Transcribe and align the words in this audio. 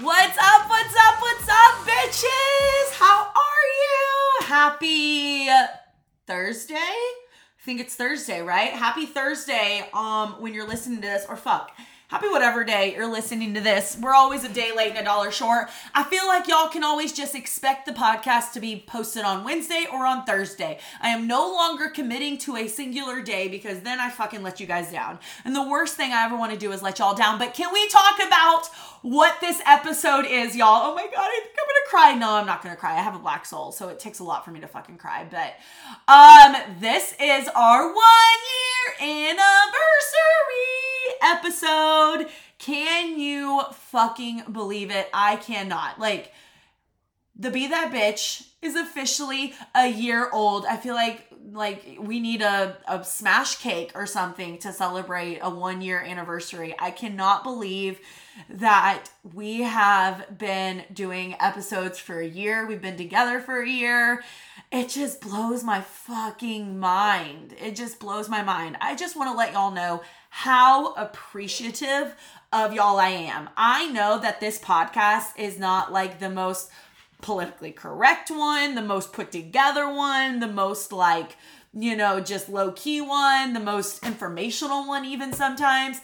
What's 0.00 0.36
up? 0.36 0.68
What's 0.68 0.96
up? 0.96 1.20
What's 1.20 1.48
up, 1.48 1.86
bitches? 1.86 2.94
How 2.94 3.26
are 3.26 4.40
you? 4.42 4.46
Happy 4.46 5.46
Thursday? 6.26 6.74
I 6.74 7.62
think 7.64 7.78
it's 7.80 7.94
Thursday, 7.94 8.42
right? 8.42 8.72
Happy 8.72 9.06
Thursday 9.06 9.88
um 9.94 10.32
when 10.40 10.52
you're 10.52 10.66
listening 10.66 11.00
to 11.00 11.06
this 11.06 11.26
or 11.28 11.36
fuck. 11.36 11.70
Happy 12.14 12.28
whatever 12.28 12.62
day 12.62 12.94
you're 12.94 13.10
listening 13.10 13.54
to 13.54 13.60
this. 13.60 13.98
We're 14.00 14.14
always 14.14 14.44
a 14.44 14.48
day 14.48 14.70
late 14.70 14.90
and 14.90 14.98
a 14.98 15.02
dollar 15.02 15.32
short. 15.32 15.68
I 15.96 16.04
feel 16.04 16.28
like 16.28 16.46
y'all 16.46 16.68
can 16.68 16.84
always 16.84 17.12
just 17.12 17.34
expect 17.34 17.86
the 17.86 17.92
podcast 17.92 18.52
to 18.52 18.60
be 18.60 18.84
posted 18.86 19.24
on 19.24 19.42
Wednesday 19.42 19.86
or 19.92 20.06
on 20.06 20.24
Thursday. 20.24 20.78
I 21.00 21.08
am 21.08 21.26
no 21.26 21.40
longer 21.50 21.88
committing 21.88 22.38
to 22.38 22.54
a 22.54 22.68
singular 22.68 23.20
day 23.20 23.48
because 23.48 23.80
then 23.80 23.98
I 23.98 24.10
fucking 24.10 24.44
let 24.44 24.60
you 24.60 24.66
guys 24.68 24.92
down. 24.92 25.18
And 25.44 25.56
the 25.56 25.68
worst 25.68 25.96
thing 25.96 26.12
I 26.12 26.24
ever 26.24 26.36
want 26.36 26.52
to 26.52 26.56
do 26.56 26.70
is 26.70 26.82
let 26.82 27.00
y'all 27.00 27.16
down. 27.16 27.36
But 27.36 27.52
can 27.52 27.72
we 27.72 27.88
talk 27.88 28.24
about 28.24 28.68
what 29.02 29.40
this 29.40 29.60
episode 29.66 30.24
is, 30.24 30.54
y'all? 30.54 30.92
Oh 30.92 30.94
my 30.94 31.06
god, 31.06 31.14
I 31.16 31.40
think 31.42 31.56
I'm 31.58 31.66
gonna 31.66 31.90
cry. 31.90 32.14
No, 32.16 32.36
I'm 32.36 32.46
not 32.46 32.62
gonna 32.62 32.76
cry. 32.76 32.92
I 32.92 33.02
have 33.02 33.16
a 33.16 33.18
black 33.18 33.44
soul, 33.44 33.72
so 33.72 33.88
it 33.88 33.98
takes 33.98 34.20
a 34.20 34.24
lot 34.24 34.44
for 34.44 34.52
me 34.52 34.60
to 34.60 34.68
fucking 34.68 34.98
cry. 34.98 35.26
But 35.28 35.56
um, 36.06 36.78
this 36.78 37.12
is 37.18 37.48
our 37.56 37.92
one 37.92 38.38
year 39.02 39.30
anniversary 39.30 40.93
episode. 41.22 42.28
Can 42.58 43.18
you 43.18 43.62
fucking 43.72 44.44
believe 44.52 44.90
it? 44.90 45.08
I 45.12 45.36
cannot. 45.36 45.98
Like, 45.98 46.32
the 47.36 47.50
Be 47.50 47.66
That 47.66 47.92
Bitch 47.92 48.46
is 48.62 48.76
officially 48.76 49.54
a 49.74 49.88
year 49.88 50.30
old. 50.30 50.64
I 50.66 50.76
feel 50.76 50.94
like 50.94 51.26
like 51.52 51.98
we 52.00 52.20
need 52.20 52.40
a, 52.40 52.76
a 52.88 53.04
smash 53.04 53.56
cake 53.56 53.92
or 53.94 54.06
something 54.06 54.56
to 54.58 54.72
celebrate 54.72 55.38
a 55.42 55.50
one 55.50 55.82
year 55.82 56.00
anniversary. 56.00 56.74
I 56.78 56.90
cannot 56.90 57.44
believe 57.44 58.00
that 58.48 59.04
we 59.34 59.62
have 59.62 60.38
been 60.38 60.84
doing 60.92 61.36
episodes 61.40 61.98
for 61.98 62.18
a 62.18 62.26
year. 62.26 62.66
We've 62.66 62.80
been 62.80 62.96
together 62.96 63.40
for 63.40 63.62
a 63.62 63.68
year. 63.68 64.24
It 64.72 64.88
just 64.88 65.20
blows 65.20 65.62
my 65.62 65.82
fucking 65.82 66.78
mind. 66.78 67.54
It 67.60 67.76
just 67.76 68.00
blows 68.00 68.28
my 68.28 68.42
mind. 68.42 68.76
I 68.80 68.96
just 68.96 69.14
want 69.14 69.30
to 69.30 69.36
let 69.36 69.52
y'all 69.52 69.70
know 69.70 70.02
how 70.38 70.92
appreciative 70.94 72.16
of 72.52 72.74
y'all 72.74 72.98
I 72.98 73.10
am. 73.10 73.48
I 73.56 73.86
know 73.92 74.18
that 74.18 74.40
this 74.40 74.58
podcast 74.58 75.28
is 75.38 75.60
not 75.60 75.92
like 75.92 76.18
the 76.18 76.28
most 76.28 76.72
politically 77.22 77.70
correct 77.70 78.32
one, 78.32 78.74
the 78.74 78.82
most 78.82 79.12
put 79.12 79.30
together 79.30 79.88
one, 79.88 80.40
the 80.40 80.48
most 80.48 80.90
like, 80.90 81.36
you 81.72 81.94
know, 81.94 82.18
just 82.18 82.48
low 82.48 82.72
key 82.72 83.00
one, 83.00 83.52
the 83.52 83.60
most 83.60 84.04
informational 84.04 84.88
one, 84.88 85.04
even 85.04 85.32
sometimes. 85.32 86.00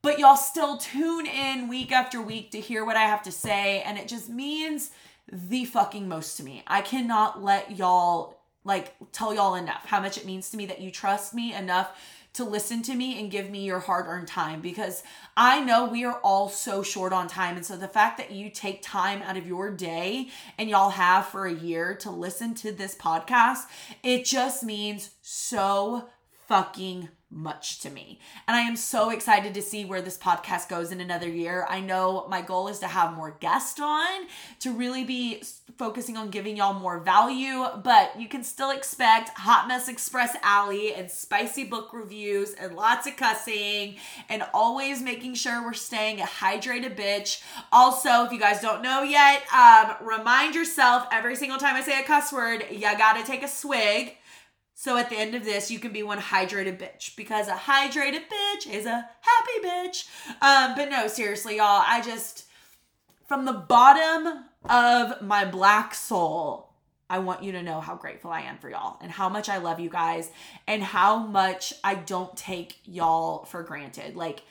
But 0.00 0.18
y'all 0.18 0.36
still 0.36 0.78
tune 0.78 1.26
in 1.26 1.68
week 1.68 1.92
after 1.92 2.22
week 2.22 2.52
to 2.52 2.60
hear 2.60 2.86
what 2.86 2.96
I 2.96 3.02
have 3.04 3.22
to 3.24 3.30
say. 3.30 3.82
And 3.82 3.98
it 3.98 4.08
just 4.08 4.30
means 4.30 4.92
the 5.30 5.66
fucking 5.66 6.08
most 6.08 6.38
to 6.38 6.42
me. 6.42 6.62
I 6.66 6.80
cannot 6.80 7.44
let 7.44 7.76
y'all 7.76 8.40
like 8.64 8.94
tell 9.12 9.34
y'all 9.34 9.56
enough 9.56 9.84
how 9.84 10.00
much 10.00 10.16
it 10.16 10.24
means 10.24 10.48
to 10.50 10.56
me 10.56 10.64
that 10.66 10.80
you 10.80 10.90
trust 10.90 11.34
me 11.34 11.52
enough 11.52 11.90
to 12.34 12.44
listen 12.44 12.82
to 12.82 12.94
me 12.94 13.18
and 13.18 13.30
give 13.30 13.48
me 13.48 13.64
your 13.64 13.78
hard 13.78 14.06
earned 14.06 14.26
time 14.26 14.60
because 14.60 15.02
I 15.36 15.60
know 15.60 15.86
we 15.86 16.04
are 16.04 16.18
all 16.22 16.48
so 16.48 16.82
short 16.82 17.12
on 17.12 17.28
time. 17.28 17.56
And 17.56 17.64
so 17.64 17.76
the 17.76 17.88
fact 17.88 18.18
that 18.18 18.32
you 18.32 18.50
take 18.50 18.82
time 18.82 19.22
out 19.22 19.36
of 19.36 19.46
your 19.46 19.70
day 19.70 20.28
and 20.58 20.68
y'all 20.68 20.90
have 20.90 21.26
for 21.26 21.46
a 21.46 21.54
year 21.54 21.94
to 21.96 22.10
listen 22.10 22.54
to 22.56 22.72
this 22.72 22.96
podcast, 22.96 23.62
it 24.02 24.24
just 24.24 24.64
means 24.64 25.10
so 25.22 26.08
fucking 26.48 27.08
much 27.34 27.80
to 27.80 27.90
me. 27.90 28.20
And 28.46 28.56
I 28.56 28.60
am 28.60 28.76
so 28.76 29.10
excited 29.10 29.54
to 29.54 29.62
see 29.62 29.84
where 29.84 30.00
this 30.00 30.16
podcast 30.16 30.68
goes 30.68 30.92
in 30.92 31.00
another 31.00 31.28
year. 31.28 31.66
I 31.68 31.80
know 31.80 32.26
my 32.28 32.40
goal 32.40 32.68
is 32.68 32.78
to 32.78 32.86
have 32.86 33.16
more 33.16 33.36
guests 33.40 33.80
on, 33.80 34.26
to 34.60 34.72
really 34.72 35.04
be 35.04 35.42
focusing 35.76 36.16
on 36.16 36.30
giving 36.30 36.56
y'all 36.56 36.78
more 36.78 37.00
value, 37.00 37.64
but 37.82 38.18
you 38.18 38.28
can 38.28 38.44
still 38.44 38.70
expect 38.70 39.30
Hot 39.30 39.66
Mess 39.66 39.88
Express 39.88 40.36
Alley 40.42 40.94
and 40.94 41.10
spicy 41.10 41.64
book 41.64 41.92
reviews 41.92 42.52
and 42.54 42.76
lots 42.76 43.06
of 43.06 43.16
cussing 43.16 43.96
and 44.28 44.44
always 44.54 45.02
making 45.02 45.34
sure 45.34 45.62
we're 45.64 45.72
staying 45.72 46.20
a 46.20 46.24
hydrated 46.24 46.96
bitch. 46.96 47.42
Also, 47.72 48.24
if 48.24 48.32
you 48.32 48.38
guys 48.38 48.60
don't 48.60 48.82
know 48.82 49.02
yet, 49.02 49.42
um, 49.52 49.96
remind 50.00 50.54
yourself 50.54 51.06
every 51.10 51.34
single 51.34 51.58
time 51.58 51.74
I 51.74 51.82
say 51.82 51.98
a 51.98 52.04
cuss 52.04 52.32
word, 52.32 52.64
you 52.70 52.80
gotta 52.80 53.26
take 53.26 53.42
a 53.42 53.48
swig 53.48 54.16
so 54.74 54.96
at 54.96 55.08
the 55.08 55.16
end 55.16 55.34
of 55.34 55.44
this, 55.44 55.70
you 55.70 55.78
can 55.78 55.92
be 55.92 56.02
one 56.02 56.18
hydrated 56.18 56.78
bitch 56.78 57.16
because 57.16 57.48
a 57.48 57.52
hydrated 57.52 58.22
bitch 58.28 58.70
is 58.70 58.86
a 58.86 59.08
happy 59.20 59.64
bitch. 59.64 60.08
Um, 60.42 60.74
but 60.76 60.90
no, 60.90 61.06
seriously, 61.06 61.56
y'all, 61.56 61.82
I 61.86 62.02
just, 62.02 62.46
from 63.26 63.44
the 63.44 63.52
bottom 63.52 64.44
of 64.68 65.22
my 65.22 65.44
black 65.44 65.94
soul, 65.94 66.70
I 67.08 67.18
want 67.18 67.42
you 67.44 67.52
to 67.52 67.62
know 67.62 67.80
how 67.80 67.94
grateful 67.94 68.30
I 68.30 68.40
am 68.40 68.58
for 68.58 68.68
y'all 68.68 68.98
and 69.00 69.12
how 69.12 69.28
much 69.28 69.48
I 69.48 69.58
love 69.58 69.78
you 69.78 69.90
guys 69.90 70.30
and 70.66 70.82
how 70.82 71.18
much 71.18 71.72
I 71.84 71.94
don't 71.94 72.36
take 72.36 72.78
y'all 72.84 73.44
for 73.44 73.62
granted. 73.62 74.16
Like, 74.16 74.42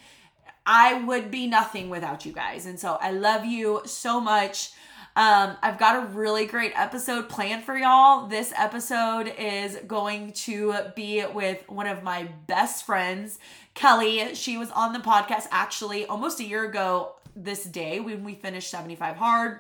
I 0.66 1.04
would 1.04 1.30
be 1.30 1.48
nothing 1.48 1.90
without 1.90 2.26
you 2.26 2.32
guys. 2.32 2.66
And 2.66 2.80
so 2.80 2.98
I 3.02 3.12
love 3.12 3.44
you 3.44 3.82
so 3.86 4.22
much. 4.22 4.72
Um, 5.16 5.58
I've 5.62 5.78
got 5.78 6.04
a 6.04 6.08
really 6.08 6.48
great 6.48 6.72
episode 6.76 7.30
planned 7.30 7.64
for 7.64 7.78
y'all. 7.78 8.26
This 8.26 8.52
episode 8.58 9.32
is 9.38 9.78
going 9.86 10.34
to 10.34 10.76
be 10.96 11.24
with 11.32 11.64
one 11.70 11.86
of 11.86 12.02
my 12.02 12.30
best 12.48 12.84
friends, 12.86 13.38
Kelly. 13.76 14.34
She 14.34 14.58
was 14.58 14.72
on 14.72 14.92
the 14.92 15.00
podcast 15.00 15.48
actually 15.52 16.08
almost 16.08 16.40
a 16.40 16.44
year 16.44 16.66
ago 16.66 17.14
this 17.36 17.64
day 17.64 18.00
when 18.00 18.24
we 18.24 18.34
finished 18.34 18.72
75 18.72 19.16
Hard. 19.18 19.60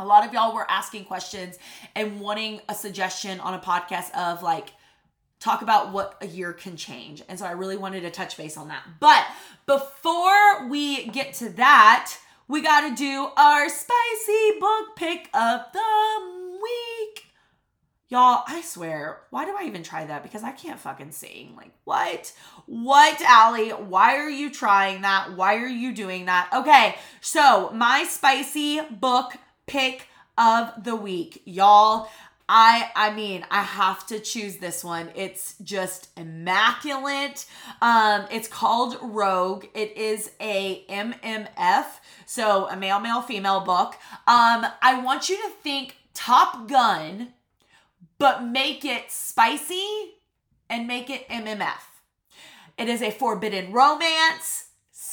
A 0.00 0.06
lot 0.06 0.26
of 0.26 0.32
y'all 0.32 0.54
were 0.54 0.70
asking 0.70 1.04
questions 1.04 1.58
and 1.94 2.18
wanting 2.18 2.62
a 2.68 2.74
suggestion 2.74 3.40
on 3.40 3.52
a 3.52 3.58
podcast 3.58 4.10
of 4.12 4.42
like, 4.42 4.72
talk 5.38 5.60
about 5.60 5.92
what 5.92 6.16
a 6.22 6.26
year 6.26 6.52
can 6.52 6.76
change. 6.76 7.22
And 7.28 7.38
so 7.38 7.44
I 7.44 7.52
really 7.52 7.76
wanted 7.76 8.00
to 8.02 8.10
touch 8.10 8.36
base 8.36 8.56
on 8.56 8.68
that. 8.68 8.82
But 9.00 9.24
before 9.66 10.68
we 10.68 11.06
get 11.08 11.34
to 11.34 11.50
that, 11.50 12.16
we 12.48 12.62
got 12.62 12.88
to 12.88 12.94
do 12.94 13.28
our 13.36 13.68
spicy 13.68 14.58
book 14.58 14.96
pick 14.96 15.28
of 15.34 15.60
the 15.72 16.60
week. 16.62 17.26
Y'all, 18.08 18.42
I 18.48 18.62
swear, 18.62 19.20
why 19.28 19.44
do 19.44 19.54
I 19.58 19.64
even 19.66 19.82
try 19.82 20.06
that? 20.06 20.22
Because 20.22 20.42
I 20.42 20.52
can't 20.52 20.80
fucking 20.80 21.12
sing. 21.12 21.52
Like, 21.54 21.72
what? 21.84 22.32
What, 22.64 23.20
Allie? 23.20 23.68
Why 23.68 24.16
are 24.16 24.30
you 24.30 24.50
trying 24.50 25.02
that? 25.02 25.36
Why 25.36 25.56
are 25.56 25.66
you 25.66 25.92
doing 25.92 26.24
that? 26.24 26.48
Okay, 26.54 26.96
so 27.20 27.70
my 27.74 28.04
spicy 28.04 28.80
book 28.90 29.34
pick 29.66 30.06
of 30.38 30.72
the 30.82 30.96
week. 30.96 31.42
Y'all, 31.44 32.08
I 32.48 32.90
I 32.96 33.12
mean, 33.12 33.44
I 33.50 33.62
have 33.62 34.06
to 34.06 34.18
choose 34.20 34.56
this 34.56 34.82
one. 34.82 35.10
It's 35.14 35.56
just 35.62 36.08
immaculate. 36.16 37.46
Um 37.82 38.26
it's 38.30 38.48
called 38.48 38.96
Rogue. 39.02 39.66
It 39.74 39.96
is 39.96 40.30
a 40.40 40.84
MMF, 40.88 41.86
so 42.26 42.68
a 42.68 42.76
male 42.76 43.00
male 43.00 43.22
female 43.22 43.60
book. 43.60 43.94
Um 44.26 44.66
I 44.82 45.00
want 45.04 45.28
you 45.28 45.36
to 45.36 45.50
think 45.62 45.96
Top 46.14 46.68
Gun 46.68 47.34
but 48.18 48.44
make 48.44 48.84
it 48.84 49.10
spicy 49.12 50.14
and 50.68 50.86
make 50.86 51.08
it 51.08 51.28
MMF. 51.28 51.82
It 52.76 52.88
is 52.88 53.02
a 53.02 53.10
forbidden 53.10 53.72
romance 53.72 54.67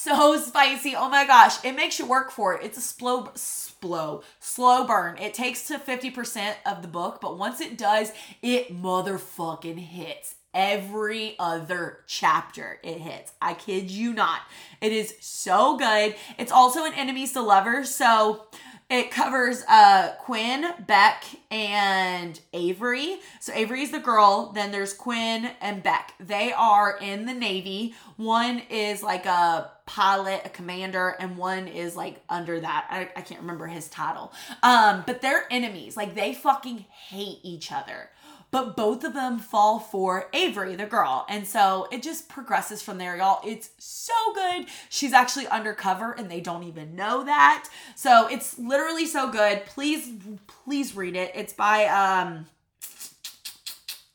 so 0.06 0.36
spicy. 0.36 0.94
Oh 0.94 1.08
my 1.08 1.26
gosh. 1.26 1.64
It 1.64 1.74
makes 1.74 1.98
you 1.98 2.06
work 2.06 2.30
for 2.30 2.54
it. 2.54 2.64
It's 2.64 2.78
a 2.78 2.80
slow, 2.80 3.32
slow, 3.34 4.22
slow 4.38 4.86
burn. 4.86 5.18
It 5.18 5.34
takes 5.34 5.66
to 5.66 5.78
50% 5.78 6.54
of 6.64 6.82
the 6.82 6.88
book, 6.88 7.18
but 7.20 7.36
once 7.36 7.60
it 7.60 7.76
does, 7.76 8.12
it 8.40 8.72
motherfucking 8.72 9.78
hits. 9.78 10.36
Every 10.54 11.34
other 11.40 12.04
chapter 12.06 12.78
it 12.84 12.98
hits. 12.98 13.32
I 13.42 13.54
kid 13.54 13.90
you 13.90 14.14
not. 14.14 14.42
It 14.80 14.92
is 14.92 15.16
so 15.20 15.76
good. 15.76 16.14
It's 16.38 16.52
also 16.52 16.84
an 16.84 16.94
enemies 16.94 17.32
to 17.32 17.42
lovers. 17.42 17.92
So 17.92 18.46
it 18.88 19.10
covers 19.10 19.64
uh 19.68 20.12
Quinn, 20.20 20.66
Beck, 20.86 21.24
and 21.50 22.40
Avery. 22.52 23.18
So 23.40 23.52
Avery 23.54 23.82
is 23.82 23.90
the 23.90 23.98
girl, 23.98 24.52
then 24.52 24.70
there's 24.70 24.94
Quinn 24.94 25.50
and 25.60 25.82
Beck. 25.82 26.14
They 26.20 26.52
are 26.52 26.96
in 26.96 27.26
the 27.26 27.34
Navy. 27.34 27.94
One 28.16 28.62
is 28.70 29.02
like 29.02 29.26
a 29.26 29.72
pilot, 29.86 30.42
a 30.44 30.48
commander, 30.48 31.16
and 31.18 31.36
one 31.36 31.68
is 31.68 31.96
like 31.96 32.20
under 32.28 32.60
that. 32.60 32.86
I, 32.90 33.08
I 33.16 33.22
can't 33.22 33.40
remember 33.40 33.66
his 33.66 33.88
title. 33.88 34.32
Um, 34.62 35.04
but 35.06 35.20
they're 35.20 35.46
enemies. 35.50 35.96
Like 35.96 36.14
they 36.14 36.34
fucking 36.34 36.86
hate 37.08 37.38
each 37.42 37.72
other 37.72 38.10
but 38.50 38.76
both 38.76 39.04
of 39.04 39.12
them 39.12 39.38
fall 39.38 39.78
for 39.78 40.30
Avery, 40.32 40.76
the 40.76 40.86
girl. 40.86 41.26
And 41.28 41.46
so 41.46 41.88
it 41.90 42.02
just 42.02 42.28
progresses 42.28 42.80
from 42.82 42.98
there, 42.98 43.16
y'all. 43.16 43.40
It's 43.44 43.70
so 43.78 44.14
good. 44.34 44.66
She's 44.88 45.12
actually 45.12 45.46
undercover 45.48 46.12
and 46.12 46.30
they 46.30 46.40
don't 46.40 46.62
even 46.62 46.94
know 46.94 47.24
that. 47.24 47.68
So 47.96 48.28
it's 48.28 48.58
literally 48.58 49.06
so 49.06 49.30
good. 49.30 49.66
Please, 49.66 50.10
please 50.46 50.94
read 50.94 51.16
it. 51.16 51.32
It's 51.34 51.52
by, 51.52 51.86
um, 51.86 52.46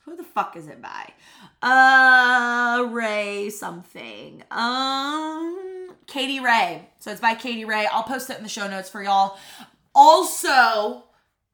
who 0.04 0.16
the 0.16 0.24
fuck 0.24 0.56
is 0.56 0.66
it 0.66 0.82
by? 0.82 1.12
Uh, 1.62 2.88
Rae 2.90 3.50
something. 3.50 4.42
Um, 4.50 5.94
Katie 6.06 6.40
Rae. 6.40 6.88
So 6.98 7.10
it's 7.10 7.20
by 7.20 7.34
Katie 7.34 7.64
Rae. 7.64 7.86
I'll 7.86 8.02
post 8.02 8.30
it 8.30 8.36
in 8.36 8.42
the 8.42 8.48
show 8.48 8.68
notes 8.68 8.88
for 8.88 9.02
y'all. 9.02 9.38
Also, 9.94 11.04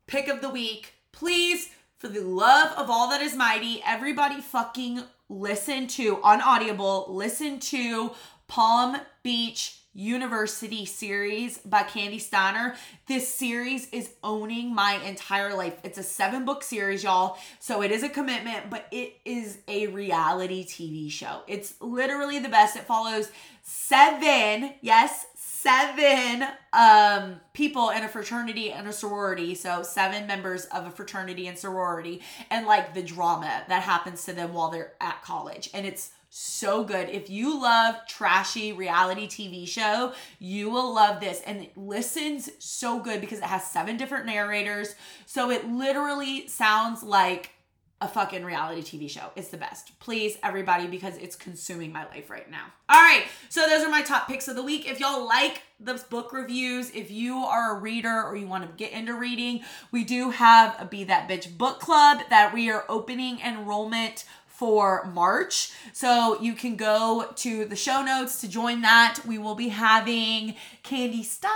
pick 0.07 0.29
of 0.29 0.41
the 0.41 0.49
week. 0.49 0.95
Please, 1.13 1.71
for 1.99 2.09
the 2.09 2.21
love 2.21 2.73
of 2.79 2.89
all 2.89 3.11
that 3.11 3.21
is 3.21 3.35
mighty, 3.35 3.83
everybody 3.85 4.41
fucking 4.41 5.03
listen 5.29 5.87
to 5.89 6.23
on 6.23 6.41
Audible, 6.41 7.07
listen 7.09 7.59
to 7.61 8.13
Palm 8.49 8.97
Beach 9.23 9.79
University 9.93 10.87
series 10.87 11.59
by 11.59 11.83
Kandi 11.83 12.21
Steiner. 12.21 12.75
This 13.07 13.29
series 13.29 13.89
is 13.91 14.11
owning 14.25 14.75
my 14.75 14.95
entire 15.05 15.55
life. 15.55 15.75
It's 15.85 15.99
a 15.99 16.03
seven 16.03 16.45
book 16.45 16.63
series, 16.63 17.03
y'all. 17.03 17.37
So 17.59 17.83
it 17.83 17.91
is 17.91 18.03
a 18.03 18.09
commitment, 18.09 18.71
but 18.71 18.87
it 18.91 19.17
is 19.25 19.59
a 19.69 19.89
reality 19.89 20.65
TV 20.65 21.11
show. 21.11 21.43
It's 21.47 21.75
literally 21.81 22.39
the 22.39 22.49
best. 22.49 22.77
It 22.77 22.85
follows 22.85 23.31
seven, 23.63 24.73
yes, 24.81 25.27
seven 25.35 26.47
um 26.73 27.41
people 27.53 27.91
in 27.91 28.05
a 28.05 28.09
fraternity 28.09 28.71
and 28.71 28.87
a 28.87 28.93
sorority 28.93 29.57
so 29.57 29.83
seven 29.83 30.25
members 30.25 30.67
of 30.67 30.87
a 30.87 30.91
fraternity 30.91 31.49
and 31.49 31.59
sorority 31.59 32.21
and 32.49 32.65
like 32.65 32.95
the 32.95 33.03
drama 33.03 33.65
that 33.67 33.83
happens 33.83 34.25
to 34.25 34.33
them 34.33 34.53
while 34.55 34.71
they're 34.71 34.93
at 35.01 35.21
college 35.23 35.69
and 35.75 35.85
it's 35.85 36.13
so 36.31 36.85
good. 36.85 37.09
If 37.09 37.31
you 37.31 37.61
love 37.61 37.97
trashy 38.07 38.73
reality 38.73 39.27
TV 39.27 39.67
show, 39.67 40.13
you 40.39 40.71
will 40.71 40.95
love 40.95 41.21
this. 41.21 41.41
And 41.47 41.63
it 41.63 41.77
listens 41.77 42.51
so 42.59 43.01
good 43.01 43.21
because 43.21 43.39
it 43.39 43.45
has 43.45 43.67
seven 43.67 43.97
different 43.97 44.27
narrators. 44.27 44.95
So 45.27 45.51
it 45.51 45.69
literally 45.69 46.47
sounds 46.49 47.03
like 47.03 47.53
a 48.01 48.07
fucking 48.07 48.45
reality 48.45 48.81
TV 48.81 49.11
show. 49.11 49.31
It's 49.35 49.49
the 49.49 49.57
best. 49.57 49.99
Please, 49.99 50.39
everybody, 50.45 50.87
because 50.87 51.17
it's 51.17 51.35
consuming 51.35 51.93
my 51.93 52.07
life 52.07 52.31
right 52.31 52.49
now. 52.49 52.67
All 52.89 53.01
right, 53.01 53.25
so 53.49 53.67
those 53.67 53.85
are 53.85 53.91
my 53.91 54.03
top 54.03 54.29
picks 54.29 54.47
of 54.47 54.55
the 54.55 54.63
week. 54.63 54.89
If 54.89 55.01
y'all 55.01 55.27
like 55.27 55.63
those 55.81 56.05
book 56.05 56.33
reviews, 56.33 56.91
if 56.91 57.11
you 57.11 57.39
are 57.39 57.77
a 57.77 57.81
reader 57.81 58.23
or 58.23 58.37
you 58.37 58.47
want 58.47 58.65
to 58.65 58.71
get 58.77 58.93
into 58.93 59.15
reading, 59.15 59.63
we 59.91 60.05
do 60.05 60.31
have 60.31 60.77
a 60.79 60.85
Be 60.85 61.05
That 61.05 61.29
Bitch 61.29 61.59
book 61.59 61.81
club 61.81 62.21
that 62.31 62.55
we 62.55 62.71
are 62.71 62.85
opening 62.89 63.41
enrollment 63.41 64.25
for 64.59 65.09
March. 65.15 65.71
So 65.93 66.41
you 66.41 66.55
can 66.55 66.75
go 66.75 67.31
to 67.37 67.65
the 67.65 67.77
show 67.77 68.03
notes 68.03 68.41
to 68.41 68.49
join 68.49 68.83
that. 68.83 69.21
We 69.25 69.39
will 69.39 69.55
be 69.55 69.69
having 69.69 70.57
Kandi 70.83 71.25
Steiner, 71.25 71.53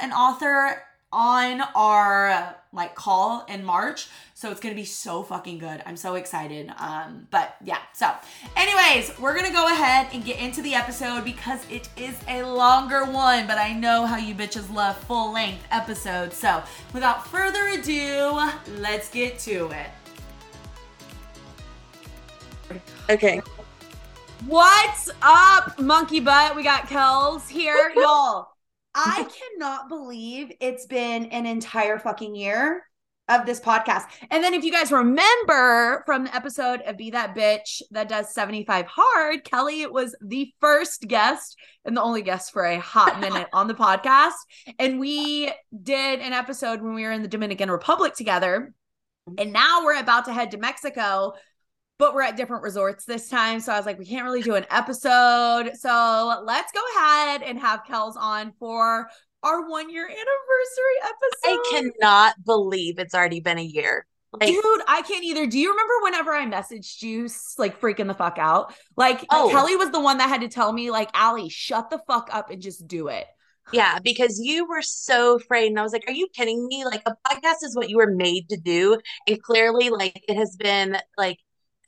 an 0.00 0.12
author, 0.12 0.82
on 1.12 1.62
our 1.74 2.56
like 2.72 2.94
call 2.94 3.44
in 3.48 3.64
March. 3.64 4.08
So 4.34 4.50
it's 4.50 4.60
gonna 4.60 4.74
be 4.74 4.84
so 4.84 5.22
fucking 5.22 5.58
good. 5.58 5.82
I'm 5.86 5.96
so 5.96 6.14
excited. 6.14 6.70
Um, 6.78 7.26
but 7.30 7.56
yeah, 7.64 7.78
so 7.94 8.12
anyways, 8.54 9.18
we're 9.18 9.34
gonna 9.34 9.52
go 9.52 9.66
ahead 9.66 10.08
and 10.12 10.24
get 10.24 10.38
into 10.38 10.62
the 10.62 10.74
episode 10.74 11.24
because 11.24 11.68
it 11.70 11.88
is 11.96 12.16
a 12.28 12.42
longer 12.42 13.04
one, 13.04 13.46
but 13.46 13.58
I 13.58 13.72
know 13.72 14.04
how 14.04 14.18
you 14.18 14.34
bitches 14.34 14.72
love 14.72 14.96
full 14.98 15.32
length 15.32 15.66
episodes. 15.70 16.36
So 16.36 16.62
without 16.92 17.26
further 17.26 17.68
ado, 17.68 18.50
let's 18.78 19.08
get 19.08 19.38
to 19.40 19.70
it. 19.70 19.88
Okay. 23.10 23.40
What's 24.46 25.10
up, 25.22 25.78
monkey 25.78 26.20
butt? 26.20 26.56
We 26.56 26.62
got 26.62 26.88
Kels 26.88 27.48
here, 27.48 27.92
y'all. 27.96 28.48
I 28.94 29.28
cannot 29.28 29.88
believe 29.88 30.52
it's 30.60 30.86
been 30.86 31.26
an 31.26 31.46
entire 31.46 31.98
fucking 31.98 32.34
year 32.34 32.82
of 33.28 33.44
this 33.44 33.60
podcast. 33.60 34.04
And 34.30 34.42
then 34.42 34.54
if 34.54 34.64
you 34.64 34.72
guys 34.72 34.92
remember 34.92 36.02
from 36.06 36.24
the 36.24 36.34
episode 36.34 36.80
of 36.82 36.96
Be 36.96 37.10
That 37.10 37.34
Bitch 37.34 37.82
that 37.90 38.08
does 38.08 38.32
75 38.32 38.86
hard, 38.86 39.44
Kelly 39.44 39.86
was 39.86 40.14
the 40.20 40.52
first 40.60 41.02
guest 41.02 41.56
and 41.84 41.96
the 41.96 42.02
only 42.02 42.22
guest 42.22 42.52
for 42.52 42.64
a 42.64 42.78
hot 42.78 43.20
minute 43.20 43.48
on 43.52 43.66
the 43.66 43.74
podcast. 43.74 44.34
And 44.78 45.00
we 45.00 45.52
did 45.82 46.20
an 46.20 46.32
episode 46.32 46.80
when 46.80 46.94
we 46.94 47.02
were 47.02 47.12
in 47.12 47.22
the 47.22 47.28
Dominican 47.28 47.70
Republic 47.70 48.14
together. 48.14 48.72
And 49.38 49.52
now 49.52 49.84
we're 49.84 49.98
about 49.98 50.26
to 50.26 50.32
head 50.32 50.52
to 50.52 50.58
Mexico 50.58 51.34
but 51.98 52.14
we're 52.14 52.22
at 52.22 52.36
different 52.36 52.62
resorts 52.62 53.04
this 53.04 53.28
time. 53.28 53.60
So 53.60 53.72
I 53.72 53.76
was 53.76 53.86
like, 53.86 53.98
we 53.98 54.06
can't 54.06 54.24
really 54.24 54.42
do 54.42 54.54
an 54.54 54.66
episode. 54.70 55.72
So 55.76 56.42
let's 56.44 56.72
go 56.72 56.82
ahead 56.96 57.42
and 57.42 57.58
have 57.58 57.84
Kels 57.84 58.16
on 58.16 58.52
for 58.58 59.08
our 59.42 59.68
one 59.68 59.90
year 59.90 60.04
anniversary 60.04 60.98
episode. 61.02 61.44
I 61.44 61.90
cannot 62.00 62.44
believe 62.44 62.98
it's 62.98 63.14
already 63.14 63.40
been 63.40 63.58
a 63.58 63.62
year. 63.62 64.06
Like, 64.32 64.48
Dude, 64.50 64.80
I 64.86 65.02
can't 65.02 65.24
either. 65.24 65.46
Do 65.46 65.58
you 65.58 65.70
remember 65.70 65.94
whenever 66.02 66.32
I 66.32 66.44
messaged 66.46 67.00
you, 67.00 67.28
like 67.58 67.80
freaking 67.80 68.06
the 68.06 68.14
fuck 68.14 68.38
out? 68.38 68.74
Like, 68.96 69.24
oh. 69.30 69.48
Kelly 69.50 69.76
was 69.76 69.90
the 69.90 70.00
one 70.00 70.18
that 70.18 70.28
had 70.28 70.42
to 70.42 70.48
tell 70.48 70.72
me, 70.72 70.90
like, 70.90 71.08
Allie, 71.14 71.48
shut 71.48 71.90
the 71.90 72.00
fuck 72.06 72.28
up 72.32 72.50
and 72.50 72.60
just 72.60 72.86
do 72.86 73.08
it. 73.08 73.26
Yeah, 73.72 73.98
because 73.98 74.38
you 74.38 74.68
were 74.68 74.82
so 74.82 75.36
afraid. 75.36 75.68
And 75.68 75.78
I 75.78 75.82
was 75.82 75.92
like, 75.92 76.04
are 76.06 76.12
you 76.12 76.28
kidding 76.34 76.66
me? 76.66 76.84
Like, 76.84 77.02
a 77.06 77.16
podcast 77.26 77.64
is 77.64 77.74
what 77.74 77.88
you 77.88 77.96
were 77.96 78.10
made 78.14 78.48
to 78.50 78.56
do. 78.56 78.98
And 79.26 79.42
clearly, 79.42 79.90
like, 79.90 80.22
it 80.28 80.36
has 80.36 80.56
been 80.56 80.98
like 81.16 81.38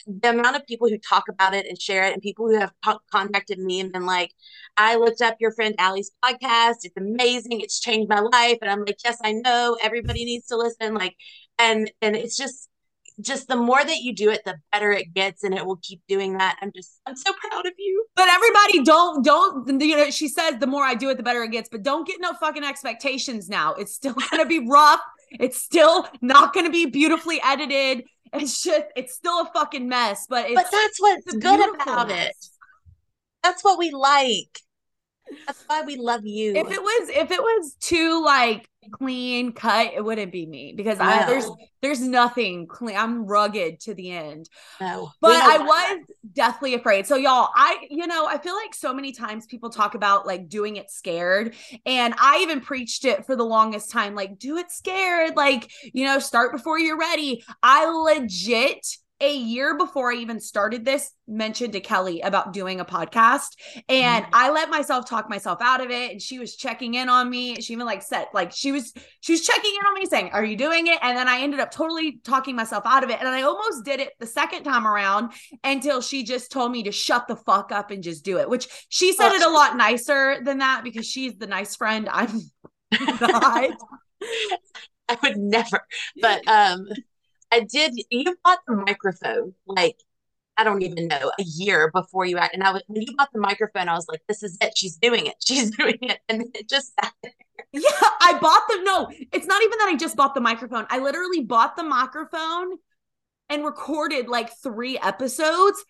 the 0.09 0.31
amount 0.31 0.57
of 0.57 0.67
people 0.67 0.89
who 0.89 0.99
talk 0.99 1.25
about 1.29 1.55
it 1.55 1.67
and 1.67 1.81
share 1.81 2.05
it 2.05 2.15
and 2.15 2.23
people 2.23 2.49
who 2.49 2.59
have 2.59 2.73
contacted 3.13 3.59
me 3.59 3.81
and 3.81 3.93
been 3.93 4.07
like 4.07 4.33
i 4.77 4.97
looked 4.97 5.21
up 5.21 5.37
your 5.39 5.53
friend 5.53 5.75
Allie's 5.79 6.11
podcast. 6.25 6.77
It's 6.83 6.97
amazing. 6.97 7.61
It's 7.61 7.81
changed 7.81 8.09
my 8.09 8.21
life. 8.21 8.59
And 8.63 8.71
i'm 8.71 8.85
like 8.85 8.99
yes 9.05 9.19
i 9.23 9.33
know. 9.33 9.77
Everybody 9.83 10.25
needs 10.25 10.47
to 10.49 10.57
listen. 10.57 10.95
Like 10.95 11.17
and 11.59 11.91
and 12.03 12.17
it's 12.17 12.37
just 12.37 12.69
just 13.21 13.49
the 13.49 13.57
more 13.57 13.85
that 13.85 13.99
you 13.99 14.15
do 14.15 14.31
it 14.31 14.43
the 14.45 14.55
better 14.71 14.93
it 14.93 15.13
gets 15.13 15.43
and 15.43 15.53
it 15.53 15.67
will 15.67 15.81
keep 15.83 16.01
doing 16.09 16.39
that. 16.39 16.57
I'm 16.63 16.73
just 16.75 17.01
i'm 17.07 17.17
so 17.17 17.33
proud 17.33 17.67
of 17.67 17.73
you. 17.79 18.05
But 18.17 18.29
everybody 18.29 18.83
don't 18.85 19.25
don't 19.25 19.81
you 19.81 19.97
know 19.97 20.11
she 20.11 20.29
says 20.29 20.55
the 20.59 20.67
more 20.67 20.85
i 20.85 20.95
do 20.95 21.11
it 21.11 21.17
the 21.17 21.23
better 21.23 21.43
it 21.43 21.51
gets 21.51 21.69
but 21.69 21.83
don't 21.83 22.07
get 22.07 22.21
no 22.21 22.33
fucking 22.35 22.65
expectations 22.65 23.49
now. 23.49 23.75
It's 23.75 23.95
still 23.95 24.15
gonna 24.31 24.47
be 24.47 24.67
rough. 24.69 25.01
It's 25.33 25.61
still 25.61 26.09
not 26.23 26.55
gonna 26.55 26.71
be 26.71 26.87
beautifully 26.87 27.41
edited 27.45 28.05
it's 28.41 28.63
just 28.63 28.87
it's 28.97 29.15
still 29.15 29.43
a 29.43 29.51
fucking 29.53 29.89
mess, 29.89 30.27
but 30.29 30.49
but 30.55 30.67
that's 30.71 31.01
what's 31.01 31.33
good 31.35 31.75
about 31.75 32.09
mess. 32.09 32.29
it. 32.29 32.37
That's 33.43 33.63
what 33.63 33.79
we 33.79 33.91
like. 33.91 34.61
That's 35.47 35.63
why 35.67 35.83
we 35.83 35.97
love 35.97 36.25
you. 36.25 36.55
If 36.55 36.71
it 36.71 36.83
was 36.83 37.09
if 37.11 37.31
it 37.31 37.41
was 37.41 37.77
too 37.81 38.23
like 38.25 38.69
clean 38.91 39.53
cut, 39.53 39.93
it 39.95 40.05
wouldn't 40.05 40.33
be 40.33 40.47
me 40.47 40.73
because 40.77 40.99
no. 40.99 41.05
I 41.05 41.27
there's 41.27 41.51
there's 41.81 42.01
nothing 42.01 42.67
clean. 42.67 42.97
I'm 42.97 43.25
rugged 43.27 43.81
to 43.81 43.95
the 43.95 44.11
end. 44.11 44.49
No. 44.81 45.11
But 45.21 45.37
I 45.37 45.59
was 45.59 46.01
deathly 46.33 46.75
afraid. 46.75 47.07
So 47.07 47.17
y'all, 47.17 47.51
I 47.55 47.87
you 47.91 48.07
know, 48.07 48.27
I 48.27 48.39
feel 48.39 48.57
like 48.57 48.75
so 48.75 48.93
many 48.93 49.13
times 49.13 49.47
people 49.47 49.71
talk 49.71 49.95
about 49.95 50.27
like 50.27 50.49
doing 50.49 50.77
it 50.77 50.91
scared 50.91 51.55
and 51.87 52.15
I 52.19 52.41
even 52.43 52.61
preached 52.61 53.05
it 53.05 53.27
for 53.27 53.37
the 53.37 53.45
longest 53.45 53.91
time 53.91 54.15
like 54.15 54.39
do 54.39 54.57
it 54.57 54.71
scared, 54.71 55.37
like, 55.37 55.71
you 55.93 56.05
know, 56.05 56.19
start 56.19 56.53
before 56.53 56.79
you're 56.79 56.99
ready. 56.99 57.45
I 57.63 57.87
legit 57.87 58.87
a 59.21 59.37
year 59.37 59.77
before 59.77 60.13
I 60.13 60.17
even 60.17 60.39
started 60.39 60.85
this, 60.85 61.13
mentioned 61.27 61.73
to 61.73 61.81
Kelly 61.81 62.21
about 62.21 62.53
doing 62.53 62.81
a 62.81 62.85
podcast. 62.85 63.57
And 63.89 64.25
mm-hmm. 64.25 64.35
I 64.35 64.51
let 64.51 64.71
myself 64.71 65.09
talk 65.09 65.29
myself 65.29 65.59
out 65.61 65.85
of 65.85 65.91
it. 65.91 66.13
And 66.13 66.23
she 66.23 66.39
was 66.39 66.57
checking 66.57 66.95
in 66.95 67.09
on 67.09 67.29
me. 67.29 67.61
She 67.61 67.73
even 67.73 67.87
like 67.87 68.03
said, 68.03 68.27
like 68.33 68.53
she 68.53 68.71
was, 68.71 68.93
she 69.21 69.33
was 69.33 69.45
checking 69.45 69.73
in 69.73 69.87
on 69.87 69.95
me 69.95 70.07
saying, 70.07 70.31
Are 70.33 70.45
you 70.45 70.57
doing 70.57 70.87
it? 70.87 70.99
And 71.03 71.17
then 71.17 71.29
I 71.29 71.41
ended 71.41 71.59
up 71.59 71.71
totally 71.71 72.21
talking 72.23 72.55
myself 72.55 72.85
out 72.87 73.03
of 73.03 73.11
it. 73.11 73.19
And 73.19 73.29
I 73.29 73.43
almost 73.43 73.85
did 73.85 73.99
it 73.99 74.13
the 74.21 74.27
second 74.27 74.63
time 74.63 74.87
around 74.87 75.33
until 75.65 76.01
she 76.01 76.23
just 76.23 76.53
told 76.53 76.71
me 76.71 76.85
to 76.85 76.93
shut 76.93 77.27
the 77.27 77.37
fuck 77.37 77.73
up 77.73 77.91
and 77.91 78.03
just 78.03 78.25
do 78.25 78.39
it, 78.39 78.49
which 78.49 78.69
she 78.89 79.13
said 79.13 79.33
it 79.33 79.43
a 79.43 79.49
lot 79.49 79.77
nicer 79.77 80.43
than 80.45 80.59
that 80.59 80.83
because 80.85 81.07
she's 81.07 81.37
the 81.37 81.47
nice 81.47 81.75
friend. 81.75 82.09
I'm 82.11 82.41
not. 83.21 83.71
I 85.09 85.17
would 85.23 85.39
never. 85.39 85.81
But 86.21 86.47
um 86.47 86.87
I 87.51 87.61
did. 87.61 87.95
You 88.11 88.37
bought 88.45 88.61
the 88.67 88.75
microphone 88.75 89.55
like 89.67 89.97
I 90.57 90.65
don't 90.65 90.83
even 90.83 91.07
know 91.07 91.31
a 91.39 91.43
year 91.43 91.91
before 91.95 92.27
you 92.27 92.37
and 92.37 92.65
I 92.65 92.73
was 92.73 92.83
when 92.89 93.03
you 93.03 93.15
bought 93.17 93.33
the 93.33 93.41
microphone, 93.41 93.89
I 93.89 93.95
was 93.95 94.09
like, 94.09 94.23
"This 94.29 94.43
is 94.43 94.59
it. 94.61 94.77
She's 94.77 94.97
doing 94.97 95.27
it. 95.27 95.37
She's 95.47 95.71
doing 95.71 95.99
it," 96.03 96.19
and 96.29 96.45
it 96.55 96.69
just 96.69 96.93
sat 97.01 97.13
there. 97.23 97.33
Yeah, 97.73 97.91
I 97.93 98.39
bought 98.41 98.63
the 98.69 98.81
no. 98.83 99.09
It's 99.33 99.47
not 99.47 99.63
even 99.63 99.79
that 99.79 99.89
I 99.89 99.97
just 99.97 100.17
bought 100.17 100.35
the 100.35 100.41
microphone. 100.41 100.87
I 100.91 100.99
literally 100.99 101.43
bought 101.43 101.77
the 101.77 101.85
microphone 101.85 102.77
and 103.49 103.65
recorded 103.65 104.29
like 104.29 104.51
three 104.63 104.99
episodes 104.99 105.85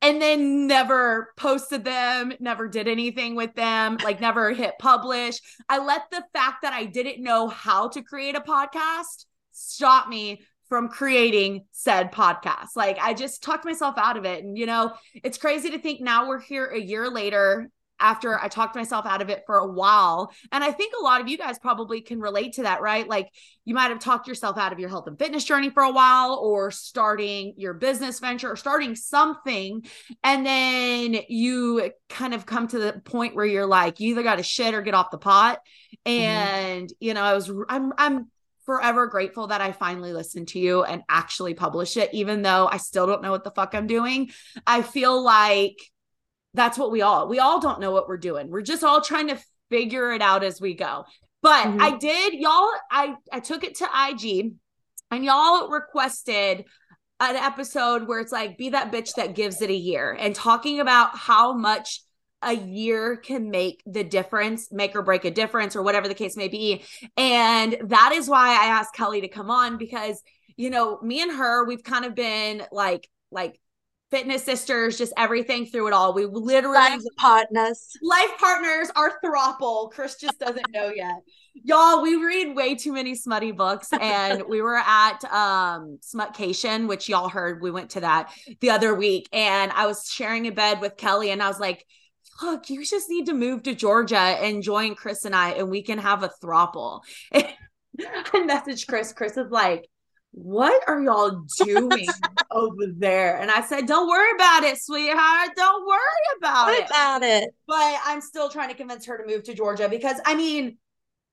and 0.00 0.20
then 0.20 0.66
never 0.66 1.32
posted 1.36 1.84
them, 1.84 2.34
never 2.38 2.68
did 2.68 2.88
anything 2.88 3.36
with 3.36 3.54
them, 3.54 3.96
like 4.04 4.20
never 4.20 4.52
hit 4.52 4.74
publish. 4.78 5.40
I 5.68 5.78
let 5.78 6.02
the 6.10 6.22
fact 6.34 6.62
that 6.62 6.74
I 6.74 6.84
didn't 6.84 7.22
know 7.22 7.48
how 7.48 7.88
to 7.88 8.02
create 8.02 8.36
a 8.36 8.40
podcast 8.40 9.24
stop 9.50 10.08
me 10.08 10.42
from 10.74 10.88
creating 10.88 11.64
said 11.70 12.10
podcast. 12.10 12.70
Like 12.74 12.98
I 13.00 13.14
just 13.14 13.44
talked 13.44 13.64
myself 13.64 13.94
out 13.96 14.16
of 14.16 14.24
it. 14.24 14.42
And 14.42 14.58
you 14.58 14.66
know, 14.66 14.92
it's 15.22 15.38
crazy 15.38 15.70
to 15.70 15.78
think 15.78 16.00
now 16.00 16.26
we're 16.26 16.40
here 16.40 16.66
a 16.66 16.80
year 16.80 17.08
later 17.08 17.70
after 18.00 18.36
I 18.36 18.48
talked 18.48 18.74
myself 18.74 19.06
out 19.06 19.22
of 19.22 19.30
it 19.30 19.44
for 19.46 19.56
a 19.56 19.70
while. 19.70 20.32
And 20.50 20.64
I 20.64 20.72
think 20.72 20.92
a 20.98 21.04
lot 21.04 21.20
of 21.20 21.28
you 21.28 21.38
guys 21.38 21.60
probably 21.60 22.00
can 22.00 22.18
relate 22.18 22.54
to 22.54 22.64
that, 22.64 22.80
right? 22.80 23.08
Like 23.08 23.28
you 23.64 23.72
might 23.72 23.90
have 23.90 24.00
talked 24.00 24.26
yourself 24.26 24.58
out 24.58 24.72
of 24.72 24.80
your 24.80 24.88
health 24.88 25.06
and 25.06 25.16
fitness 25.16 25.44
journey 25.44 25.70
for 25.70 25.84
a 25.84 25.92
while, 25.92 26.40
or 26.42 26.72
starting 26.72 27.54
your 27.56 27.74
business 27.74 28.18
venture, 28.18 28.50
or 28.50 28.56
starting 28.56 28.96
something. 28.96 29.84
And 30.24 30.44
then 30.44 31.18
you 31.28 31.92
kind 32.08 32.34
of 32.34 32.46
come 32.46 32.66
to 32.66 32.80
the 32.80 33.00
point 33.04 33.36
where 33.36 33.46
you're 33.46 33.64
like, 33.64 34.00
you 34.00 34.10
either 34.10 34.24
got 34.24 34.38
to 34.38 34.42
shit 34.42 34.74
or 34.74 34.82
get 34.82 34.94
off 34.94 35.12
the 35.12 35.18
pot. 35.18 35.60
Mm-hmm. 36.04 36.20
And, 36.20 36.88
mm-hmm. 36.88 36.94
you 36.98 37.14
know, 37.14 37.22
I 37.22 37.34
was, 37.34 37.48
I'm, 37.68 37.92
I'm, 37.96 38.28
forever 38.64 39.06
grateful 39.06 39.48
that 39.48 39.60
I 39.60 39.72
finally 39.72 40.12
listened 40.12 40.48
to 40.48 40.58
you 40.58 40.84
and 40.84 41.02
actually 41.08 41.54
published 41.54 41.96
it, 41.96 42.12
even 42.12 42.42
though 42.42 42.68
I 42.70 42.78
still 42.78 43.06
don't 43.06 43.22
know 43.22 43.30
what 43.30 43.44
the 43.44 43.50
fuck 43.50 43.74
I'm 43.74 43.86
doing. 43.86 44.30
I 44.66 44.82
feel 44.82 45.22
like 45.22 45.78
that's 46.54 46.78
what 46.78 46.90
we 46.90 47.02
all 47.02 47.28
we 47.28 47.40
all 47.40 47.60
don't 47.60 47.80
know 47.80 47.90
what 47.90 48.08
we're 48.08 48.16
doing 48.16 48.48
we're 48.48 48.62
just 48.62 48.84
all 48.84 49.00
trying 49.00 49.28
to 49.28 49.38
figure 49.70 50.12
it 50.12 50.22
out 50.22 50.42
as 50.42 50.60
we 50.60 50.74
go 50.74 51.04
but 51.42 51.66
mm-hmm. 51.66 51.82
i 51.82 51.96
did 51.98 52.34
y'all 52.34 52.70
i 52.90 53.14
i 53.32 53.40
took 53.40 53.64
it 53.64 53.74
to 53.76 53.88
ig 54.08 54.54
and 55.10 55.24
y'all 55.24 55.68
requested 55.68 56.64
an 57.20 57.36
episode 57.36 58.08
where 58.08 58.20
it's 58.20 58.32
like 58.32 58.56
be 58.56 58.70
that 58.70 58.92
bitch 58.92 59.14
that 59.14 59.34
gives 59.34 59.60
it 59.60 59.70
a 59.70 59.74
year 59.74 60.16
and 60.18 60.34
talking 60.34 60.80
about 60.80 61.16
how 61.16 61.52
much 61.52 62.00
a 62.44 62.52
year 62.52 63.16
can 63.16 63.50
make 63.50 63.82
the 63.86 64.04
difference, 64.04 64.70
make 64.70 64.94
or 64.94 65.02
break 65.02 65.24
a 65.24 65.30
difference, 65.30 65.74
or 65.74 65.82
whatever 65.82 66.08
the 66.08 66.14
case 66.14 66.36
may 66.36 66.48
be. 66.48 66.84
And 67.16 67.76
that 67.84 68.12
is 68.12 68.28
why 68.28 68.50
I 68.50 68.66
asked 68.66 68.94
Kelly 68.94 69.20
to 69.22 69.28
come 69.28 69.50
on 69.50 69.78
because, 69.78 70.22
you 70.56 70.70
know, 70.70 71.00
me 71.00 71.22
and 71.22 71.32
her, 71.32 71.64
we've 71.64 71.82
kind 71.82 72.04
of 72.04 72.14
been 72.14 72.62
like, 72.70 73.08
like 73.30 73.60
fitness 74.10 74.44
sisters, 74.44 74.96
just 74.96 75.12
everything 75.16 75.66
through 75.66 75.88
it 75.88 75.92
all. 75.92 76.14
We 76.14 76.26
literally 76.26 76.76
life 76.76 77.02
partners, 77.18 77.96
life 78.00 78.30
partners, 78.38 78.88
are 78.94 79.18
throuple. 79.24 79.90
Chris 79.90 80.14
just 80.16 80.38
doesn't 80.38 80.70
know 80.70 80.92
yet. 80.94 81.16
Y'all, 81.54 82.00
we 82.00 82.14
read 82.16 82.54
way 82.54 82.76
too 82.76 82.92
many 82.92 83.16
smutty 83.16 83.50
books, 83.50 83.88
and 83.92 84.44
we 84.48 84.62
were 84.62 84.76
at 84.76 85.24
um 85.24 85.98
Smutcation, 86.00 86.86
which 86.86 87.08
y'all 87.08 87.28
heard. 87.28 87.60
We 87.60 87.72
went 87.72 87.90
to 87.90 88.00
that 88.00 88.32
the 88.60 88.70
other 88.70 88.94
week, 88.94 89.28
and 89.32 89.72
I 89.72 89.86
was 89.86 90.08
sharing 90.08 90.46
a 90.46 90.52
bed 90.52 90.80
with 90.80 90.96
Kelly, 90.96 91.30
and 91.30 91.42
I 91.42 91.48
was 91.48 91.58
like, 91.58 91.84
"Look, 92.42 92.70
you 92.70 92.84
just 92.84 93.08
need 93.08 93.26
to 93.26 93.34
move 93.34 93.62
to 93.64 93.74
Georgia 93.74 94.18
and 94.18 94.62
join 94.62 94.94
Chris 94.94 95.24
and 95.24 95.34
I, 95.34 95.50
and 95.50 95.70
we 95.70 95.82
can 95.82 95.98
have 95.98 96.22
a 96.22 96.30
throuple." 96.42 97.02
I 97.32 98.46
messaged 98.48 98.88
Chris. 98.88 99.12
Chris 99.12 99.36
is 99.36 99.50
like, 99.50 99.88
what 100.34 100.82
are 100.88 101.00
y'all 101.00 101.44
doing 101.64 102.06
over 102.50 102.86
there? 102.96 103.38
And 103.38 103.50
I 103.50 103.60
said, 103.60 103.86
don't 103.86 104.08
worry 104.08 104.32
about 104.34 104.64
it, 104.64 104.78
sweetheart. 104.78 105.50
Don't 105.56 105.86
worry 105.86 106.38
about 106.38 106.70
it. 106.70 106.86
about 106.86 107.22
it. 107.22 107.54
But 107.66 107.96
I'm 108.04 108.20
still 108.20 108.48
trying 108.48 108.68
to 108.68 108.74
convince 108.74 109.06
her 109.06 109.16
to 109.16 109.26
move 109.26 109.44
to 109.44 109.54
Georgia 109.54 109.88
because 109.88 110.20
I 110.26 110.34
mean, 110.34 110.76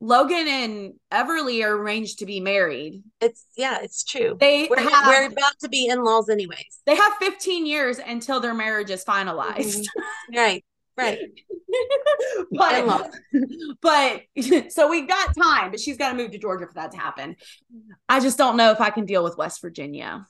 Logan 0.04 0.48
and 0.48 0.94
Everly 1.12 1.64
are 1.64 1.76
arranged 1.76 2.20
to 2.20 2.26
be 2.26 2.40
married. 2.40 3.04
It's 3.20 3.46
yeah, 3.56 3.80
it's 3.82 4.04
true. 4.04 4.36
They 4.40 4.68
we're, 4.68 4.80
have, 4.80 5.08
we're 5.08 5.28
about 5.28 5.60
to 5.62 5.70
be 5.70 5.88
in-laws 5.88 6.30
anyways. 6.30 6.82
They 6.86 6.96
have 6.96 7.14
15 7.20 7.68
years 7.68 8.00
until 8.00 8.40
their 8.40 8.56
marriage 8.56 8.90
is 8.90 9.04
finalized. 9.04 9.82
Mm-hmm. 9.82 10.38
Right. 10.38 10.66
Right. 10.98 11.20
but, 12.52 13.12
but 13.82 14.22
so 14.72 14.90
we 14.90 15.08
got 15.08 15.36
time, 15.36 15.72
but 15.72 15.80
she's 15.80 15.98
got 15.98 16.12
to 16.12 16.18
move 16.18 16.32
to 16.32 16.38
Georgia 16.38 16.68
for 16.68 16.74
that 16.74 16.92
to 16.92 16.98
happen. 16.98 17.36
I 18.10 18.20
just 18.20 18.38
don't 18.38 18.58
know 18.58 18.72
if 18.72 18.82
I 18.82 18.90
can 18.90 19.06
deal 19.06 19.24
with 19.24 19.38
West 19.38 19.62
Virginia. 19.62 20.26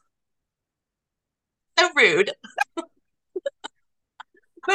So 1.80 1.90
rude. 1.96 2.32
but 2.76 2.86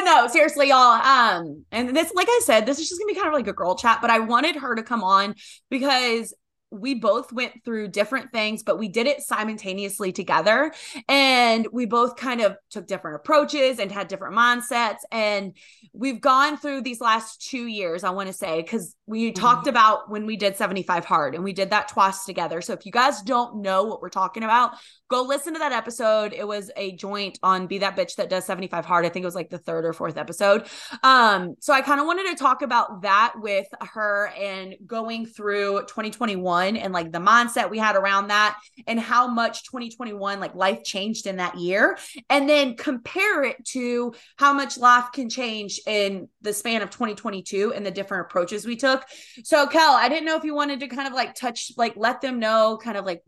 no, 0.00 0.26
seriously, 0.28 0.68
y'all. 0.68 1.00
Um, 1.00 1.64
and 1.70 1.94
this, 1.94 2.12
like 2.14 2.28
I 2.28 2.40
said, 2.44 2.66
this 2.66 2.78
is 2.78 2.88
just 2.88 3.00
gonna 3.00 3.12
be 3.12 3.14
kind 3.14 3.28
of 3.28 3.34
like 3.34 3.46
a 3.46 3.52
girl 3.52 3.76
chat, 3.76 4.00
but 4.00 4.10
I 4.10 4.18
wanted 4.20 4.56
her 4.56 4.74
to 4.74 4.82
come 4.82 5.04
on 5.04 5.34
because 5.70 6.34
we 6.70 6.94
both 6.94 7.32
went 7.32 7.64
through 7.64 7.88
different 7.88 8.32
things, 8.32 8.62
but 8.62 8.78
we 8.78 8.88
did 8.88 9.06
it 9.06 9.22
simultaneously 9.22 10.12
together. 10.12 10.72
And 11.08 11.66
we 11.72 11.86
both 11.86 12.16
kind 12.16 12.40
of 12.40 12.56
took 12.70 12.86
different 12.86 13.16
approaches 13.16 13.78
and 13.78 13.90
had 13.90 14.08
different 14.08 14.36
mindsets. 14.36 14.98
And 15.12 15.56
we've 15.92 16.20
gone 16.20 16.56
through 16.56 16.82
these 16.82 17.00
last 17.00 17.40
two 17.48 17.66
years, 17.66 18.02
I 18.04 18.10
want 18.10 18.28
to 18.28 18.32
say, 18.32 18.62
because 18.62 18.96
we 19.06 19.30
mm-hmm. 19.30 19.40
talked 19.40 19.68
about 19.68 20.10
when 20.10 20.26
we 20.26 20.36
did 20.36 20.56
75 20.56 21.04
hard 21.04 21.34
and 21.34 21.44
we 21.44 21.52
did 21.52 21.70
that 21.70 21.88
twice 21.88 22.24
together. 22.24 22.60
So 22.60 22.72
if 22.72 22.84
you 22.84 22.92
guys 22.92 23.22
don't 23.22 23.62
know 23.62 23.84
what 23.84 24.02
we're 24.02 24.08
talking 24.08 24.42
about, 24.42 24.72
go 25.08 25.22
listen 25.22 25.52
to 25.52 25.60
that 25.60 25.72
episode. 25.72 26.32
It 26.32 26.46
was 26.46 26.70
a 26.76 26.92
joint 26.96 27.38
on 27.42 27.68
Be 27.68 27.78
That 27.78 27.96
Bitch 27.96 28.16
that 28.16 28.28
does 28.28 28.44
75 28.44 28.84
hard. 28.84 29.06
I 29.06 29.08
think 29.08 29.22
it 29.22 29.26
was 29.26 29.36
like 29.36 29.50
the 29.50 29.58
third 29.58 29.84
or 29.84 29.92
fourth 29.92 30.16
episode. 30.16 30.66
Um, 31.04 31.54
so 31.60 31.72
I 31.72 31.80
kind 31.80 32.00
of 32.00 32.06
wanted 32.06 32.28
to 32.30 32.34
talk 32.34 32.62
about 32.62 33.02
that 33.02 33.34
with 33.36 33.68
her 33.80 34.32
and 34.36 34.74
going 34.84 35.26
through 35.26 35.82
2021 35.82 36.55
and 36.56 36.92
like 36.92 37.12
the 37.12 37.18
mindset 37.18 37.70
we 37.70 37.78
had 37.78 37.96
around 37.96 38.28
that 38.28 38.56
and 38.86 38.98
how 38.98 39.28
much 39.28 39.64
2021 39.64 40.40
like 40.40 40.54
life 40.54 40.82
changed 40.84 41.26
in 41.26 41.36
that 41.36 41.58
year 41.58 41.98
and 42.30 42.48
then 42.48 42.76
compare 42.76 43.42
it 43.42 43.64
to 43.64 44.14
how 44.36 44.52
much 44.52 44.78
life 44.78 45.12
can 45.12 45.28
change 45.28 45.80
in 45.86 46.28
the 46.40 46.52
span 46.52 46.82
of 46.82 46.90
2022 46.90 47.72
and 47.74 47.84
the 47.84 47.90
different 47.90 48.26
approaches 48.26 48.66
we 48.66 48.76
took. 48.76 49.04
So, 49.44 49.66
Kel, 49.66 49.92
I 49.92 50.08
didn't 50.08 50.24
know 50.24 50.36
if 50.36 50.44
you 50.44 50.54
wanted 50.54 50.80
to 50.80 50.88
kind 50.88 51.06
of 51.06 51.14
like 51.14 51.34
touch, 51.34 51.72
like 51.76 51.94
let 51.96 52.20
them 52.20 52.38
know 52.38 52.78
kind 52.82 52.96
of 52.96 53.04
like 53.04 53.22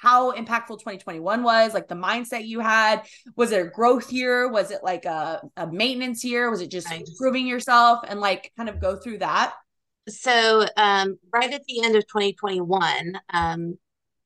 how 0.00 0.32
impactful 0.32 0.78
2021 0.78 1.42
was, 1.42 1.74
like 1.74 1.86
the 1.86 1.94
mindset 1.94 2.46
you 2.46 2.60
had. 2.60 3.02
Was 3.36 3.52
it 3.52 3.66
a 3.66 3.68
growth 3.68 4.12
year? 4.12 4.50
Was 4.50 4.70
it 4.70 4.80
like 4.82 5.04
a, 5.04 5.42
a 5.56 5.66
maintenance 5.70 6.24
year? 6.24 6.50
Was 6.50 6.62
it 6.62 6.70
just 6.70 6.88
nice. 6.88 7.14
proving 7.18 7.46
yourself 7.46 8.00
and 8.08 8.18
like 8.18 8.50
kind 8.56 8.70
of 8.70 8.80
go 8.80 8.96
through 8.96 9.18
that? 9.18 9.54
So, 10.10 10.66
um, 10.76 11.18
right 11.32 11.52
at 11.52 11.64
the 11.66 11.82
end 11.82 11.96
of 11.96 12.06
2021, 12.06 13.20
um, 13.32 13.78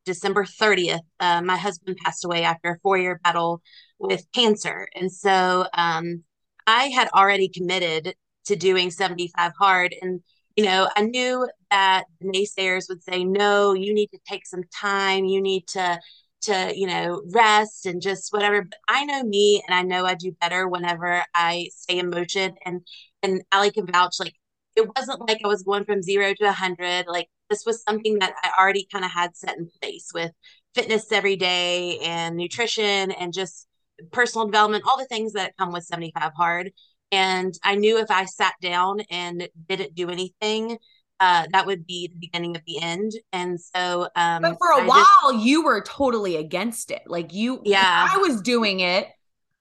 December 0.04 0.44
30th, 0.44 1.00
uh, 1.20 1.42
my 1.42 1.56
husband 1.56 1.96
passed 2.04 2.24
away 2.24 2.44
after 2.44 2.70
a 2.70 2.78
four 2.80 2.98
year 2.98 3.20
battle 3.24 3.62
with 3.98 4.26
cancer. 4.34 4.88
And 4.94 5.10
so 5.10 5.66
um, 5.74 6.24
I 6.66 6.84
had 6.84 7.08
already 7.14 7.48
committed 7.48 8.14
to 8.46 8.56
doing 8.56 8.90
75 8.90 9.52
hard. 9.58 9.94
And 10.00 10.20
you 10.56 10.64
know, 10.64 10.88
I 10.96 11.02
knew 11.02 11.48
that 11.70 12.04
the 12.20 12.28
naysayers 12.28 12.88
would 12.88 13.02
say, 13.02 13.24
no, 13.24 13.74
you 13.74 13.92
need 13.92 14.08
to 14.08 14.18
take 14.28 14.46
some 14.46 14.62
time. 14.80 15.24
You 15.24 15.40
need 15.40 15.66
to, 15.68 15.98
to, 16.42 16.72
you 16.74 16.86
know, 16.86 17.22
rest 17.32 17.86
and 17.86 18.00
just 18.00 18.32
whatever. 18.32 18.62
But 18.62 18.78
I 18.88 19.04
know 19.04 19.24
me 19.24 19.62
and 19.66 19.74
I 19.74 19.82
know 19.82 20.04
I 20.06 20.14
do 20.14 20.32
better 20.40 20.68
whenever 20.68 21.24
I 21.34 21.70
stay 21.74 21.98
in 21.98 22.10
motion. 22.10 22.54
And, 22.64 22.82
and 23.22 23.42
Ali 23.50 23.72
can 23.72 23.86
vouch, 23.86 24.20
like, 24.20 24.34
it 24.76 24.90
wasn't 24.96 25.26
like 25.28 25.40
I 25.44 25.48
was 25.48 25.62
going 25.62 25.84
from 25.84 26.02
zero 26.02 26.34
to 26.34 26.48
a 26.48 26.52
hundred. 26.52 27.06
Like 27.06 27.28
this 27.50 27.64
was 27.64 27.82
something 27.82 28.18
that 28.18 28.34
I 28.42 28.50
already 28.58 28.86
kind 28.90 29.04
of 29.04 29.10
had 29.10 29.36
set 29.36 29.56
in 29.56 29.70
place 29.80 30.10
with 30.14 30.32
fitness 30.74 31.10
every 31.12 31.36
day 31.36 31.98
and 31.98 32.36
nutrition 32.36 33.12
and 33.12 33.32
just 33.32 33.66
personal 34.10 34.46
development, 34.46 34.84
all 34.86 34.98
the 34.98 35.04
things 35.04 35.34
that 35.34 35.56
come 35.56 35.72
with 35.72 35.84
75 35.84 36.32
hard. 36.36 36.72
And 37.12 37.54
I 37.62 37.76
knew 37.76 37.98
if 37.98 38.10
I 38.10 38.24
sat 38.24 38.54
down 38.60 39.00
and 39.10 39.48
didn't 39.68 39.94
do 39.94 40.10
anything, 40.10 40.78
uh, 41.20 41.46
that 41.52 41.66
would 41.66 41.86
be 41.86 42.08
the 42.08 42.18
beginning 42.18 42.56
of 42.56 42.62
the 42.66 42.82
end. 42.82 43.12
And 43.32 43.60
so, 43.60 44.08
um, 44.16 44.42
but 44.42 44.56
for 44.58 44.72
a 44.72 44.82
I 44.82 44.86
while, 44.86 45.32
just, 45.32 45.44
you 45.44 45.64
were 45.64 45.80
totally 45.82 46.36
against 46.36 46.90
it. 46.90 47.02
Like 47.06 47.32
you, 47.32 47.60
yeah, 47.64 48.08
I 48.12 48.18
was 48.18 48.42
doing 48.42 48.80
it. 48.80 49.06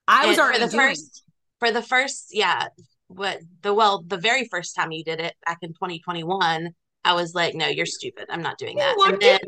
I 0.07 0.25
was 0.25 0.39
already 0.39 0.59
for 0.61 0.65
the 0.65 0.71
first, 0.71 1.23
for 1.59 1.71
the 1.71 1.81
first, 1.83 2.29
yeah, 2.31 2.67
what 3.07 3.39
the 3.61 3.73
well, 3.73 4.03
the 4.05 4.17
very 4.17 4.47
first 4.49 4.75
time 4.75 4.91
you 4.91 5.03
did 5.03 5.19
it 5.19 5.35
back 5.45 5.59
in 5.61 5.69
2021. 5.69 6.69
I 7.05 7.13
was 7.13 7.35
like, 7.35 7.53
no, 7.53 7.67
you're 7.67 7.85
stupid. 7.85 8.27
I'm 8.29 8.41
not 8.41 8.57
doing 8.57 8.77
that. 8.77 8.95
And 9.05 9.21
then, 9.21 9.39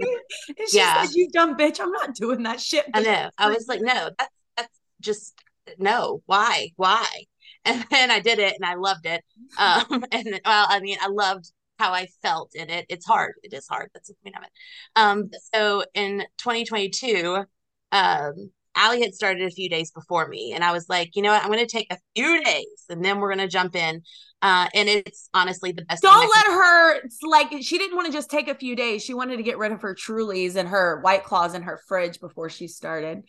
yeah, 0.74 1.03
said, 1.03 1.15
you 1.15 1.29
dumb 1.31 1.55
bitch. 1.55 1.79
I'm 1.79 1.91
not 1.91 2.13
doing 2.13 2.43
that 2.43 2.59
shit. 2.59 2.85
I 2.93 3.01
know. 3.01 3.29
I 3.38 3.50
was 3.50 3.67
like, 3.67 3.79
no, 3.81 4.09
that's 4.17 4.35
that's 4.57 4.79
just 5.00 5.41
no. 5.77 6.21
Why? 6.25 6.71
Why? 6.75 7.07
and 7.65 7.85
then 7.89 8.12
I 8.12 8.19
did 8.19 8.39
it 8.39 8.55
and 8.55 8.65
I 8.65 8.75
loved 8.75 9.05
it. 9.05 9.24
Um, 9.57 10.03
and 10.12 10.41
well, 10.45 10.67
I 10.69 10.81
mean, 10.81 10.97
I 11.01 11.07
loved 11.07 11.50
how 11.79 11.93
I 11.93 12.07
felt 12.21 12.51
in 12.55 12.69
it. 12.69 12.85
It's 12.89 13.05
hard. 13.05 13.35
It 13.41 13.53
is 13.53 13.67
hard. 13.67 13.89
That's 13.93 14.09
the 14.09 14.15
point 14.24 14.35
of 14.35 14.43
it. 14.43 14.50
Um, 14.95 15.29
so 15.53 15.85
in 15.93 16.25
2022, 16.39 17.45
um, 17.91 18.51
Ali 18.75 19.01
had 19.01 19.13
started 19.13 19.44
a 19.44 19.51
few 19.51 19.70
days 19.70 19.91
before 19.91 20.27
me, 20.27 20.53
and 20.53 20.63
I 20.63 20.72
was 20.72 20.88
like, 20.89 21.15
you 21.15 21.22
know 21.22 21.32
what, 21.32 21.44
I'm 21.44 21.51
going 21.51 21.65
to 21.65 21.72
take 21.72 21.88
a 21.91 21.98
few 22.15 22.44
days, 22.44 22.86
and 22.89 23.03
then 23.03 23.20
we're 23.20 23.29
going 23.29 23.39
to 23.39 23.48
jump 23.48 23.75
in. 23.75 24.01
Uh, 24.41 24.67
and 24.75 24.88
it's 24.89 25.29
honestly 25.34 25.72
the 25.72 25.84
best. 25.86 26.03
Don't 26.03 26.29
let 26.36 26.46
her 26.46 27.01
like. 27.24 27.51
She 27.62 27.77
didn't 27.77 27.96
want 27.96 28.08
to 28.08 28.13
just 28.13 28.29
take 28.29 28.48
a 28.48 28.55
few 28.55 28.75
days. 28.75 29.03
She 29.03 29.13
wanted 29.13 29.38
to 29.38 29.44
get 29.44 29.58
rid 29.58 29.72
of 29.72 29.82
her 29.82 29.96
Trulies 29.96 30.55
and 30.55 30.70
her 30.70 31.00
White 31.01 31.24
Claws 31.24 31.55
in 31.55 31.63
her 31.63 31.79
fridge 31.88 32.20
before 32.20 32.50
she 32.50 32.67
started. 32.67 33.24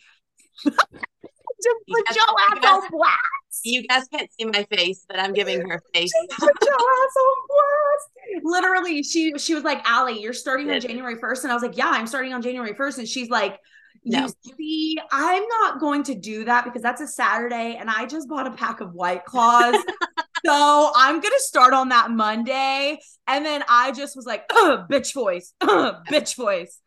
just 0.62 1.76
put 1.88 2.14
your 2.14 2.24
ass 2.24 2.66
on 2.66 2.90
blast. 2.90 3.60
You 3.64 3.86
guys 3.86 4.06
can't 4.12 4.28
see 4.38 4.44
my 4.44 4.64
face, 4.64 5.04
but 5.08 5.18
I'm 5.18 5.32
giving 5.32 5.60
her 5.60 5.76
a 5.76 5.80
face. 5.98 6.12
put 6.38 6.54
your 6.62 6.74
ass 6.74 7.16
on 7.16 7.36
blast. 7.48 8.44
Literally, 8.44 9.02
she 9.02 9.32
she 9.38 9.54
was 9.54 9.64
like, 9.64 9.88
Ali, 9.90 10.20
you're 10.20 10.32
starting 10.32 10.70
on 10.70 10.80
January 10.80 11.16
1st. 11.16 11.44
And 11.44 11.52
I 11.52 11.54
was 11.54 11.62
like, 11.62 11.76
Yeah, 11.76 11.88
I'm 11.88 12.06
starting 12.06 12.32
on 12.32 12.42
January 12.42 12.74
1st. 12.74 12.98
And 12.98 13.08
she's 13.08 13.30
like, 13.30 13.58
you 14.06 14.28
see, 14.56 14.96
I'm 15.10 15.44
not 15.48 15.80
going 15.80 16.02
to 16.04 16.14
do 16.14 16.44
that 16.44 16.64
because 16.64 16.82
that's 16.82 17.00
a 17.00 17.06
Saturday 17.06 17.76
and 17.78 17.90
I 17.90 18.06
just 18.06 18.28
bought 18.28 18.46
a 18.46 18.52
pack 18.52 18.80
of 18.80 18.92
White 18.92 19.24
Claws. 19.24 19.74
so 20.46 20.92
I'm 20.94 21.20
gonna 21.20 21.34
start 21.38 21.74
on 21.74 21.88
that 21.88 22.10
Monday. 22.10 22.98
And 23.26 23.44
then 23.44 23.64
I 23.68 23.92
just 23.92 24.14
was 24.14 24.26
like, 24.26 24.48
bitch 24.48 25.12
voice, 25.12 25.52
bitch 25.62 26.36
voice. 26.36 26.80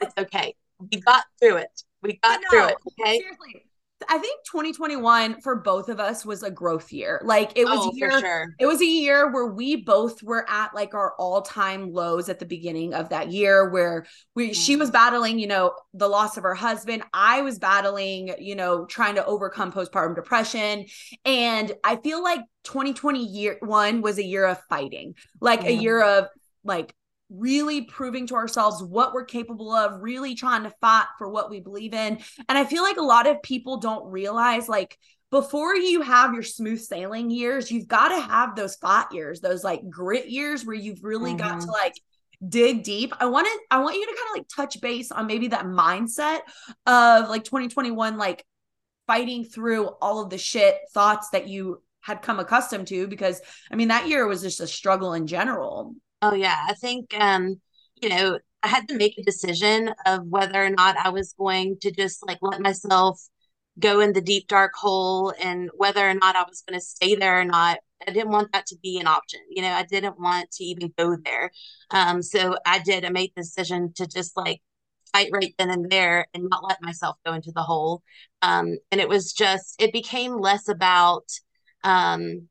It's 0.00 0.14
okay. 0.18 0.54
We 0.78 1.00
got 1.00 1.24
through 1.40 1.56
it. 1.56 1.82
We 2.02 2.18
got 2.22 2.40
no, 2.40 2.48
through 2.50 2.68
it. 2.68 2.76
Okay. 3.00 3.18
Seriously. 3.18 3.66
I 4.08 4.18
think 4.18 4.40
2021 4.44 5.40
for 5.40 5.56
both 5.56 5.88
of 5.88 6.00
us 6.00 6.24
was 6.24 6.42
a 6.42 6.50
growth 6.50 6.92
year. 6.92 7.20
Like 7.24 7.52
it 7.56 7.64
was 7.64 7.80
oh, 7.80 7.90
a 7.90 7.94
year, 7.94 8.20
sure. 8.20 8.54
it 8.58 8.66
was 8.66 8.80
a 8.80 8.86
year 8.86 9.32
where 9.32 9.46
we 9.46 9.76
both 9.76 10.22
were 10.22 10.48
at 10.48 10.74
like 10.74 10.94
our 10.94 11.14
all-time 11.18 11.92
lows 11.92 12.28
at 12.28 12.38
the 12.38 12.44
beginning 12.44 12.94
of 12.94 13.08
that 13.10 13.30
year 13.30 13.70
where 13.70 14.06
we 14.34 14.46
mm-hmm. 14.46 14.52
she 14.52 14.76
was 14.76 14.90
battling, 14.90 15.38
you 15.38 15.46
know, 15.46 15.72
the 15.94 16.08
loss 16.08 16.36
of 16.36 16.42
her 16.42 16.54
husband. 16.54 17.02
I 17.12 17.42
was 17.42 17.58
battling, 17.58 18.34
you 18.38 18.56
know, 18.56 18.84
trying 18.86 19.14
to 19.16 19.24
overcome 19.24 19.72
postpartum 19.72 20.14
depression. 20.14 20.86
And 21.24 21.72
I 21.84 21.96
feel 21.96 22.22
like 22.22 22.40
2020 22.64 23.24
year 23.24 23.56
one 23.60 24.02
was 24.02 24.18
a 24.18 24.24
year 24.24 24.46
of 24.46 24.58
fighting, 24.68 25.14
like 25.40 25.64
a 25.64 25.72
year 25.72 26.02
of 26.02 26.28
like 26.64 26.94
really 27.32 27.82
proving 27.82 28.26
to 28.28 28.34
ourselves 28.34 28.82
what 28.82 29.14
we're 29.14 29.24
capable 29.24 29.72
of, 29.72 30.02
really 30.02 30.34
trying 30.34 30.64
to 30.64 30.74
fight 30.80 31.06
for 31.18 31.28
what 31.28 31.50
we 31.50 31.60
believe 31.60 31.94
in. 31.94 32.18
And 32.48 32.58
I 32.58 32.64
feel 32.64 32.82
like 32.82 32.98
a 32.98 33.02
lot 33.02 33.26
of 33.26 33.42
people 33.42 33.78
don't 33.78 34.10
realize 34.10 34.68
like 34.68 34.98
before 35.30 35.74
you 35.74 36.02
have 36.02 36.34
your 36.34 36.42
smooth 36.42 36.80
sailing 36.80 37.30
years, 37.30 37.70
you've 37.70 37.88
got 37.88 38.08
to 38.08 38.20
have 38.20 38.54
those 38.54 38.76
fight 38.76 39.06
years, 39.12 39.40
those 39.40 39.64
like 39.64 39.88
grit 39.88 40.28
years 40.28 40.64
where 40.64 40.76
you've 40.76 41.02
really 41.02 41.30
mm-hmm. 41.30 41.38
got 41.38 41.60
to 41.60 41.66
mm-hmm. 41.66 41.70
like 41.70 41.94
dig 42.46 42.82
deep. 42.82 43.14
I 43.18 43.26
want 43.26 43.46
to 43.46 43.58
I 43.70 43.82
want 43.82 43.96
you 43.96 44.06
to 44.06 44.12
kind 44.12 44.28
of 44.30 44.36
like 44.36 44.48
touch 44.48 44.80
base 44.80 45.10
on 45.10 45.26
maybe 45.26 45.48
that 45.48 45.64
mindset 45.64 46.40
of 46.86 47.28
like 47.28 47.44
2021 47.44 48.18
like 48.18 48.44
fighting 49.06 49.44
through 49.44 49.86
all 50.00 50.22
of 50.22 50.30
the 50.30 50.38
shit 50.38 50.76
thoughts 50.92 51.30
that 51.30 51.48
you 51.48 51.82
had 52.00 52.20
come 52.20 52.40
accustomed 52.40 52.88
to 52.88 53.06
because 53.06 53.40
I 53.70 53.76
mean 53.76 53.88
that 53.88 54.08
year 54.08 54.26
was 54.26 54.42
just 54.42 54.60
a 54.60 54.66
struggle 54.66 55.14
in 55.14 55.26
general. 55.26 55.94
Oh 56.22 56.34
yeah, 56.34 56.56
I 56.68 56.74
think 56.74 57.14
um, 57.18 57.60
you 58.00 58.08
know, 58.08 58.38
I 58.62 58.68
had 58.68 58.88
to 58.88 58.96
make 58.96 59.18
a 59.18 59.22
decision 59.22 59.92
of 60.06 60.26
whether 60.28 60.64
or 60.64 60.70
not 60.70 60.96
I 60.96 61.10
was 61.10 61.32
going 61.34 61.78
to 61.82 61.90
just 61.90 62.24
like 62.26 62.38
let 62.42 62.60
myself 62.60 63.20
go 63.78 64.00
in 64.00 64.12
the 64.12 64.20
deep 64.20 64.48
dark 64.48 64.72
hole 64.76 65.32
and 65.42 65.70
whether 65.76 66.08
or 66.08 66.14
not 66.14 66.36
I 66.36 66.44
was 66.44 66.62
going 66.68 66.78
to 66.78 66.84
stay 66.84 67.16
there 67.16 67.40
or 67.40 67.44
not. 67.44 67.78
I 68.06 68.12
didn't 68.12 68.30
want 68.30 68.52
that 68.52 68.66
to 68.66 68.76
be 68.82 68.98
an 69.00 69.06
option. 69.06 69.40
You 69.50 69.62
know, 69.62 69.72
I 69.72 69.84
didn't 69.84 70.20
want 70.20 70.50
to 70.52 70.64
even 70.64 70.92
go 70.98 71.16
there. 71.24 71.50
Um, 71.90 72.22
so 72.22 72.56
I 72.66 72.80
did. 72.80 73.04
I 73.04 73.10
made 73.10 73.32
the 73.36 73.42
decision 73.42 73.92
to 73.96 74.06
just 74.06 74.36
like 74.36 74.60
fight 75.12 75.30
right 75.32 75.54
then 75.58 75.70
and 75.70 75.90
there 75.90 76.26
and 76.34 76.48
not 76.50 76.64
let 76.68 76.82
myself 76.82 77.16
go 77.26 77.32
into 77.34 77.52
the 77.52 77.62
hole. 77.62 78.02
Um, 78.42 78.78
and 78.90 79.00
it 79.00 79.08
was 79.08 79.32
just, 79.32 79.80
it 79.80 79.92
became 79.92 80.38
less 80.40 80.68
about 80.68 81.24
um, 81.84 82.48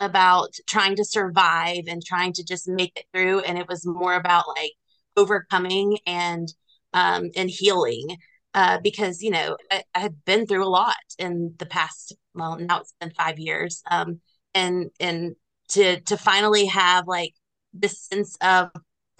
about 0.00 0.54
trying 0.66 0.96
to 0.96 1.04
survive 1.04 1.84
and 1.88 2.04
trying 2.04 2.32
to 2.34 2.44
just 2.44 2.68
make 2.68 2.92
it 2.96 3.06
through. 3.12 3.40
And 3.40 3.58
it 3.58 3.68
was 3.68 3.86
more 3.86 4.14
about 4.14 4.48
like 4.48 4.72
overcoming 5.16 5.98
and 6.06 6.48
um 6.94 7.30
and 7.36 7.50
healing 7.50 8.16
uh 8.54 8.78
because 8.82 9.20
you 9.20 9.30
know 9.30 9.56
I, 9.70 9.82
I 9.94 9.98
had 9.98 10.24
been 10.24 10.46
through 10.46 10.64
a 10.64 10.68
lot 10.68 10.96
in 11.18 11.54
the 11.58 11.66
past 11.66 12.14
well 12.34 12.56
now 12.58 12.80
it's 12.80 12.94
been 13.00 13.10
five 13.10 13.38
years 13.38 13.82
um 13.90 14.20
and 14.54 14.90
and 15.00 15.34
to 15.70 16.00
to 16.00 16.16
finally 16.16 16.66
have 16.66 17.06
like 17.06 17.34
this 17.74 18.00
sense 18.00 18.36
of 18.40 18.70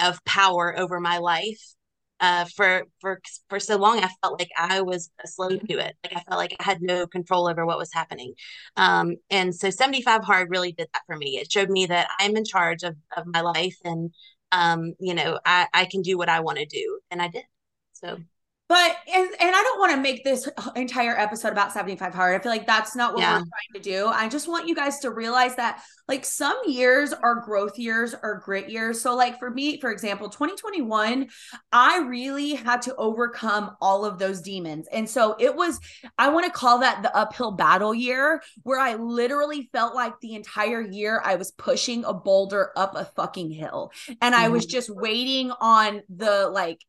of 0.01 0.25
power 0.25 0.79
over 0.79 1.01
my 1.01 1.19
life 1.19 1.75
uh, 2.21 2.45
for 2.57 2.85
for 3.01 3.21
for 3.49 3.61
so 3.61 3.77
long 3.77 4.01
I 4.01 4.09
felt 4.23 4.39
like 4.39 4.51
I 4.57 4.81
was 4.83 5.11
a 5.23 5.29
slave 5.29 5.67
to 5.69 5.79
it. 5.79 5.97
Like 6.05 6.17
I 6.17 6.21
felt 6.29 6.39
like 6.39 6.57
I 6.59 6.63
had 6.65 6.83
no 6.83 7.07
control 7.07 7.49
over 7.49 7.65
what 7.65 7.79
was 7.79 7.93
happening. 7.93 8.35
Um, 8.77 9.17
and 9.31 9.55
so 9.55 9.71
75 9.71 10.25
hard 10.25 10.51
really 10.51 10.73
did 10.73 10.89
that 10.93 11.03
for 11.07 11.17
me. 11.17 11.39
It 11.39 11.51
showed 11.51 11.71
me 11.71 11.87
that 11.87 12.09
I'm 12.19 12.37
in 12.37 12.45
charge 12.45 12.83
of, 12.83 12.97
of 13.17 13.25
my 13.27 13.41
life 13.41 13.77
and 13.85 14.11
um, 14.51 14.95
you 14.99 15.15
know, 15.15 15.39
I, 15.45 15.67
I 15.75 15.85
can 15.85 16.03
do 16.03 16.17
what 16.17 16.29
I 16.29 16.41
want 16.41 16.59
to 16.59 16.67
do. 16.67 17.01
And 17.11 17.21
I 17.21 17.29
did. 17.29 17.45
So 17.93 18.19
but 18.69 18.97
and 19.13 19.29
and 19.41 19.57
I 19.57 19.63
don't 19.63 19.79
want 19.79 19.93
to 19.93 20.01
make 20.01 20.25
this 20.25 20.49
entire 20.77 21.19
episode 21.19 21.53
about 21.53 21.73
75 21.73 22.15
hard. 22.15 22.39
I 22.39 22.43
feel 22.43 22.53
like 22.53 22.67
that's 22.67 22.95
not 22.95 23.15
what 23.15 23.23
yeah. 23.23 23.39
we're 23.39 23.39
trying 23.39 23.75
to 23.75 23.81
do. 23.81 24.07
I 24.09 24.29
just 24.29 24.47
want 24.47 24.69
you 24.69 24.75
guys 24.75 24.99
to 25.01 25.11
realize 25.11 25.57
that 25.57 25.83
like 26.07 26.25
some 26.25 26.59
years 26.67 27.15
are 27.15 27.37
growth 27.37 27.79
years 27.79 28.15
or 28.23 28.43
grit 28.45 28.69
years. 28.69 29.01
So 29.01 29.17
like 29.17 29.39
for 29.39 29.51
me, 29.51 29.81
for 29.81 29.91
example, 29.91 30.29
2021, 30.29 31.29
I 31.73 31.99
really 32.01 32.55
had 32.55 32.83
to 32.83 32.95
overcome 32.97 33.75
all 33.81 34.05
of 34.05 34.19
those 34.19 34.43
demons. 34.43 34.87
And 34.93 35.09
so 35.09 35.35
it 35.39 35.55
was 35.55 35.81
I 36.19 36.29
want 36.29 36.45
to 36.45 36.53
call 36.53 36.81
that 36.81 37.03
the 37.03 37.17
uphill 37.17 37.53
battle 37.53 37.95
year 37.95 38.43
where 38.65 38.79
I 38.79 38.97
literally 38.97 39.71
felt 39.73 39.95
like 39.95 40.21
the 40.21 40.35
entire 40.35 40.83
year 40.83 41.23
I 41.25 41.37
was 41.37 41.53
pushing 41.53 42.05
a 42.05 42.13
boulder 42.13 42.71
up 42.77 42.97
a 42.97 43.07
fucking 43.17 43.51
hill 43.51 43.93
and 44.21 44.35
I 44.35 44.49
was 44.49 44.65
mm-hmm. 44.67 44.73
just 44.73 44.91
waiting 44.91 45.53
on 45.59 46.03
the 46.11 46.49
like 46.49 46.85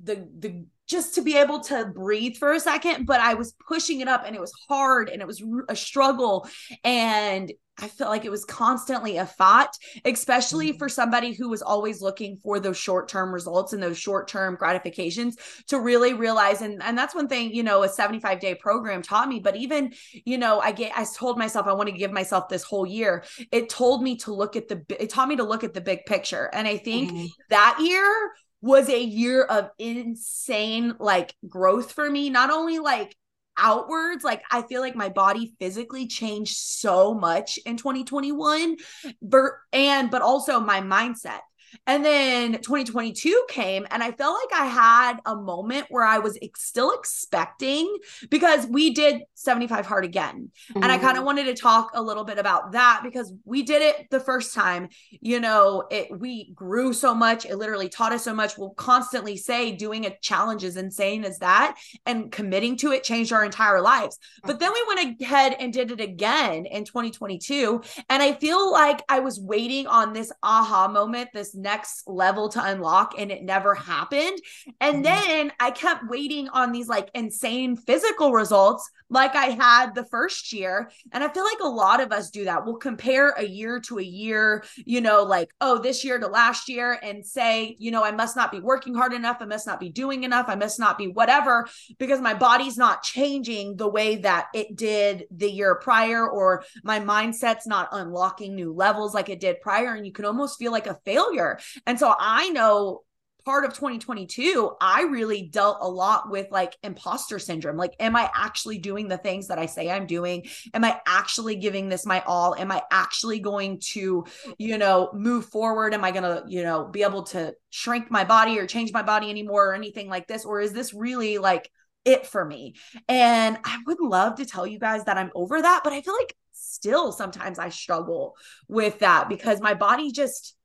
the 0.00 0.28
the 0.38 0.64
just 0.94 1.16
to 1.16 1.22
be 1.22 1.36
able 1.36 1.58
to 1.58 1.86
breathe 1.86 2.36
for 2.36 2.52
a 2.52 2.60
second 2.60 3.04
but 3.04 3.18
i 3.20 3.34
was 3.34 3.52
pushing 3.66 3.98
it 4.00 4.06
up 4.06 4.22
and 4.24 4.36
it 4.36 4.40
was 4.40 4.52
hard 4.68 5.08
and 5.08 5.20
it 5.20 5.26
was 5.26 5.42
a 5.68 5.74
struggle 5.74 6.48
and 6.84 7.52
i 7.80 7.88
felt 7.88 8.10
like 8.10 8.24
it 8.24 8.30
was 8.30 8.44
constantly 8.44 9.16
a 9.16 9.26
fight 9.26 9.70
especially 10.04 10.68
mm-hmm. 10.68 10.78
for 10.78 10.88
somebody 10.88 11.32
who 11.32 11.48
was 11.48 11.62
always 11.62 12.00
looking 12.00 12.36
for 12.36 12.60
those 12.60 12.76
short-term 12.76 13.34
results 13.34 13.72
and 13.72 13.82
those 13.82 13.98
short-term 13.98 14.54
gratifications 14.54 15.36
to 15.66 15.80
really 15.80 16.14
realize 16.14 16.62
and 16.62 16.80
and 16.80 16.96
that's 16.96 17.12
one 17.12 17.26
thing 17.26 17.52
you 17.52 17.64
know 17.64 17.82
a 17.82 17.88
75 17.88 18.38
day 18.38 18.54
program 18.54 19.02
taught 19.02 19.28
me 19.28 19.40
but 19.40 19.56
even 19.56 19.92
you 20.24 20.38
know 20.38 20.60
i 20.60 20.70
get 20.70 20.92
i 20.96 21.04
told 21.16 21.36
myself 21.36 21.66
i 21.66 21.72
want 21.72 21.88
to 21.88 21.96
give 21.96 22.12
myself 22.12 22.48
this 22.48 22.62
whole 22.62 22.86
year 22.86 23.24
it 23.50 23.68
told 23.68 24.00
me 24.00 24.16
to 24.16 24.32
look 24.32 24.54
at 24.54 24.68
the 24.68 24.80
it 24.88 25.10
taught 25.10 25.26
me 25.26 25.34
to 25.34 25.42
look 25.42 25.64
at 25.64 25.74
the 25.74 25.80
big 25.80 26.06
picture 26.06 26.48
and 26.52 26.68
i 26.68 26.76
think 26.76 27.10
mm-hmm. 27.10 27.26
that 27.50 27.78
year 27.80 28.30
was 28.64 28.88
a 28.88 29.02
year 29.02 29.42
of 29.42 29.68
insane 29.78 30.94
like 30.98 31.34
growth 31.46 31.92
for 31.92 32.10
me 32.10 32.30
not 32.30 32.48
only 32.48 32.78
like 32.78 33.14
outwards 33.58 34.24
like 34.24 34.42
i 34.50 34.62
feel 34.62 34.80
like 34.80 34.96
my 34.96 35.10
body 35.10 35.54
physically 35.60 36.06
changed 36.06 36.56
so 36.56 37.12
much 37.12 37.58
in 37.66 37.76
2021 37.76 38.76
but 39.20 39.42
and 39.74 40.10
but 40.10 40.22
also 40.22 40.58
my 40.60 40.80
mindset 40.80 41.40
and 41.86 42.04
then 42.04 42.52
2022 42.52 43.46
came, 43.48 43.86
and 43.90 44.02
I 44.02 44.12
felt 44.12 44.36
like 44.42 44.60
I 44.60 44.66
had 44.66 45.20
a 45.26 45.36
moment 45.36 45.86
where 45.90 46.04
I 46.04 46.18
was 46.18 46.38
ex- 46.42 46.62
still 46.62 46.92
expecting 46.92 47.94
because 48.30 48.66
we 48.66 48.92
did 48.92 49.22
75 49.34 49.86
hard 49.86 50.04
again. 50.04 50.50
Mm-hmm. 50.70 50.82
And 50.82 50.92
I 50.92 50.98
kind 50.98 51.12
of 51.12 51.16
mm-hmm. 51.16 51.26
wanted 51.26 51.44
to 51.44 51.54
talk 51.54 51.90
a 51.94 52.02
little 52.02 52.24
bit 52.24 52.38
about 52.38 52.72
that 52.72 53.00
because 53.02 53.32
we 53.44 53.62
did 53.62 53.82
it 53.82 54.08
the 54.10 54.20
first 54.20 54.54
time. 54.54 54.88
You 55.10 55.40
know, 55.40 55.84
it 55.90 56.08
we 56.18 56.52
grew 56.52 56.92
so 56.92 57.14
much, 57.14 57.46
it 57.46 57.56
literally 57.56 57.88
taught 57.88 58.12
us 58.12 58.24
so 58.24 58.34
much. 58.34 58.56
We'll 58.56 58.70
constantly 58.70 59.36
say 59.36 59.72
doing 59.72 60.06
a 60.06 60.16
challenge 60.20 60.64
is 60.64 60.76
insane 60.76 61.24
as 61.24 61.38
that, 61.38 61.76
and 62.06 62.30
committing 62.30 62.76
to 62.78 62.92
it 62.92 63.04
changed 63.04 63.32
our 63.32 63.44
entire 63.44 63.80
lives. 63.80 64.18
But 64.42 64.58
then 64.58 64.72
we 64.72 64.84
went 64.88 65.20
ahead 65.20 65.56
and 65.58 65.72
did 65.72 65.90
it 65.90 66.00
again 66.00 66.66
in 66.66 66.84
2022. 66.84 67.82
And 68.08 68.22
I 68.22 68.34
feel 68.34 68.70
like 68.72 69.02
I 69.08 69.20
was 69.20 69.40
waiting 69.40 69.86
on 69.86 70.12
this 70.12 70.32
aha 70.42 70.88
moment, 70.88 71.30
this 71.32 71.54
next 71.64 72.06
level 72.06 72.48
to 72.50 72.62
unlock 72.62 73.14
and 73.18 73.32
it 73.32 73.42
never 73.42 73.74
happened. 73.74 74.38
And 74.80 74.96
mm-hmm. 74.96 75.02
then 75.02 75.52
I 75.58 75.72
kept 75.72 76.08
waiting 76.08 76.48
on 76.50 76.70
these 76.70 76.88
like 76.88 77.10
insane 77.14 77.76
physical 77.76 78.32
results 78.32 78.88
like 79.10 79.34
I 79.36 79.46
had 79.46 79.94
the 79.94 80.04
first 80.04 80.52
year. 80.52 80.90
And 81.12 81.22
I 81.22 81.28
feel 81.28 81.44
like 81.44 81.60
a 81.60 81.68
lot 81.68 82.00
of 82.00 82.10
us 82.12 82.30
do 82.30 82.44
that. 82.44 82.64
We'll 82.64 82.76
compare 82.76 83.30
a 83.30 83.44
year 83.44 83.78
to 83.80 83.98
a 83.98 84.02
year, 84.02 84.64
you 84.76 85.00
know, 85.00 85.22
like, 85.22 85.54
oh, 85.60 85.78
this 85.78 86.04
year 86.04 86.18
to 86.18 86.26
last 86.26 86.68
year 86.68 86.98
and 87.02 87.24
say, 87.24 87.76
you 87.78 87.90
know, 87.90 88.02
I 88.02 88.10
must 88.10 88.36
not 88.36 88.50
be 88.50 88.60
working 88.60 88.94
hard 88.94 89.12
enough. 89.12 89.38
I 89.40 89.44
must 89.44 89.66
not 89.66 89.78
be 89.78 89.90
doing 89.90 90.24
enough. 90.24 90.46
I 90.48 90.56
must 90.56 90.80
not 90.80 90.98
be 90.98 91.08
whatever 91.08 91.68
because 91.98 92.20
my 92.20 92.34
body's 92.34 92.76
not 92.76 93.02
changing 93.02 93.76
the 93.76 93.88
way 93.88 94.16
that 94.16 94.48
it 94.52 94.74
did 94.74 95.24
the 95.30 95.50
year 95.50 95.76
prior 95.76 96.28
or 96.28 96.64
my 96.82 96.98
mindset's 96.98 97.66
not 97.66 97.88
unlocking 97.92 98.54
new 98.54 98.72
levels 98.72 99.14
like 99.14 99.28
it 99.28 99.40
did 99.40 99.60
prior. 99.60 99.94
And 99.94 100.06
you 100.06 100.12
can 100.12 100.24
almost 100.24 100.58
feel 100.58 100.72
like 100.72 100.86
a 100.86 100.98
failure. 101.04 101.53
And 101.86 101.98
so 101.98 102.14
I 102.18 102.50
know 102.50 103.02
part 103.44 103.64
of 103.64 103.74
2022 103.74 104.72
i 104.80 105.02
really 105.02 105.42
dealt 105.42 105.78
a 105.80 105.88
lot 105.88 106.30
with 106.30 106.50
like 106.50 106.76
imposter 106.82 107.38
syndrome. 107.38 107.76
Like 107.76 107.94
am 108.00 108.16
i 108.16 108.30
actually 108.34 108.78
doing 108.78 109.08
the 109.08 109.18
things 109.18 109.48
that 109.48 109.58
i 109.58 109.66
say 109.66 109.90
i'm 109.90 110.06
doing? 110.06 110.46
Am 110.72 110.84
i 110.84 111.00
actually 111.06 111.56
giving 111.56 111.88
this 111.88 112.06
my 112.06 112.22
all? 112.26 112.54
Am 112.54 112.72
i 112.72 112.82
actually 112.90 113.40
going 113.40 113.80
to 113.92 114.24
you 114.58 114.78
know 114.78 115.10
move 115.12 115.46
forward? 115.46 115.94
Am 115.94 116.04
i 116.04 116.10
going 116.10 116.22
to 116.22 116.44
you 116.48 116.62
know 116.62 116.86
be 116.86 117.02
able 117.02 117.24
to 117.24 117.54
shrink 117.70 118.10
my 118.10 118.24
body 118.24 118.58
or 118.58 118.66
change 118.66 118.92
my 118.92 119.02
body 119.02 119.30
anymore 119.30 119.68
or 119.68 119.74
anything 119.74 120.08
like 120.08 120.26
this? 120.26 120.44
Or 120.44 120.60
is 120.60 120.72
this 120.72 120.94
really 120.94 121.38
like 121.38 121.70
it 122.04 122.26
for 122.26 122.44
me? 122.44 122.74
And 123.08 123.58
i 123.64 123.78
would 123.86 124.00
love 124.00 124.36
to 124.36 124.46
tell 124.46 124.66
you 124.66 124.78
guys 124.78 125.04
that 125.04 125.18
i'm 125.18 125.30
over 125.34 125.60
that 125.60 125.82
but 125.84 125.92
i 125.92 126.00
feel 126.00 126.16
like 126.18 126.34
still 126.52 127.12
sometimes 127.12 127.58
i 127.58 127.68
struggle 127.68 128.34
with 128.68 129.00
that 129.00 129.28
because 129.28 129.60
my 129.60 129.74
body 129.74 130.12
just 130.12 130.56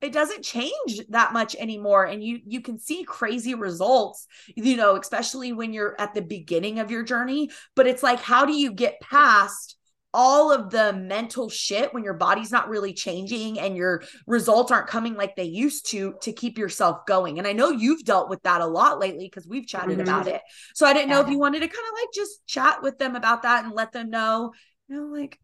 it 0.00 0.12
doesn't 0.12 0.44
change 0.44 1.00
that 1.08 1.32
much 1.32 1.56
anymore 1.56 2.04
and 2.04 2.22
you 2.22 2.40
you 2.46 2.60
can 2.60 2.78
see 2.78 3.02
crazy 3.04 3.54
results 3.54 4.26
you 4.54 4.76
know 4.76 4.96
especially 4.96 5.52
when 5.52 5.72
you're 5.72 5.98
at 5.98 6.14
the 6.14 6.22
beginning 6.22 6.78
of 6.78 6.90
your 6.90 7.02
journey 7.02 7.50
but 7.74 7.86
it's 7.86 8.02
like 8.02 8.20
how 8.20 8.44
do 8.44 8.52
you 8.52 8.72
get 8.72 9.00
past 9.00 9.76
all 10.18 10.50
of 10.50 10.70
the 10.70 10.94
mental 10.94 11.50
shit 11.50 11.92
when 11.92 12.02
your 12.02 12.14
body's 12.14 12.50
not 12.50 12.70
really 12.70 12.94
changing 12.94 13.60
and 13.60 13.76
your 13.76 14.02
results 14.26 14.72
aren't 14.72 14.86
coming 14.86 15.14
like 15.14 15.36
they 15.36 15.44
used 15.44 15.90
to 15.90 16.14
to 16.22 16.32
keep 16.32 16.56
yourself 16.56 17.04
going. 17.04 17.38
And 17.38 17.46
I 17.46 17.52
know 17.52 17.68
you've 17.68 18.02
dealt 18.02 18.30
with 18.30 18.42
that 18.44 18.62
a 18.62 18.66
lot 18.66 18.98
lately 18.98 19.26
because 19.26 19.46
we've 19.46 19.66
chatted 19.66 19.98
mm-hmm. 19.98 20.00
about 20.00 20.26
it. 20.26 20.40
So 20.74 20.86
I 20.86 20.94
didn't 20.94 21.10
yeah. 21.10 21.16
know 21.16 21.20
if 21.20 21.28
you 21.28 21.38
wanted 21.38 21.60
to 21.60 21.68
kind 21.68 21.86
of 21.86 21.92
like 22.00 22.08
just 22.14 22.46
chat 22.46 22.82
with 22.82 22.96
them 22.96 23.14
about 23.14 23.42
that 23.42 23.64
and 23.66 23.74
let 23.74 23.92
them 23.92 24.08
know, 24.08 24.54
you 24.88 24.96
know, 24.96 25.06
like 25.08 25.38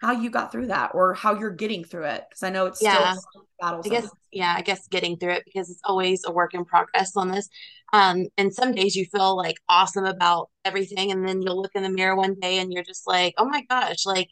how 0.00 0.12
you 0.12 0.30
got 0.30 0.50
through 0.50 0.68
that 0.68 0.92
or 0.94 1.14
how 1.14 1.38
you're 1.38 1.50
getting 1.50 1.84
through 1.84 2.04
it 2.04 2.24
because 2.28 2.42
I 2.42 2.50
know 2.50 2.66
it's 2.66 2.82
yeah. 2.82 3.12
still 3.12 3.46
battle. 3.60 3.82
I 3.84 3.88
guess 3.88 4.10
yeah, 4.32 4.54
I 4.56 4.62
guess 4.62 4.88
getting 4.88 5.16
through 5.16 5.32
it 5.32 5.44
because 5.44 5.70
it's 5.70 5.82
always 5.84 6.22
a 6.24 6.32
work 6.32 6.54
in 6.54 6.64
progress 6.64 7.16
on 7.16 7.30
this. 7.30 7.48
Um, 7.92 8.26
and 8.38 8.54
some 8.54 8.74
days 8.74 8.96
you 8.96 9.04
feel 9.06 9.36
like 9.36 9.56
awesome 9.68 10.06
about 10.06 10.48
everything, 10.64 11.10
and 11.12 11.26
then 11.26 11.42
you'll 11.42 11.60
look 11.60 11.74
in 11.74 11.82
the 11.82 11.90
mirror 11.90 12.16
one 12.16 12.34
day 12.40 12.58
and 12.58 12.72
you're 12.72 12.84
just 12.84 13.06
like, 13.06 13.34
oh 13.36 13.44
my 13.44 13.62
gosh, 13.68 14.06
like 14.06 14.28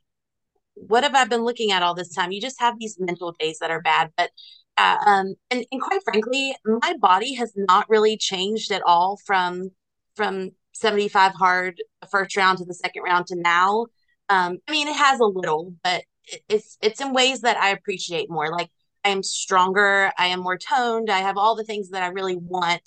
what 0.74 1.02
have 1.02 1.14
I 1.14 1.24
been 1.24 1.44
looking 1.44 1.72
at 1.72 1.82
all 1.82 1.94
this 1.94 2.14
time? 2.14 2.32
You 2.32 2.40
just 2.40 2.60
have 2.60 2.78
these 2.78 2.96
mental 2.98 3.34
days 3.38 3.58
that 3.60 3.70
are 3.70 3.82
bad, 3.82 4.10
but 4.16 4.30
uh, 4.76 4.96
um, 5.04 5.34
and, 5.50 5.66
and 5.72 5.82
quite 5.82 6.02
frankly, 6.04 6.54
my 6.64 6.94
body 7.00 7.34
has 7.34 7.52
not 7.56 7.90
really 7.90 8.16
changed 8.16 8.70
at 8.70 8.82
all 8.86 9.18
from 9.26 9.70
from 10.14 10.50
75 10.72 11.34
hard 11.34 11.82
first 12.10 12.36
round 12.36 12.58
to 12.58 12.64
the 12.64 12.74
second 12.74 13.02
round 13.02 13.26
to 13.26 13.36
now. 13.36 13.86
Um, 14.28 14.58
I 14.68 14.72
mean, 14.72 14.88
it 14.88 14.96
has 14.96 15.20
a 15.20 15.24
little, 15.24 15.74
but 15.82 16.04
it's 16.48 16.76
it's 16.82 17.00
in 17.00 17.12
ways 17.14 17.40
that 17.42 17.56
I 17.56 17.70
appreciate 17.70 18.30
more. 18.30 18.50
Like 18.50 18.70
I 19.04 19.10
am 19.10 19.22
stronger, 19.22 20.12
I 20.18 20.26
am 20.26 20.40
more 20.40 20.58
toned, 20.58 21.10
I 21.10 21.20
have 21.20 21.38
all 21.38 21.54
the 21.56 21.64
things 21.64 21.90
that 21.90 22.02
I 22.02 22.08
really 22.08 22.36
want. 22.36 22.82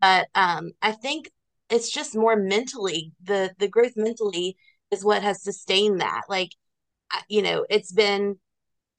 But 0.00 0.28
um, 0.34 0.72
I 0.82 0.92
think 0.92 1.30
it's 1.70 1.90
just 1.90 2.14
more 2.16 2.36
mentally 2.36 3.12
the 3.22 3.54
the 3.58 3.68
growth 3.68 3.94
mentally 3.96 4.56
is 4.90 5.04
what 5.04 5.22
has 5.22 5.42
sustained 5.42 6.00
that. 6.00 6.22
Like, 6.28 6.50
you 7.28 7.42
know, 7.42 7.66
it's 7.70 7.92
been 7.92 8.36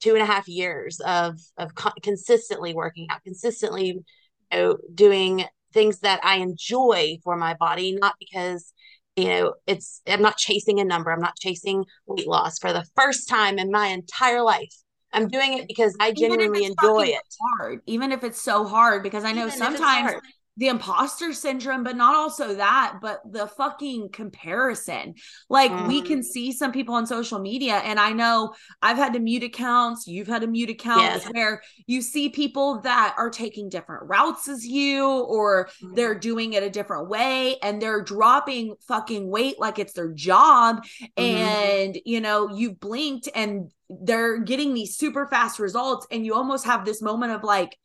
two 0.00 0.14
and 0.14 0.22
a 0.22 0.26
half 0.26 0.48
years 0.48 1.00
of 1.00 1.38
of 1.58 1.74
co- 1.74 1.92
consistently 2.02 2.74
working 2.74 3.06
out, 3.10 3.22
consistently, 3.24 3.86
you 3.88 4.04
know, 4.52 4.78
doing 4.94 5.44
things 5.72 6.00
that 6.00 6.20
I 6.24 6.36
enjoy 6.38 7.18
for 7.24 7.36
my 7.36 7.54
body, 7.54 7.92
not 8.00 8.14
because 8.20 8.72
you 9.16 9.26
know 9.26 9.54
it's 9.66 10.00
i'm 10.08 10.22
not 10.22 10.36
chasing 10.36 10.80
a 10.80 10.84
number. 10.84 11.10
I'm 11.10 11.20
not 11.20 11.36
chasing 11.38 11.84
weight 12.06 12.26
loss 12.26 12.58
for 12.58 12.72
the 12.72 12.84
first 12.96 13.28
time 13.28 13.58
in 13.58 13.70
my 13.70 13.88
entire 13.88 14.42
life. 14.42 14.74
I'm 15.12 15.28
doing 15.28 15.58
it 15.58 15.68
because 15.68 15.96
I 16.00 16.12
genuinely 16.12 16.64
enjoy 16.64 17.06
it. 17.06 17.22
Hard, 17.58 17.80
even 17.86 18.10
if 18.10 18.24
it's 18.24 18.42
so 18.42 18.64
hard, 18.64 19.02
because 19.02 19.24
I 19.24 19.32
know 19.32 19.46
even 19.46 19.58
sometimes 19.58 20.20
the 20.56 20.68
imposter 20.68 21.32
syndrome, 21.32 21.82
but 21.82 21.96
not 21.96 22.14
also 22.14 22.54
that, 22.54 22.98
but 23.02 23.20
the 23.28 23.46
fucking 23.46 24.08
comparison. 24.10 25.14
Like 25.48 25.72
mm. 25.72 25.88
we 25.88 26.00
can 26.00 26.22
see 26.22 26.52
some 26.52 26.70
people 26.70 26.94
on 26.94 27.06
social 27.06 27.40
media, 27.40 27.74
and 27.78 27.98
I 27.98 28.12
know 28.12 28.54
I've 28.80 28.96
had 28.96 29.14
to 29.14 29.18
mute 29.18 29.42
accounts, 29.42 30.06
you've 30.06 30.28
had 30.28 30.42
to 30.42 30.46
mute 30.46 30.70
accounts 30.70 31.24
where 31.32 31.60
you 31.86 32.00
see 32.02 32.28
people 32.28 32.80
that 32.82 33.14
are 33.18 33.30
taking 33.30 33.68
different 33.68 34.08
routes 34.08 34.46
as 34.48 34.64
you, 34.64 35.08
or 35.08 35.68
mm. 35.82 35.94
they're 35.96 36.14
doing 36.14 36.52
it 36.52 36.62
a 36.62 36.70
different 36.70 37.08
way, 37.08 37.56
and 37.62 37.82
they're 37.82 38.02
dropping 38.02 38.76
fucking 38.86 39.28
weight 39.28 39.58
like 39.58 39.78
it's 39.78 39.94
their 39.94 40.12
job. 40.12 40.84
Mm. 41.18 41.34
And 41.34 41.98
you 42.04 42.20
know, 42.20 42.54
you've 42.54 42.78
blinked 42.78 43.28
and 43.34 43.72
they're 43.90 44.38
getting 44.38 44.72
these 44.72 44.96
super 44.96 45.26
fast 45.26 45.58
results, 45.58 46.06
and 46.12 46.24
you 46.24 46.34
almost 46.34 46.64
have 46.64 46.84
this 46.84 47.02
moment 47.02 47.32
of 47.32 47.42
like, 47.42 47.76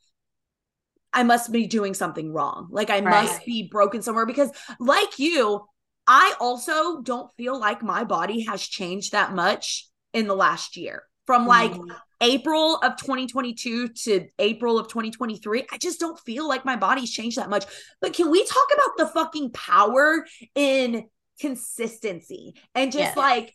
I 1.14 1.24
must 1.24 1.52
be 1.52 1.68
doing 1.68 1.94
something 1.94 2.34
wrong. 2.34 2.68
Like 2.70 2.90
I 2.90 3.00
right. 3.00 3.26
must 3.26 3.46
be 3.46 3.68
broken 3.70 4.02
somewhere 4.02 4.26
because, 4.26 4.52
like 4.80 5.20
you, 5.20 5.66
I 6.08 6.34
also 6.40 7.02
don't 7.02 7.32
feel 7.34 7.60
like 7.60 7.84
my 7.84 8.04
body 8.04 8.42
has 8.44 8.62
changed 8.62 9.12
that 9.12 9.34
much 9.34 9.88
in 10.14 10.28
the 10.28 10.36
last 10.36 10.78
year. 10.78 11.04
From 11.26 11.46
like 11.46 11.74
mm. 11.74 11.96
April 12.22 12.78
of 12.78 12.98
2022 12.98 13.90
to 13.90 14.28
April 14.40 14.80
of 14.80 14.88
2023, 14.88 15.68
I 15.72 15.78
just 15.78 16.00
don't 16.00 16.20
feel 16.20 16.48
like 16.48 16.66
my 16.66 16.76
body's 16.76 17.12
changed 17.12 17.38
that 17.38 17.50
much. 17.50 17.66
But 18.02 18.14
can 18.14 18.32
we 18.32 18.44
talk 18.44 18.68
about 18.74 18.98
the 18.98 19.14
fucking 19.14 19.52
power 19.52 20.26
in 20.56 21.06
consistency 21.40 22.56
and 22.76 22.92
just 22.92 23.16
yeah. 23.16 23.22
like 23.22 23.54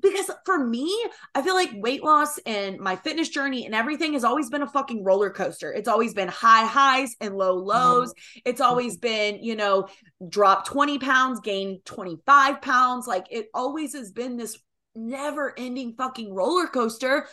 because 0.00 0.30
for 0.44 0.58
me, 0.58 0.92
I 1.34 1.42
feel 1.42 1.54
like 1.54 1.70
weight 1.74 2.02
loss 2.02 2.38
and 2.38 2.78
my 2.80 2.96
fitness 2.96 3.28
journey 3.28 3.64
and 3.64 3.74
everything 3.74 4.14
has 4.14 4.24
always 4.24 4.50
been 4.50 4.62
a 4.62 4.66
fucking 4.66 5.04
roller 5.04 5.30
coaster. 5.30 5.72
It's 5.72 5.88
always 5.88 6.14
been 6.14 6.28
high 6.28 6.66
highs 6.66 7.14
and 7.20 7.36
low 7.36 7.54
lows. 7.54 8.10
Mm-hmm. 8.10 8.40
It's 8.46 8.60
always 8.60 8.96
been, 8.96 9.42
you 9.42 9.54
know, 9.54 9.88
drop 10.28 10.66
20 10.66 10.98
pounds, 10.98 11.40
gain 11.40 11.80
25 11.84 12.60
pounds. 12.60 13.06
Like 13.06 13.26
it 13.30 13.46
always 13.54 13.94
has 13.94 14.10
been 14.10 14.36
this 14.36 14.58
never 14.96 15.54
ending 15.56 15.94
fucking 15.96 16.34
roller 16.34 16.66
coaster. 16.66 17.28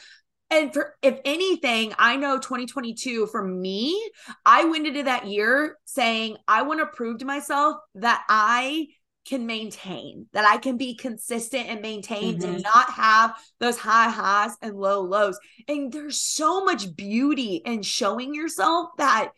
And 0.52 0.74
for 0.74 0.96
if 1.02 1.20
anything, 1.24 1.94
I 1.98 2.18
know 2.18 2.38
2022 2.38 3.28
for 3.28 3.42
me, 3.42 4.12
I 4.46 4.66
went 4.66 4.86
into 4.86 5.04
that 5.04 5.26
year 5.26 5.78
saying, 5.86 6.38
I 6.48 6.64
want 6.64 6.82
to 6.82 6.86
prove 6.86 7.20
to 7.20 7.26
myself 7.26 7.78
that 7.96 8.24
I 8.28 8.88
can 9.26 9.46
maintain, 9.46 10.28
that 10.34 10.46
I 10.46 10.58
can 10.58 10.78
be 10.78 10.96
consistent 10.96 11.68
and 11.68 11.82
maintain 11.82 12.40
mm-hmm. 12.40 12.56
and 12.56 12.64
not 12.64 12.90
have 12.92 13.36
those 13.60 13.78
high 13.78 14.10
highs 14.10 14.56
and 14.62 14.76
low 14.76 15.02
lows. 15.02 15.40
And 15.68 15.92
there's 15.92 16.22
so 16.22 16.64
much 16.64 16.96
beauty 16.96 17.62
in 17.64 17.84
showing 17.84 18.34
yourself 18.34 18.90
that 18.98 19.32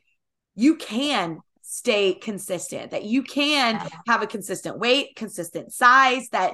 you 0.55 0.75
can 0.75 1.39
stay 1.61 2.13
consistent, 2.13 2.91
that 2.91 3.03
you 3.03 3.23
can 3.23 3.89
have 4.07 4.21
a 4.21 4.27
consistent 4.27 4.79
weight, 4.79 5.15
consistent 5.15 5.73
size, 5.73 6.29
that 6.29 6.53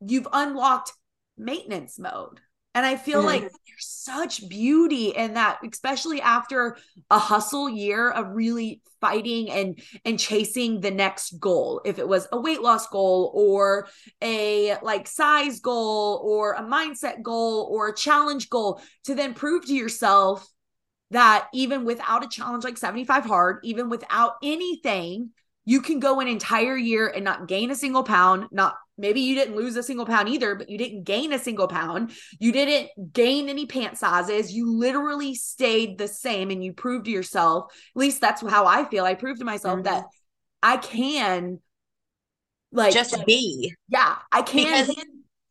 you've 0.00 0.28
unlocked 0.32 0.92
maintenance 1.36 1.98
mode. 1.98 2.40
And 2.74 2.84
I 2.84 2.96
feel 2.96 3.18
mm-hmm. 3.18 3.26
like 3.26 3.42
there's 3.42 3.86
such 3.86 4.48
beauty 4.48 5.10
in 5.10 5.34
that, 5.34 5.58
especially 5.70 6.20
after 6.20 6.76
a 7.10 7.18
hustle 7.18 7.68
year 7.68 8.10
of 8.10 8.34
really 8.34 8.82
fighting 9.00 9.50
and 9.50 9.80
and 10.04 10.18
chasing 10.18 10.80
the 10.80 10.90
next 10.90 11.38
goal. 11.38 11.80
If 11.84 11.98
it 11.98 12.08
was 12.08 12.26
a 12.32 12.40
weight 12.40 12.62
loss 12.62 12.86
goal 12.88 13.30
or 13.34 13.86
a 14.22 14.76
like 14.82 15.06
size 15.06 15.60
goal 15.60 16.20
or 16.24 16.54
a 16.54 16.62
mindset 16.62 17.22
goal 17.22 17.68
or 17.70 17.88
a 17.88 17.94
challenge 17.94 18.50
goal, 18.50 18.80
to 19.04 19.14
then 19.14 19.34
prove 19.34 19.66
to 19.66 19.74
yourself 19.74 20.46
that 21.10 21.48
even 21.54 21.84
without 21.84 22.24
a 22.24 22.28
challenge 22.28 22.64
like 22.64 22.78
75 22.78 23.24
hard, 23.24 23.58
even 23.62 23.88
without 23.88 24.32
anything, 24.42 25.30
you 25.64 25.80
can 25.80 26.00
go 26.00 26.20
an 26.20 26.28
entire 26.28 26.76
year 26.76 27.06
and 27.08 27.24
not 27.24 27.46
gain 27.46 27.70
a 27.70 27.76
single 27.76 28.02
pound, 28.02 28.46
not 28.50 28.74
maybe 28.96 29.20
you 29.20 29.34
didn't 29.34 29.56
lose 29.56 29.76
a 29.76 29.82
single 29.82 30.06
pound 30.06 30.28
either, 30.28 30.54
but 30.54 30.68
you 30.68 30.78
didn't 30.78 31.04
gain 31.04 31.32
a 31.32 31.38
single 31.38 31.68
pound. 31.68 32.12
You 32.38 32.52
didn't 32.52 33.12
gain 33.12 33.48
any 33.48 33.66
pant 33.66 33.98
sizes. 33.98 34.52
You 34.52 34.70
literally 34.72 35.34
stayed 35.34 35.98
the 35.98 36.08
same 36.08 36.50
and 36.50 36.62
you 36.62 36.72
proved 36.72 37.06
to 37.06 37.10
yourself, 37.10 37.72
at 37.94 38.00
least 38.00 38.20
that's 38.20 38.42
how 38.42 38.66
I 38.66 38.84
feel. 38.84 39.04
I 39.04 39.14
proved 39.14 39.40
to 39.40 39.44
myself 39.44 39.76
mm-hmm. 39.80 39.84
that 39.84 40.04
I 40.62 40.76
can 40.76 41.60
like 42.72 42.92
just 42.92 43.24
be. 43.26 43.74
Yeah, 43.88 44.16
I 44.32 44.42
can. 44.42 44.86
Because, 44.86 45.04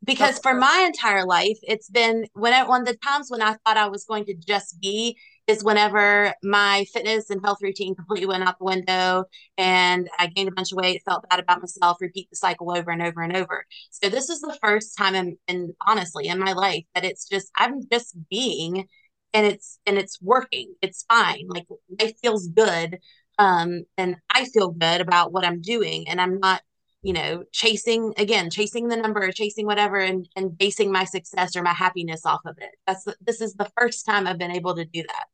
because 0.03 0.39
for 0.39 0.53
my 0.53 0.83
entire 0.85 1.25
life, 1.25 1.57
it's 1.63 1.89
been 1.89 2.27
when 2.33 2.53
I, 2.53 2.63
one 2.63 2.81
of 2.81 2.87
the 2.87 2.97
times 2.97 3.27
when 3.29 3.41
I 3.41 3.55
thought 3.65 3.77
I 3.77 3.87
was 3.87 4.05
going 4.05 4.25
to 4.25 4.33
just 4.35 4.79
be 4.81 5.17
is 5.47 5.63
whenever 5.63 6.33
my 6.41 6.85
fitness 6.93 7.29
and 7.29 7.41
health 7.43 7.57
routine 7.61 7.95
completely 7.95 8.25
went 8.25 8.43
out 8.43 8.57
the 8.59 8.65
window 8.65 9.25
and 9.57 10.09
I 10.17 10.27
gained 10.27 10.49
a 10.49 10.53
bunch 10.53 10.71
of 10.71 10.77
weight, 10.77 11.01
felt 11.05 11.27
bad 11.29 11.39
about 11.39 11.59
myself, 11.59 11.97
repeat 11.99 12.29
the 12.29 12.37
cycle 12.37 12.75
over 12.75 12.91
and 12.91 13.01
over 13.01 13.21
and 13.21 13.35
over. 13.35 13.65
So 13.91 14.09
this 14.09 14.29
is 14.29 14.39
the 14.39 14.57
first 14.61 14.97
time 14.97 15.15
in, 15.15 15.37
in 15.47 15.73
honestly 15.85 16.27
in 16.27 16.39
my 16.39 16.53
life 16.53 16.85
that 16.95 17.03
it's 17.03 17.27
just 17.27 17.51
I'm 17.55 17.81
just 17.91 18.15
being 18.29 18.87
and 19.33 19.45
it's 19.45 19.79
and 19.85 19.97
it's 19.97 20.21
working. 20.21 20.75
It's 20.81 21.03
fine. 21.09 21.47
Like 21.47 21.65
life 21.99 22.13
feels 22.21 22.47
good. 22.47 22.99
Um 23.37 23.83
and 23.97 24.17
I 24.29 24.45
feel 24.45 24.69
good 24.71 25.01
about 25.01 25.31
what 25.33 25.45
I'm 25.45 25.61
doing 25.61 26.07
and 26.07 26.21
I'm 26.21 26.39
not 26.39 26.61
you 27.03 27.13
know 27.13 27.43
chasing 27.51 28.13
again 28.17 28.49
chasing 28.49 28.87
the 28.87 28.95
number 28.95 29.31
chasing 29.31 29.65
whatever 29.65 29.99
and 29.99 30.27
and 30.35 30.57
basing 30.57 30.91
my 30.91 31.03
success 31.03 31.55
or 31.55 31.61
my 31.61 31.73
happiness 31.73 32.25
off 32.25 32.41
of 32.45 32.57
it. 32.59 32.71
That's 32.87 33.05
this 33.21 33.41
is 33.41 33.53
the 33.53 33.71
first 33.77 34.05
time 34.05 34.25
i've 34.25 34.39
been 34.39 34.51
able 34.51 34.75
to 34.75 34.85
do 34.85 35.03
that. 35.03 35.25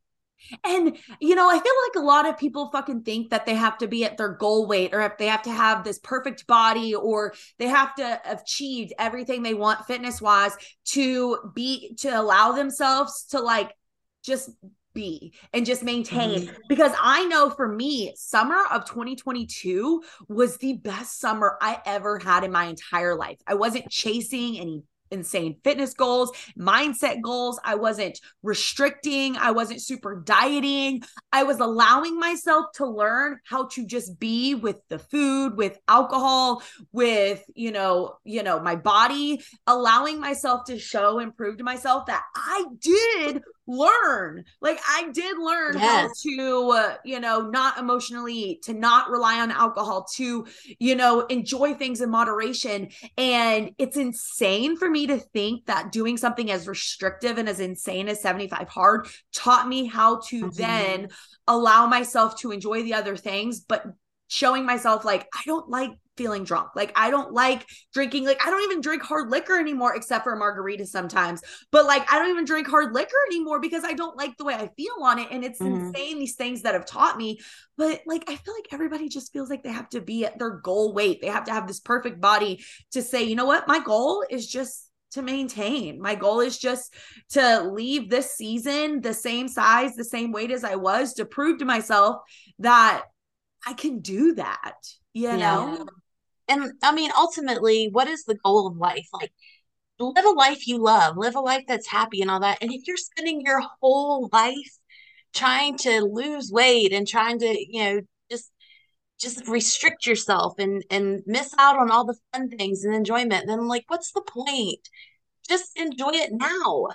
And, 0.63 0.97
you 1.19 1.35
know, 1.35 1.49
I 1.49 1.53
feel 1.53 1.73
like 1.87 1.95
a 2.01 2.05
lot 2.05 2.27
of 2.27 2.37
people 2.37 2.69
fucking 2.71 3.03
think 3.03 3.29
that 3.29 3.45
they 3.45 3.55
have 3.55 3.77
to 3.79 3.87
be 3.87 4.05
at 4.05 4.17
their 4.17 4.29
goal 4.29 4.67
weight 4.67 4.93
or 4.93 5.01
if 5.01 5.17
they 5.17 5.27
have 5.27 5.43
to 5.43 5.51
have 5.51 5.83
this 5.83 5.99
perfect 5.99 6.47
body 6.47 6.95
or 6.95 7.33
they 7.57 7.67
have 7.67 7.93
to 7.95 8.21
have 8.23 8.41
achieved 8.41 8.93
everything 8.97 9.43
they 9.43 9.53
want 9.53 9.85
fitness 9.85 10.21
wise 10.21 10.55
to 10.85 11.51
be, 11.53 11.93
to 11.99 12.09
allow 12.09 12.53
themselves 12.53 13.25
to 13.31 13.41
like 13.41 13.75
just 14.23 14.49
be 14.93 15.33
and 15.53 15.65
just 15.65 15.83
maintain 15.83 16.43
mm-hmm. 16.43 16.55
because 16.67 16.91
I 17.01 17.25
know 17.25 17.49
for 17.49 17.67
me, 17.67 18.13
summer 18.15 18.63
of 18.71 18.85
2022 18.85 20.03
was 20.27 20.57
the 20.57 20.73
best 20.73 21.19
summer 21.19 21.57
I 21.61 21.81
ever 21.85 22.19
had 22.19 22.43
in 22.43 22.51
my 22.51 22.65
entire 22.65 23.15
life. 23.15 23.39
I 23.47 23.55
wasn't 23.55 23.89
chasing 23.89 24.59
any 24.59 24.83
insane 25.11 25.57
fitness 25.63 25.93
goals, 25.93 26.31
mindset 26.57 27.21
goals. 27.21 27.59
I 27.63 27.75
wasn't 27.75 28.19
restricting. 28.43 29.37
I 29.37 29.51
wasn't 29.51 29.81
super 29.81 30.21
dieting. 30.23 31.03
I 31.31 31.43
was 31.43 31.59
allowing 31.59 32.19
myself 32.19 32.67
to 32.75 32.85
learn 32.85 33.39
how 33.45 33.67
to 33.69 33.85
just 33.85 34.19
be 34.19 34.55
with 34.55 34.77
the 34.89 34.99
food, 34.99 35.57
with 35.57 35.77
alcohol, 35.87 36.61
with, 36.91 37.43
you 37.55 37.71
know, 37.71 38.17
you 38.23 38.43
know, 38.43 38.59
my 38.59 38.75
body, 38.75 39.41
allowing 39.67 40.19
myself 40.19 40.65
to 40.65 40.79
show 40.79 41.19
and 41.19 41.35
prove 41.35 41.57
to 41.57 41.63
myself 41.63 42.05
that 42.07 42.23
I 42.35 42.65
did 42.79 43.41
learn 43.69 44.43
like 44.61 44.79
i 44.89 45.09
did 45.11 45.37
learn 45.37 45.75
yes. 45.77 45.83
how 45.83 46.09
to 46.23 46.69
uh, 46.71 46.95
you 47.05 47.19
know 47.19 47.41
not 47.41 47.77
emotionally 47.77 48.59
to 48.63 48.73
not 48.73 49.11
rely 49.11 49.39
on 49.39 49.51
alcohol 49.51 50.07
to 50.11 50.47
you 50.79 50.95
know 50.95 51.21
enjoy 51.27 51.75
things 51.75 52.01
in 52.01 52.09
moderation 52.09 52.89
and 53.15 53.69
it's 53.77 53.95
insane 53.95 54.75
for 54.75 54.89
me 54.89 55.05
to 55.05 55.19
think 55.19 55.63
that 55.67 55.91
doing 55.91 56.17
something 56.17 56.49
as 56.49 56.67
restrictive 56.67 57.37
and 57.37 57.47
as 57.47 57.59
insane 57.59 58.09
as 58.09 58.19
75 58.21 58.67
hard 58.69 59.07
taught 59.35 59.67
me 59.67 59.85
how 59.85 60.19
to 60.29 60.45
mm-hmm. 60.45 60.61
then 60.61 61.09
allow 61.47 61.85
myself 61.85 62.39
to 62.39 62.51
enjoy 62.51 62.81
the 62.81 62.95
other 62.95 63.15
things 63.15 63.59
but 63.59 63.85
showing 64.29 64.65
myself 64.65 65.05
like 65.05 65.27
I 65.33 65.41
don't 65.45 65.69
like 65.69 65.91
feeling 66.19 66.43
drunk. 66.43 66.75
Like 66.75 66.91
I 66.97 67.09
don't 67.09 67.31
like 67.31 67.65
drinking. 67.93 68.25
Like 68.25 68.45
I 68.45 68.49
don't 68.49 68.61
even 68.63 68.81
drink 68.81 69.01
hard 69.01 69.31
liquor 69.31 69.57
anymore 69.57 69.95
except 69.95 70.25
for 70.25 70.35
margarita 70.35 70.85
sometimes. 70.85 71.41
But 71.71 71.85
like 71.85 72.11
I 72.11 72.19
don't 72.19 72.29
even 72.29 72.43
drink 72.43 72.67
hard 72.67 72.93
liquor 72.93 73.15
anymore 73.31 73.61
because 73.61 73.85
I 73.85 73.93
don't 73.93 74.17
like 74.17 74.35
the 74.35 74.43
way 74.43 74.53
I 74.53 74.69
feel 74.75 75.01
on 75.01 75.17
it 75.17 75.29
and 75.31 75.45
it's 75.45 75.59
mm-hmm. 75.59 75.87
insane 75.87 76.19
these 76.19 76.35
things 76.35 76.63
that 76.63 76.73
have 76.73 76.85
taught 76.85 77.15
me. 77.15 77.39
But 77.77 78.01
like 78.05 78.25
I 78.27 78.35
feel 78.35 78.53
like 78.53 78.67
everybody 78.73 79.07
just 79.07 79.31
feels 79.31 79.49
like 79.49 79.63
they 79.63 79.71
have 79.71 79.87
to 79.91 80.01
be 80.01 80.25
at 80.25 80.37
their 80.37 80.57
goal 80.57 80.93
weight. 80.93 81.21
They 81.21 81.27
have 81.27 81.45
to 81.45 81.53
have 81.53 81.67
this 81.67 81.79
perfect 81.79 82.19
body 82.19 82.63
to 82.91 83.01
say, 83.01 83.23
"You 83.23 83.37
know 83.37 83.45
what? 83.45 83.65
My 83.65 83.79
goal 83.79 84.25
is 84.29 84.45
just 84.45 84.89
to 85.11 85.21
maintain. 85.21 86.01
My 86.01 86.15
goal 86.15 86.41
is 86.41 86.59
just 86.59 86.93
to 87.29 87.63
leave 87.63 88.09
this 88.09 88.35
season 88.35 89.01
the 89.01 89.13
same 89.13 89.47
size, 89.47 89.95
the 89.95 90.03
same 90.03 90.33
weight 90.33 90.51
as 90.51 90.65
I 90.65 90.75
was 90.75 91.13
to 91.13 91.25
prove 91.25 91.59
to 91.59 91.65
myself 91.65 92.17
that 92.59 93.05
I 93.65 93.73
can 93.73 93.99
do 93.99 94.35
that, 94.35 94.75
you 95.13 95.29
yeah. 95.29 95.37
know? 95.37 95.85
And 96.49 96.73
I 96.83 96.93
mean, 96.93 97.11
ultimately, 97.17 97.89
what 97.91 98.07
is 98.07 98.25
the 98.25 98.35
goal 98.35 98.67
of 98.67 98.77
life? 98.77 99.07
Like, 99.13 99.31
live 99.99 100.25
a 100.25 100.29
life 100.31 100.67
you 100.67 100.79
love, 100.79 101.17
live 101.17 101.35
a 101.35 101.41
life 101.41 101.65
that's 101.67 101.87
happy 101.87 102.21
and 102.21 102.31
all 102.31 102.39
that. 102.41 102.59
And 102.61 102.71
if 102.71 102.87
you're 102.87 102.97
spending 102.97 103.41
your 103.41 103.61
whole 103.81 104.29
life 104.31 104.77
trying 105.33 105.77
to 105.79 106.01
lose 106.01 106.51
weight 106.51 106.93
and 106.93 107.07
trying 107.07 107.39
to, 107.39 107.45
you 107.47 107.83
know, 107.83 108.01
just 108.31 108.51
just 109.19 109.47
restrict 109.47 110.05
yourself 110.05 110.55
and 110.59 110.83
and 110.89 111.21
miss 111.25 111.53
out 111.59 111.77
on 111.77 111.91
all 111.91 112.05
the 112.05 112.17
fun 112.33 112.49
things 112.49 112.83
and 112.83 112.95
enjoyment, 112.95 113.47
then 113.47 113.67
like 113.67 113.85
what's 113.87 114.11
the 114.13 114.21
point? 114.21 114.89
Just 115.47 115.77
enjoy 115.77 116.11
it 116.13 116.31
now. 116.31 116.87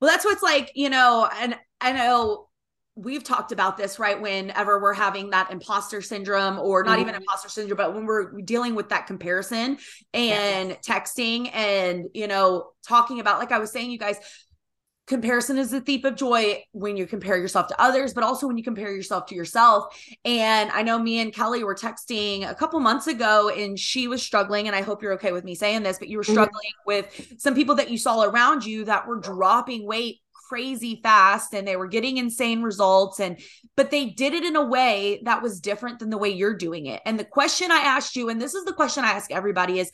Well, 0.00 0.10
that's 0.10 0.24
what's 0.24 0.42
like, 0.42 0.70
you 0.74 0.90
know, 0.90 1.28
and 1.40 1.56
I 1.80 1.92
know 1.92 2.48
we've 2.96 3.24
talked 3.24 3.50
about 3.50 3.76
this 3.76 3.98
right 3.98 4.20
whenever 4.20 4.80
we're 4.80 4.94
having 4.94 5.30
that 5.30 5.50
imposter 5.50 6.00
syndrome 6.00 6.58
or 6.58 6.84
not 6.84 6.92
mm-hmm. 6.92 7.02
even 7.02 7.14
imposter 7.14 7.48
syndrome 7.48 7.76
but 7.76 7.94
when 7.94 8.06
we're 8.06 8.40
dealing 8.42 8.74
with 8.74 8.88
that 8.88 9.06
comparison 9.06 9.76
and 10.12 10.70
yes. 10.70 10.78
texting 10.86 11.52
and 11.54 12.06
you 12.14 12.28
know 12.28 12.70
talking 12.86 13.20
about 13.20 13.38
like 13.38 13.52
i 13.52 13.58
was 13.58 13.72
saying 13.72 13.90
you 13.90 13.98
guys 13.98 14.16
comparison 15.06 15.58
is 15.58 15.70
the 15.70 15.80
thief 15.82 16.04
of 16.04 16.14
joy 16.14 16.62
when 16.72 16.96
you 16.96 17.06
compare 17.06 17.36
yourself 17.36 17.66
to 17.66 17.78
others 17.82 18.14
but 18.14 18.22
also 18.24 18.46
when 18.46 18.56
you 18.56 18.64
compare 18.64 18.94
yourself 18.94 19.26
to 19.26 19.34
yourself 19.34 19.86
and 20.24 20.70
i 20.70 20.82
know 20.82 20.98
me 20.98 21.18
and 21.18 21.34
kelly 21.34 21.64
were 21.64 21.74
texting 21.74 22.48
a 22.48 22.54
couple 22.54 22.78
months 22.80 23.06
ago 23.06 23.50
and 23.50 23.78
she 23.78 24.08
was 24.08 24.22
struggling 24.22 24.66
and 24.66 24.74
i 24.74 24.80
hope 24.80 25.02
you're 25.02 25.12
okay 25.12 25.32
with 25.32 25.44
me 25.44 25.54
saying 25.54 25.82
this 25.82 25.98
but 25.98 26.08
you 26.08 26.16
were 26.16 26.22
mm-hmm. 26.22 26.32
struggling 26.32 26.70
mm-hmm. 26.86 26.86
with 26.86 27.34
some 27.38 27.54
people 27.54 27.74
that 27.74 27.90
you 27.90 27.98
saw 27.98 28.22
around 28.22 28.64
you 28.64 28.84
that 28.84 29.06
were 29.06 29.18
dropping 29.18 29.84
weight 29.84 30.20
crazy 30.48 31.00
fast 31.02 31.54
and 31.54 31.66
they 31.66 31.76
were 31.76 31.86
getting 31.86 32.18
insane 32.18 32.62
results 32.62 33.20
and 33.20 33.40
but 33.76 33.90
they 33.90 34.06
did 34.06 34.34
it 34.34 34.44
in 34.44 34.56
a 34.56 34.64
way 34.64 35.20
that 35.24 35.42
was 35.42 35.60
different 35.60 35.98
than 35.98 36.10
the 36.10 36.18
way 36.18 36.28
you're 36.28 36.56
doing 36.56 36.86
it. 36.86 37.00
And 37.04 37.18
the 37.18 37.24
question 37.24 37.70
I 37.70 37.78
asked 37.78 38.16
you 38.16 38.28
and 38.28 38.40
this 38.40 38.54
is 38.54 38.64
the 38.64 38.72
question 38.72 39.04
I 39.04 39.12
ask 39.12 39.30
everybody 39.30 39.78
is 39.78 39.90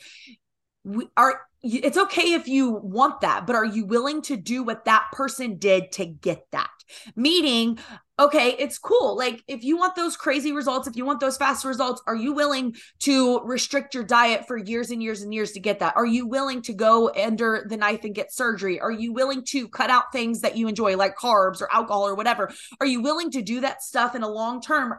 we 0.85 1.09
are 1.17 1.43
it's 1.63 1.99
okay 1.99 2.33
if 2.33 2.49
you 2.49 2.71
want 2.71 3.21
that, 3.21 3.47
but 3.47 3.55
are 3.55 3.67
you 3.67 3.85
willing 3.85 4.23
to 4.23 4.37
do 4.37 4.63
what 4.63 4.87
that 4.87 5.05
person 5.13 5.59
did 5.59 5.93
to 5.93 6.07
get 6.07 6.47
that? 6.53 6.71
Meaning, 7.15 7.79
okay, 8.21 8.55
it's 8.59 8.79
cool. 8.79 9.17
Like 9.17 9.43
if 9.49 9.65
you 9.65 9.79
want 9.79 9.97
those 9.97 10.17
crazy 10.17 10.53
results, 10.53 10.87
if 10.87 10.95
you 10.95 11.07
want 11.07 11.21
those 11.21 11.39
fast 11.39 11.65
results, 11.65 12.03
are 12.07 12.15
you 12.15 12.35
willing 12.35 12.77
to 13.01 13.41
restrict 13.41 13.95
your 13.95 14.05
diet 14.05 14.47
for 14.47 14.59
years 14.59 14.91
and 14.91 15.03
years 15.03 15.23
and 15.23 15.33
years 15.33 15.53
to 15.53 15.61
get 15.61 15.79
that? 15.79 15.97
Are 15.97 16.07
you 16.07 16.27
willing 16.27 16.61
to 16.63 16.75
go 16.75 17.11
under 17.15 17.67
the 17.69 17.79
knife 17.79 18.05
and 18.05 18.15
get 18.15 18.33
surgery? 18.33 18.79
Are 18.79 18.91
you 18.91 19.13
willing 19.13 19.43
to 19.47 19.69
cut 19.69 19.89
out 19.89 20.13
things 20.13 20.43
that 20.43 20.57
you 20.57 20.69
enjoy 20.69 20.97
like 20.97 21.17
carbs 21.17 21.63
or 21.63 21.73
alcohol 21.73 22.07
or 22.07 22.15
whatever? 22.15 22.53
Are 22.79 22.87
you 22.87 23.01
willing 23.01 23.31
to 23.33 23.43
do 23.43 23.63
that 23.63 23.83
stuff 23.83 24.15
in 24.15 24.23
a 24.23 24.29
long 24.29 24.61
term 24.61 24.95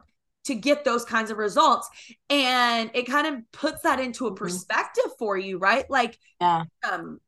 to 0.46 0.56
get 0.56 0.84
those 0.84 1.06
kinds 1.06 1.30
of 1.30 1.38
results 1.38 1.88
and 2.28 2.90
it 2.96 3.04
kind 3.04 3.28
of 3.28 3.52
puts 3.52 3.84
that 3.84 4.00
into 4.00 4.26
a 4.26 4.32
mm-hmm. 4.32 4.44
perspective 4.44 5.04
mm-hmm. 5.06 5.20
for 5.20 5.38
you 5.38 5.60
right 5.60 5.88
like 5.88 6.18
yeah 6.40 6.64
um 6.92 7.20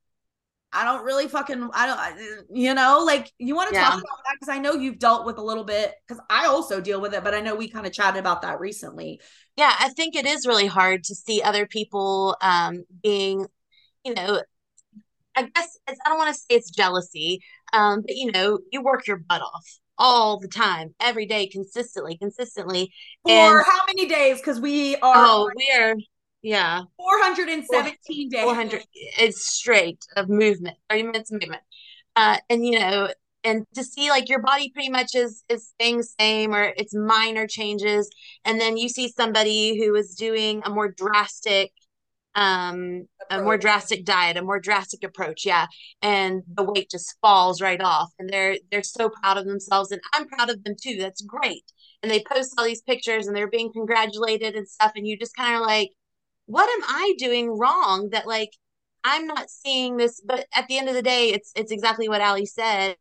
I 0.74 0.84
don't 0.84 1.04
really 1.06 1.28
fucking 1.28 1.70
I 1.74 1.86
don't 1.86 2.48
you 2.58 2.74
know 2.74 3.04
like 3.06 3.32
you 3.38 3.56
want 3.56 3.70
to 3.70 3.76
yeah. 3.76 3.84
talk 3.84 3.94
about 3.94 4.24
that 4.26 4.36
because 4.40 4.54
I 4.54 4.60
know 4.60 4.74
you've 4.74 5.00
dealt 5.00 5.26
with 5.26 5.38
a 5.38 5.42
little 5.42 5.64
bit 5.64 5.94
because 6.08 6.22
I 6.30 6.48
also 6.48 6.82
deal 6.82 7.00
with 7.00 7.14
it 7.14 7.24
but 7.24 7.34
I 7.34 7.42
know 7.42 7.56
we 7.56 7.70
kind 7.70 7.86
of 7.86 7.94
chatted 7.94 8.20
about 8.20 8.42
that 8.42 8.60
recently. 8.60 9.22
Yeah, 9.56 9.74
I 9.80 9.90
think 9.90 10.16
it 10.16 10.26
is 10.26 10.48
really 10.48 10.66
hard 10.66 11.04
to 11.06 11.16
see 11.16 11.42
other 11.42 11.68
people 11.68 12.38
um 12.42 12.84
being 13.02 13.46
you 14.04 14.14
know 14.14 14.42
I 15.36 15.44
guess 15.44 15.78
I 15.88 15.96
don't 16.06 16.18
want 16.18 16.34
to 16.34 16.40
say 16.40 16.56
it's 16.56 16.70
jealousy 16.70 17.42
um 17.74 18.02
but 18.06 18.16
you 18.16 18.32
know 18.32 18.60
you 18.72 18.82
work 18.82 19.08
your 19.08 19.18
butt 19.18 19.42
off 19.42 19.80
all 19.98 20.40
the 20.40 20.48
time 20.48 20.96
every 21.00 21.26
day 21.26 21.48
consistently 21.48 22.18
consistently 22.18 22.92
for 23.24 23.32
and, 23.32 23.66
how 23.66 23.80
many 23.88 24.08
days 24.08 24.38
because 24.38 24.60
we 24.60 24.96
are 24.98 25.14
oh 25.16 25.52
we 25.56 25.72
are 25.78 25.96
yeah. 26.44 26.82
417 26.98 28.30
days. 28.30 28.44
400 28.44 28.84
it's 28.94 29.46
straight 29.46 30.06
of 30.16 30.30
movement, 30.30 30.78
30 30.90 31.04
minutes 31.04 31.32
of 31.32 31.42
movement. 31.42 31.64
Uh, 32.16 32.38
and 32.50 32.66
you 32.66 32.78
know, 32.78 33.10
and 33.44 33.66
to 33.74 33.84
see 33.84 34.10
like 34.10 34.30
your 34.30 34.42
body 34.42 34.70
pretty 34.70 34.90
much 34.90 35.16
is 35.16 35.44
is 35.50 35.68
staying 35.70 36.04
same 36.04 36.54
or 36.54 36.74
it's 36.78 36.94
minor 36.94 37.48
changes 37.48 38.10
and 38.46 38.60
then 38.60 38.78
you 38.78 38.88
see 38.90 39.10
somebody 39.10 39.78
who 39.78 39.96
is 39.96 40.16
doing 40.16 40.62
a 40.66 40.70
more 40.70 40.90
drastic 40.90 41.72
um 42.36 43.06
approach. 43.22 43.42
a 43.42 43.44
more 43.44 43.58
drastic 43.58 44.06
diet 44.06 44.38
a 44.38 44.42
more 44.42 44.60
drastic 44.60 45.04
approach 45.04 45.46
yeah 45.46 45.68
and 46.02 46.42
the 46.56 46.64
weight 46.64 46.90
just 46.90 47.16
falls 47.22 47.62
right 47.62 47.82
off 47.82 48.12
and 48.18 48.30
they're 48.30 48.58
they're 48.72 48.82
so 48.82 49.10
proud 49.10 49.38
of 49.38 49.46
themselves 49.46 49.92
and 49.92 50.02
i'm 50.14 50.28
proud 50.28 50.50
of 50.50 50.64
them 50.64 50.74
too 50.82 50.98
that's 50.98 51.22
great 51.22 51.66
and 52.02 52.12
they 52.12 52.24
post 52.24 52.54
all 52.58 52.66
these 52.66 52.82
pictures 52.82 53.28
and 53.28 53.36
they're 53.36 53.50
being 53.50 53.72
congratulated 53.72 54.56
and 54.56 54.68
stuff 54.68 54.94
and 54.96 55.06
you 55.06 55.18
just 55.18 55.36
kind 55.36 55.56
of 55.56 55.62
like 55.62 55.92
what 56.46 56.70
am 56.70 56.84
I 56.88 57.14
doing 57.18 57.50
wrong 57.50 58.10
that 58.12 58.28
like 58.28 58.52
I'm 59.04 59.28
not 59.28 59.50
seeing 59.50 59.98
this? 59.98 60.22
But 60.26 60.46
at 60.56 60.68
the 60.68 60.78
end 60.78 60.90
of 60.90 60.96
the 60.96 61.02
day, 61.02 61.30
it's 61.30 61.52
it's 61.56 61.72
exactly 61.72 62.10
what 62.10 62.22
Ali 62.22 62.46
said. 62.46 62.96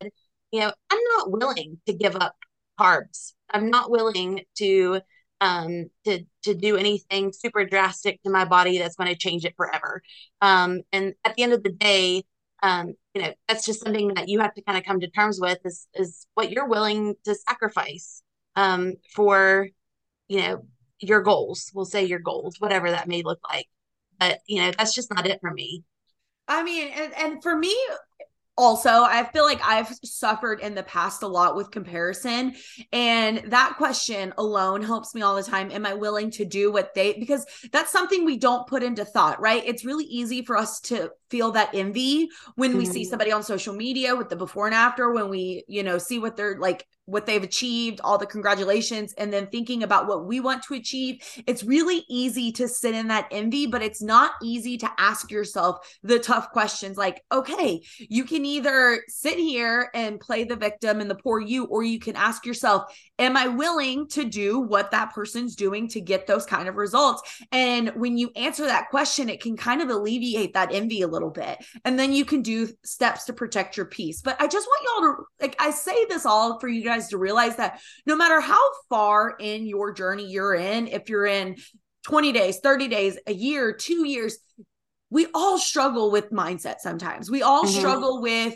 You 0.52 0.61
know, 0.61 0.72
I'm 0.90 1.00
not 1.18 1.33
willing 1.33 1.78
to 1.87 1.94
give 1.94 2.16
up 2.16 2.37
carbs. 2.78 3.33
I'm 3.50 3.70
not 3.70 3.90
willing 3.90 4.42
to 4.59 5.00
um 5.40 5.87
to 6.05 6.24
to 6.44 6.55
do 6.55 6.76
anything 6.76 7.33
super 7.33 7.64
drastic 7.64 8.22
to 8.22 8.31
my 8.31 8.44
body 8.44 8.78
that's 8.78 8.96
going 8.96 9.09
to 9.11 9.16
change 9.16 9.44
it 9.44 9.55
forever. 9.57 10.02
Um 10.40 10.83
and 10.92 11.14
at 11.24 11.35
the 11.37 11.42
end 11.42 11.52
of 11.52 11.62
the 11.62 11.72
day, 11.72 12.24
um, 12.62 12.94
you 13.14 13.22
know, 13.22 13.33
that's 13.48 13.66
just 13.66 13.83
something 13.83 14.14
that 14.14 14.28
you 14.28 14.40
have 14.40 14.55
to 14.55 14.62
kind 14.62 14.78
of 14.78 14.85
come 14.85 15.00
to 15.00 15.11
terms 15.11 15.40
with 15.40 15.59
is 15.64 15.87
is 15.94 16.26
what 16.35 16.50
you're 16.50 16.68
willing 16.68 17.14
to 17.24 17.35
sacrifice 17.35 18.22
um 18.57 18.94
for 19.14 19.68
you 20.28 20.40
know 20.40 20.66
your 21.02 21.22
goals. 21.22 21.70
We'll 21.74 21.84
say 21.84 22.04
your 22.04 22.18
goals, 22.18 22.56
whatever 22.58 22.90
that 22.90 23.08
may 23.08 23.22
look 23.22 23.40
like. 23.48 23.66
But 24.18 24.40
you 24.46 24.60
know, 24.60 24.72
that's 24.76 24.94
just 24.94 25.12
not 25.12 25.26
it 25.26 25.40
for 25.40 25.52
me. 25.52 25.84
I 26.48 26.62
mean, 26.62 26.88
and, 26.94 27.14
and 27.16 27.42
for 27.42 27.56
me, 27.56 27.76
also 28.58 28.90
i 28.90 29.24
feel 29.32 29.44
like 29.44 29.60
i've 29.64 29.88
suffered 30.04 30.60
in 30.60 30.74
the 30.74 30.82
past 30.82 31.22
a 31.22 31.26
lot 31.26 31.56
with 31.56 31.70
comparison 31.70 32.54
and 32.92 33.38
that 33.50 33.74
question 33.78 34.34
alone 34.36 34.82
helps 34.82 35.14
me 35.14 35.22
all 35.22 35.34
the 35.34 35.42
time 35.42 35.70
am 35.70 35.86
i 35.86 35.94
willing 35.94 36.30
to 36.30 36.44
do 36.44 36.70
what 36.70 36.92
they 36.94 37.14
because 37.14 37.46
that's 37.72 37.90
something 37.90 38.24
we 38.24 38.36
don't 38.36 38.66
put 38.66 38.82
into 38.82 39.04
thought 39.04 39.40
right 39.40 39.62
it's 39.64 39.86
really 39.86 40.04
easy 40.04 40.44
for 40.44 40.56
us 40.56 40.80
to 40.80 41.10
feel 41.30 41.52
that 41.52 41.70
envy 41.72 42.28
when 42.56 42.76
we 42.76 42.84
mm-hmm. 42.84 42.92
see 42.92 43.04
somebody 43.04 43.32
on 43.32 43.42
social 43.42 43.74
media 43.74 44.14
with 44.14 44.28
the 44.28 44.36
before 44.36 44.66
and 44.66 44.74
after 44.74 45.10
when 45.10 45.30
we 45.30 45.64
you 45.66 45.82
know 45.82 45.96
see 45.96 46.18
what 46.18 46.36
they're 46.36 46.58
like 46.58 46.86
what 47.06 47.26
they've 47.26 47.42
achieved, 47.42 48.00
all 48.04 48.16
the 48.16 48.26
congratulations, 48.26 49.12
and 49.18 49.32
then 49.32 49.48
thinking 49.48 49.82
about 49.82 50.06
what 50.06 50.24
we 50.24 50.40
want 50.40 50.62
to 50.62 50.74
achieve, 50.74 51.20
it's 51.46 51.64
really 51.64 52.04
easy 52.08 52.52
to 52.52 52.68
sit 52.68 52.94
in 52.94 53.08
that 53.08 53.26
envy, 53.30 53.66
but 53.66 53.82
it's 53.82 54.00
not 54.00 54.32
easy 54.42 54.78
to 54.78 54.90
ask 54.98 55.30
yourself 55.30 55.78
the 56.02 56.18
tough 56.18 56.50
questions 56.50 56.96
like, 56.96 57.22
okay, 57.32 57.82
you 57.98 58.24
can 58.24 58.44
either 58.44 59.02
sit 59.08 59.36
here 59.36 59.90
and 59.94 60.20
play 60.20 60.44
the 60.44 60.56
victim 60.56 61.00
and 61.00 61.10
the 61.10 61.16
poor 61.16 61.40
you, 61.40 61.64
or 61.64 61.82
you 61.82 61.98
can 61.98 62.14
ask 62.14 62.46
yourself, 62.46 62.84
am 63.22 63.37
I 63.37 63.46
willing 63.46 64.08
to 64.08 64.24
do 64.24 64.58
what 64.58 64.90
that 64.90 65.14
person's 65.14 65.54
doing 65.54 65.88
to 65.88 66.00
get 66.00 66.26
those 66.26 66.44
kind 66.44 66.68
of 66.68 66.74
results? 66.74 67.22
And 67.52 67.90
when 67.90 68.18
you 68.18 68.32
answer 68.35 68.66
that 68.66 68.90
question, 68.90 69.28
it 69.28 69.40
can 69.40 69.56
kind 69.56 69.80
of 69.80 69.88
alleviate 69.88 70.54
that 70.54 70.74
envy 70.74 71.02
a 71.02 71.08
little 71.08 71.30
bit. 71.30 71.64
And 71.85 71.96
then 71.98 72.12
you 72.12 72.24
can 72.24 72.42
do 72.42 72.68
steps 72.85 73.24
to 73.26 73.32
protect 73.32 73.76
your 73.76 73.87
peace. 73.87 74.22
But 74.22 74.40
I 74.40 74.48
just 74.48 74.66
want 74.66 74.85
y'all 74.85 75.14
to, 75.14 75.22
like, 75.40 75.56
I 75.61 75.70
say 75.70 76.04
this 76.06 76.26
all 76.26 76.58
for 76.58 76.66
you 76.66 76.82
guys 76.82 77.08
to 77.11 77.18
realize 77.18 77.56
that 77.56 77.80
no 78.06 78.16
matter 78.16 78.40
how 78.40 78.61
far 78.88 79.37
in 79.38 79.66
your 79.66 79.92
journey 79.92 80.28
you're 80.28 80.54
in, 80.54 80.88
if 80.88 81.08
you're 81.08 81.26
in 81.26 81.56
20 82.02 82.32
days, 82.32 82.58
30 82.58 82.88
days, 82.88 83.18
a 83.28 83.32
year, 83.32 83.72
two 83.72 84.04
years, 84.04 84.38
we 85.11 85.28
all 85.32 85.58
struggle 85.58 86.11
with 86.11 86.32
mindset 86.32 86.80
sometimes. 86.80 87.30
We 87.30 87.42
all 87.42 87.64
mm-hmm. 87.64 87.78
struggle 87.78 88.20
with 88.20 88.54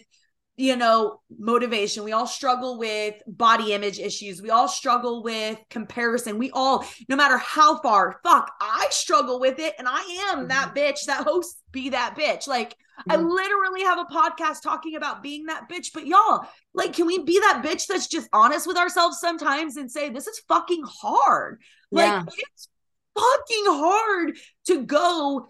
you 0.56 0.74
know, 0.74 1.20
motivation. 1.38 2.02
We 2.02 2.12
all 2.12 2.26
struggle 2.26 2.78
with 2.78 3.14
body 3.26 3.74
image 3.74 3.98
issues. 3.98 4.40
We 4.40 4.50
all 4.50 4.68
struggle 4.68 5.22
with 5.22 5.58
comparison. 5.68 6.38
We 6.38 6.50
all, 6.52 6.84
no 7.08 7.16
matter 7.16 7.36
how 7.36 7.78
far, 7.82 8.20
fuck, 8.24 8.50
I 8.60 8.86
struggle 8.90 9.38
with 9.38 9.58
it. 9.58 9.74
And 9.78 9.86
I 9.88 10.30
am 10.32 10.48
that 10.48 10.74
mm-hmm. 10.74 10.78
bitch 10.78 11.04
that 11.06 11.24
hosts 11.24 11.60
Be 11.72 11.90
That 11.90 12.16
Bitch. 12.18 12.48
Like, 12.48 12.70
mm-hmm. 12.70 13.12
I 13.12 13.16
literally 13.16 13.82
have 13.82 13.98
a 13.98 14.04
podcast 14.04 14.62
talking 14.62 14.96
about 14.96 15.22
being 15.22 15.46
that 15.46 15.68
bitch. 15.70 15.88
But 15.92 16.06
y'all, 16.06 16.46
like, 16.72 16.94
can 16.94 17.06
we 17.06 17.22
be 17.22 17.38
that 17.38 17.62
bitch 17.62 17.86
that's 17.86 18.06
just 18.06 18.28
honest 18.32 18.66
with 18.66 18.78
ourselves 18.78 19.20
sometimes 19.20 19.76
and 19.76 19.90
say, 19.90 20.08
this 20.08 20.26
is 20.26 20.40
fucking 20.48 20.84
hard? 20.86 21.60
Like, 21.90 22.06
yeah. 22.06 22.24
it's 22.26 22.68
fucking 23.14 23.64
hard 23.66 24.38
to 24.66 24.84
go 24.84 25.48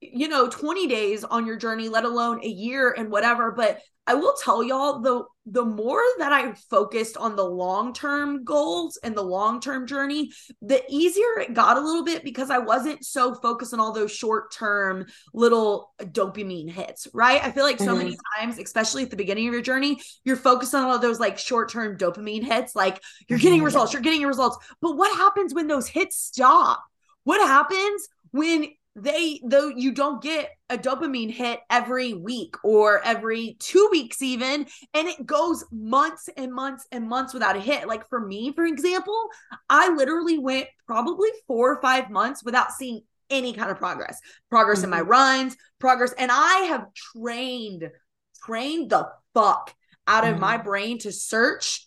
you 0.00 0.26
know 0.26 0.48
20 0.48 0.88
days 0.88 1.22
on 1.22 1.46
your 1.46 1.56
journey 1.56 1.88
let 1.88 2.04
alone 2.04 2.40
a 2.42 2.48
year 2.48 2.92
and 2.96 3.08
whatever 3.08 3.52
but 3.52 3.80
I 4.10 4.14
will 4.14 4.34
tell 4.42 4.64
y'all 4.64 4.98
the 4.98 5.24
the 5.46 5.64
more 5.64 6.02
that 6.18 6.32
I 6.32 6.52
focused 6.68 7.16
on 7.16 7.36
the 7.36 7.44
long-term 7.44 8.42
goals 8.42 8.98
and 9.04 9.16
the 9.16 9.22
long-term 9.22 9.86
journey, 9.86 10.32
the 10.62 10.82
easier 10.88 11.38
it 11.38 11.54
got 11.54 11.76
a 11.76 11.80
little 11.80 12.04
bit 12.04 12.24
because 12.24 12.50
I 12.50 12.58
wasn't 12.58 13.04
so 13.04 13.34
focused 13.36 13.72
on 13.72 13.78
all 13.78 13.92
those 13.92 14.10
short-term 14.12 15.06
little 15.32 15.94
dopamine 16.00 16.68
hits, 16.68 17.06
right? 17.14 17.42
I 17.42 17.52
feel 17.52 17.62
like 17.62 17.78
so 17.78 17.86
mm-hmm. 17.86 17.98
many 17.98 18.18
times, 18.36 18.58
especially 18.58 19.04
at 19.04 19.10
the 19.10 19.16
beginning 19.16 19.46
of 19.46 19.54
your 19.54 19.62
journey, 19.62 20.00
you're 20.24 20.34
focused 20.34 20.74
on 20.74 20.84
all 20.84 20.98
those 20.98 21.20
like 21.20 21.38
short-term 21.38 21.96
dopamine 21.96 22.42
hits, 22.42 22.74
like 22.74 23.00
you're 23.28 23.38
getting 23.38 23.58
mm-hmm. 23.58 23.66
results, 23.66 23.92
you're 23.92 24.02
getting 24.02 24.20
your 24.20 24.30
results. 24.30 24.58
But 24.82 24.96
what 24.96 25.16
happens 25.16 25.54
when 25.54 25.68
those 25.68 25.86
hits 25.86 26.16
stop? 26.16 26.82
What 27.22 27.40
happens 27.46 28.08
when 28.32 28.66
they 29.02 29.40
though 29.44 29.68
you 29.68 29.92
don't 29.92 30.22
get 30.22 30.50
a 30.68 30.76
dopamine 30.76 31.30
hit 31.30 31.60
every 31.70 32.14
week 32.14 32.54
or 32.62 33.00
every 33.04 33.56
two 33.58 33.88
weeks 33.90 34.22
even 34.22 34.66
and 34.94 35.08
it 35.08 35.24
goes 35.26 35.64
months 35.72 36.28
and 36.36 36.52
months 36.52 36.86
and 36.92 37.08
months 37.08 37.32
without 37.34 37.56
a 37.56 37.60
hit 37.60 37.88
like 37.88 38.08
for 38.08 38.20
me 38.20 38.52
for 38.52 38.64
example 38.64 39.28
i 39.68 39.92
literally 39.94 40.38
went 40.38 40.66
probably 40.86 41.28
four 41.46 41.72
or 41.72 41.80
five 41.80 42.10
months 42.10 42.44
without 42.44 42.72
seeing 42.72 43.00
any 43.30 43.52
kind 43.52 43.70
of 43.70 43.78
progress 43.78 44.20
progress 44.48 44.78
mm-hmm. 44.78 44.84
in 44.84 44.90
my 44.90 45.00
mm-hmm. 45.00 45.10
runs 45.10 45.56
progress 45.78 46.12
and 46.18 46.30
i 46.32 46.66
have 46.68 46.86
trained 46.94 47.88
trained 48.44 48.90
the 48.90 49.08
fuck 49.34 49.74
out 50.06 50.24
of 50.24 50.32
mm-hmm. 50.32 50.40
my 50.40 50.56
brain 50.56 50.98
to 50.98 51.12
search 51.12 51.86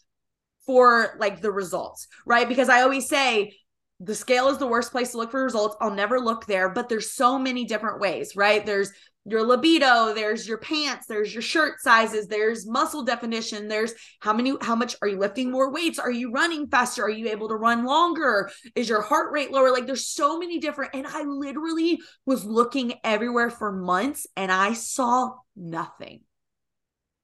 for 0.65 1.15
like 1.19 1.41
the 1.41 1.51
results 1.51 2.07
right 2.25 2.47
because 2.47 2.69
i 2.69 2.81
always 2.81 3.07
say 3.07 3.53
the 4.03 4.15
scale 4.15 4.49
is 4.49 4.57
the 4.57 4.67
worst 4.67 4.91
place 4.91 5.11
to 5.11 5.17
look 5.17 5.31
for 5.31 5.43
results. 5.43 5.75
I'll 5.79 5.93
never 5.93 6.19
look 6.19 6.45
there, 6.45 6.69
but 6.69 6.89
there's 6.89 7.11
so 7.11 7.39
many 7.39 7.65
different 7.65 7.99
ways, 7.99 8.35
right? 8.35 8.65
There's 8.65 8.91
your 9.25 9.43
libido, 9.43 10.13
there's 10.13 10.45
your 10.45 10.57
pants, 10.57 11.07
there's 11.07 11.33
your 11.33 11.41
shirt 11.41 11.79
sizes, 11.79 12.27
there's 12.27 12.67
muscle 12.67 13.03
definition, 13.03 13.69
there's 13.69 13.93
how 14.19 14.33
many 14.33 14.53
how 14.61 14.75
much 14.75 14.97
are 15.01 15.07
you 15.07 15.17
lifting 15.17 15.49
more 15.49 15.71
weights? 15.71 15.97
Are 15.97 16.11
you 16.11 16.31
running 16.31 16.67
faster? 16.67 17.03
Are 17.03 17.09
you 17.09 17.29
able 17.29 17.47
to 17.47 17.55
run 17.55 17.85
longer? 17.85 18.51
Is 18.75 18.89
your 18.89 19.01
heart 19.01 19.31
rate 19.31 19.51
lower? 19.51 19.71
Like 19.71 19.85
there's 19.85 20.07
so 20.07 20.37
many 20.37 20.59
different 20.59 20.93
and 20.93 21.07
I 21.07 21.23
literally 21.23 22.01
was 22.25 22.43
looking 22.43 22.95
everywhere 23.03 23.49
for 23.49 23.71
months 23.71 24.27
and 24.35 24.51
I 24.51 24.73
saw 24.73 25.35
nothing. 25.55 26.21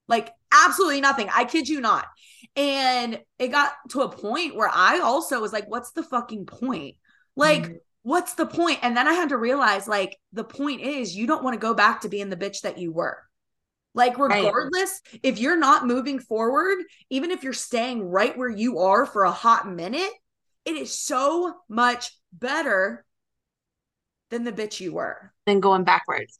Like 0.10 0.34
absolutely 0.52 1.00
nothing. 1.00 1.30
I 1.34 1.46
kid 1.46 1.70
you 1.70 1.80
not. 1.80 2.08
And 2.56 3.22
it 3.38 3.50
got 3.50 3.72
to 3.92 4.02
a 4.02 4.10
point 4.10 4.56
where 4.56 4.70
I 4.74 5.00
also 5.00 5.40
was 5.40 5.54
like, 5.54 5.70
what's 5.70 5.92
the 5.92 6.04
fucking 6.04 6.48
point? 6.48 6.96
Like, 7.36 7.64
mm-hmm. 7.64 7.76
what's 8.02 8.34
the 8.34 8.48
point? 8.48 8.80
And 8.82 8.98
then 8.98 9.08
I 9.08 9.14
had 9.14 9.30
to 9.30 9.38
realize, 9.38 9.88
like, 9.88 10.18
the 10.34 10.44
point 10.44 10.82
is 10.82 11.16
you 11.16 11.28
don't 11.28 11.44
want 11.44 11.54
to 11.54 11.60
go 11.60 11.74
back 11.74 12.02
to 12.02 12.10
being 12.10 12.30
the 12.30 12.36
bitch 12.36 12.62
that 12.62 12.78
you 12.78 12.92
were. 12.92 13.18
Like, 13.94 14.18
regardless, 14.18 15.02
right. 15.14 15.20
if 15.24 15.40
you're 15.40 15.58
not 15.58 15.88
moving 15.88 16.20
forward, 16.20 16.80
even 17.10 17.32
if 17.32 17.44
you're 17.44 17.54
staying 17.54 18.04
right 18.04 18.38
where 18.38 18.50
you 18.50 18.80
are 18.80 19.06
for 19.06 19.24
a 19.24 19.32
hot 19.32 19.72
minute, 19.72 20.12
it 20.66 20.76
is 20.76 21.00
so 21.00 21.54
much 21.70 22.12
better 22.34 23.06
than 24.32 24.44
the 24.44 24.52
bitch 24.52 24.80
you 24.80 24.94
were. 24.94 25.32
Than 25.46 25.60
going 25.60 25.84
backwards. 25.84 26.40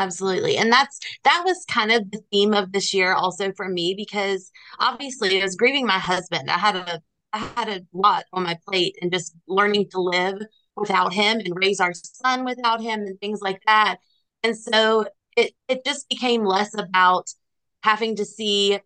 Absolutely. 0.00 0.56
And 0.56 0.72
that's 0.72 0.98
that 1.24 1.42
was 1.44 1.64
kind 1.68 1.92
of 1.92 2.10
the 2.10 2.22
theme 2.32 2.54
of 2.54 2.72
this 2.72 2.94
year 2.94 3.12
also 3.14 3.52
for 3.52 3.68
me 3.68 3.94
because 3.94 4.50
obviously 4.78 5.40
I 5.40 5.44
was 5.44 5.56
grieving 5.56 5.86
my 5.86 5.98
husband. 5.98 6.50
I 6.50 6.58
had 6.58 6.76
a 6.76 7.02
I 7.34 7.38
had 7.56 7.68
a 7.68 7.82
lot 7.92 8.24
on 8.32 8.44
my 8.44 8.58
plate 8.66 8.96
and 9.02 9.12
just 9.12 9.34
learning 9.46 9.90
to 9.90 10.00
live 10.00 10.40
without 10.76 11.12
him 11.12 11.38
and 11.40 11.54
raise 11.56 11.80
our 11.80 11.92
son 11.94 12.44
without 12.46 12.80
him 12.80 13.00
and 13.02 13.20
things 13.20 13.40
like 13.42 13.60
that. 13.66 13.98
And 14.42 14.56
so 14.56 15.06
it 15.36 15.52
it 15.68 15.84
just 15.84 16.08
became 16.08 16.44
less 16.44 16.72
about 16.78 17.28
having 17.82 18.16
to 18.16 18.24
see 18.24 18.80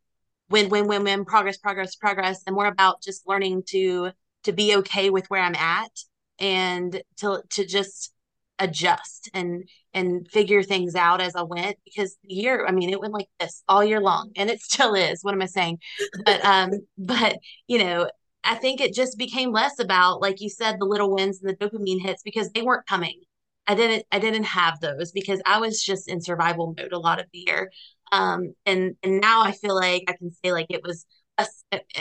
win 0.51 0.71
win 0.71 0.89
win 0.89 1.05
win 1.05 1.27
progress 1.27 1.59
progress 1.59 1.97
progress 1.97 2.43
and 2.47 2.57
more 2.57 2.67
about 2.67 3.03
just 3.03 3.29
learning 3.29 3.65
to 3.69 4.13
to 4.45 4.53
be 4.53 4.77
okay 4.79 5.11
with 5.11 5.31
where 5.31 5.43
I'm 5.43 5.57
at 5.57 5.93
and 6.41 7.03
to 7.19 7.43
to 7.51 7.67
just 7.67 8.14
adjust 8.59 9.31
and 9.35 9.69
and 9.93 10.29
figure 10.31 10.63
things 10.63 10.95
out 10.95 11.21
as 11.21 11.37
I 11.37 11.43
went 11.43 11.77
because 11.85 12.17
the 12.25 12.35
year, 12.35 12.67
I 12.67 12.73
mean, 12.73 12.91
it 12.91 13.01
went 13.01 13.13
like 13.13 13.29
this 13.41 13.63
all 13.69 13.85
year 13.85 14.01
long 14.01 14.31
and 14.37 14.51
it 14.51 14.61
still 14.63 14.95
is. 14.95 15.21
What 15.23 15.35
am 15.35 15.43
I 15.43 15.47
saying? 15.47 15.79
But 16.25 16.45
um, 16.45 16.71
but 16.99 17.39
you 17.67 17.79
know, 17.79 18.09
I 18.45 18.57
think 18.57 18.81
it 18.81 18.95
just 18.95 19.19
became 19.19 19.53
less 19.53 19.79
about, 19.79 20.21
like 20.21 20.41
you 20.41 20.51
said, 20.51 20.77
the 20.79 20.85
little 20.85 21.15
wins 21.15 21.43
and 21.43 21.51
the 21.51 21.57
dopamine 21.57 22.03
hits 22.03 22.23
because 22.23 22.51
they 22.51 22.63
weren't 22.63 22.87
coming. 22.87 23.21
I 23.67 23.75
didn't 23.75 24.05
I 24.13 24.19
didn't 24.19 24.45
have 24.45 24.81
those 24.81 25.13
because 25.13 25.41
I 25.47 25.59
was 25.59 25.83
just 25.83 26.09
in 26.09 26.21
survival 26.21 26.75
mode 26.77 26.93
a 26.93 26.99
lot 26.99 27.21
of 27.21 27.27
the 27.33 27.45
year. 27.47 27.71
Um, 28.13 28.55
and 28.67 28.97
and 29.03 29.21
now 29.21 29.43
I 29.43 29.53
feel 29.53 29.75
like 29.75 30.05
I 30.09 30.13
can 30.13 30.31
say 30.31 30.53
like 30.53 30.67
it 30.71 30.83
was 30.83 31.07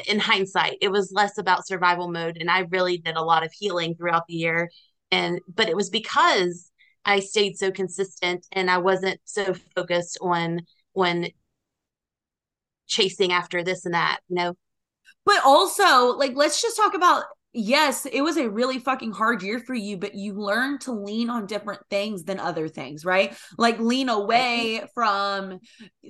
in 0.08 0.20
hindsight, 0.20 0.78
it 0.82 0.92
was 0.92 1.12
less 1.12 1.38
about 1.40 1.66
survival 1.66 2.12
mode, 2.12 2.38
and 2.40 2.52
I 2.52 2.60
really 2.70 2.98
did 3.00 3.16
a 3.16 3.24
lot 3.24 3.44
of 3.44 3.52
healing 3.52 3.96
throughout 3.96 4.28
the 4.28 4.36
year 4.36 4.70
and 5.14 5.40
but 5.48 5.70
it 5.70 5.76
was 5.76 5.92
because 5.92 6.72
I 7.06 7.20
stayed 7.20 7.58
so 7.58 7.72
consistent 7.72 8.48
and 8.52 8.70
I 8.70 8.80
wasn't 8.80 9.20
so 9.26 9.54
focused 9.76 10.18
on 10.22 10.62
when 10.94 11.30
chasing 12.88 13.32
after 13.32 13.64
this 13.64 13.86
and 13.86 13.94
that, 13.94 14.20
you 14.28 14.36
know. 14.36 14.56
But 15.26 15.46
also, 15.46 16.18
like, 16.18 16.34
let's 16.36 16.62
just 16.62 16.78
talk 16.78 16.96
about 16.96 17.26
yes, 17.56 18.08
it 18.08 18.22
was 18.22 18.38
a 18.38 18.50
really 18.50 18.80
fucking 18.80 19.12
hard 19.12 19.44
year 19.44 19.60
for 19.60 19.76
you, 19.76 19.96
but 19.96 20.16
you 20.16 20.34
learned 20.34 20.82
to 20.82 20.92
lean 20.92 21.30
on 21.30 21.46
different 21.46 21.82
things 21.88 22.24
than 22.24 22.40
other 22.40 22.68
things, 22.68 23.06
right? 23.06 23.38
Like 23.60 23.80
lean 23.80 24.10
away 24.10 24.82
from 24.96 25.60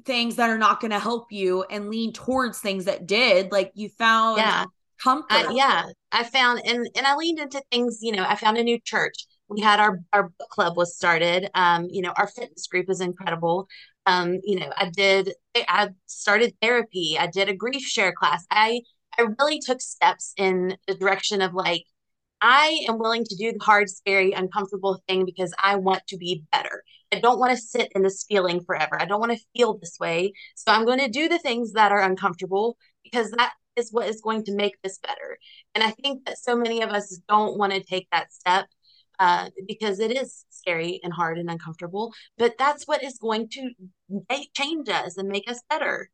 things 0.05 0.37
that 0.37 0.49
are 0.49 0.57
not 0.57 0.79
going 0.79 0.91
to 0.91 0.99
help 0.99 1.33
you 1.33 1.63
and 1.63 1.89
lean 1.89 2.13
towards 2.13 2.59
things 2.59 2.85
that 2.85 3.05
did. 3.05 3.51
Like 3.51 3.73
you 3.75 3.89
found 3.89 4.37
yeah 4.37 4.65
comfort. 5.03 5.31
Uh, 5.31 5.51
yeah, 5.53 5.85
I 6.11 6.23
found 6.23 6.61
and 6.65 6.87
and 6.95 7.05
I 7.05 7.15
leaned 7.15 7.39
into 7.39 7.61
things. 7.71 7.99
You 8.01 8.13
know, 8.13 8.25
I 8.27 8.35
found 8.35 8.57
a 8.57 8.63
new 8.63 8.79
church. 8.79 9.15
We 9.49 9.61
had 9.61 9.79
our 9.79 9.99
our 10.13 10.29
book 10.29 10.49
club 10.49 10.77
was 10.77 10.95
started. 10.95 11.49
Um, 11.53 11.87
you 11.89 12.01
know, 12.01 12.13
our 12.17 12.27
fitness 12.27 12.67
group 12.67 12.89
is 12.89 13.01
incredible. 13.01 13.67
Um, 14.05 14.39
you 14.43 14.59
know, 14.59 14.71
I 14.75 14.89
did. 14.89 15.33
I 15.55 15.89
started 16.05 16.55
therapy. 16.61 17.17
I 17.19 17.27
did 17.27 17.49
a 17.49 17.55
grief 17.55 17.83
share 17.83 18.13
class. 18.13 18.45
I 18.49 18.81
I 19.17 19.27
really 19.39 19.59
took 19.59 19.81
steps 19.81 20.33
in 20.37 20.77
the 20.87 20.95
direction 20.95 21.41
of 21.41 21.53
like 21.53 21.83
I 22.41 22.85
am 22.89 22.99
willing 22.99 23.23
to 23.23 23.35
do 23.37 23.53
the 23.53 23.63
hard, 23.63 23.89
scary, 23.89 24.33
uncomfortable 24.33 25.01
thing 25.07 25.23
because 25.25 25.53
I 25.63 25.77
want 25.77 26.05
to 26.07 26.17
be 26.17 26.43
better. 26.51 26.83
I 27.13 27.19
don't 27.19 27.39
want 27.39 27.51
to 27.51 27.57
sit 27.57 27.91
in 27.95 28.01
this 28.01 28.25
feeling 28.27 28.61
forever. 28.65 29.01
I 29.01 29.05
don't 29.05 29.21
want 29.21 29.31
to 29.31 29.45
feel 29.55 29.77
this 29.77 29.97
way. 29.99 30.33
So 30.55 30.71
I'm 30.73 30.85
going 30.85 30.99
to 30.99 31.07
do 31.07 31.29
the 31.29 31.39
things 31.39 31.73
that 31.73 31.93
are 31.93 32.01
uncomfortable 32.01 32.75
because 33.03 33.31
that 33.31 33.53
is 33.75 33.91
what 33.91 34.07
is 34.07 34.21
going 34.21 34.43
to 34.45 34.55
make 34.55 34.81
this 34.81 34.99
better. 34.99 35.37
And 35.75 35.83
I 35.83 35.91
think 35.91 36.25
that 36.25 36.37
so 36.37 36.55
many 36.55 36.81
of 36.81 36.89
us 36.89 37.19
don't 37.27 37.57
want 37.57 37.73
to 37.73 37.83
take 37.83 38.07
that 38.11 38.31
step 38.31 38.67
uh, 39.19 39.49
because 39.67 39.99
it 39.99 40.11
is 40.15 40.45
scary 40.49 40.99
and 41.03 41.13
hard 41.13 41.37
and 41.37 41.49
uncomfortable. 41.49 42.13
But 42.37 42.55
that's 42.57 42.87
what 42.87 43.03
is 43.03 43.17
going 43.17 43.49
to 43.49 43.71
make, 44.29 44.53
change 44.53 44.89
us 44.89 45.17
and 45.17 45.29
make 45.29 45.49
us 45.49 45.61
better. 45.69 46.09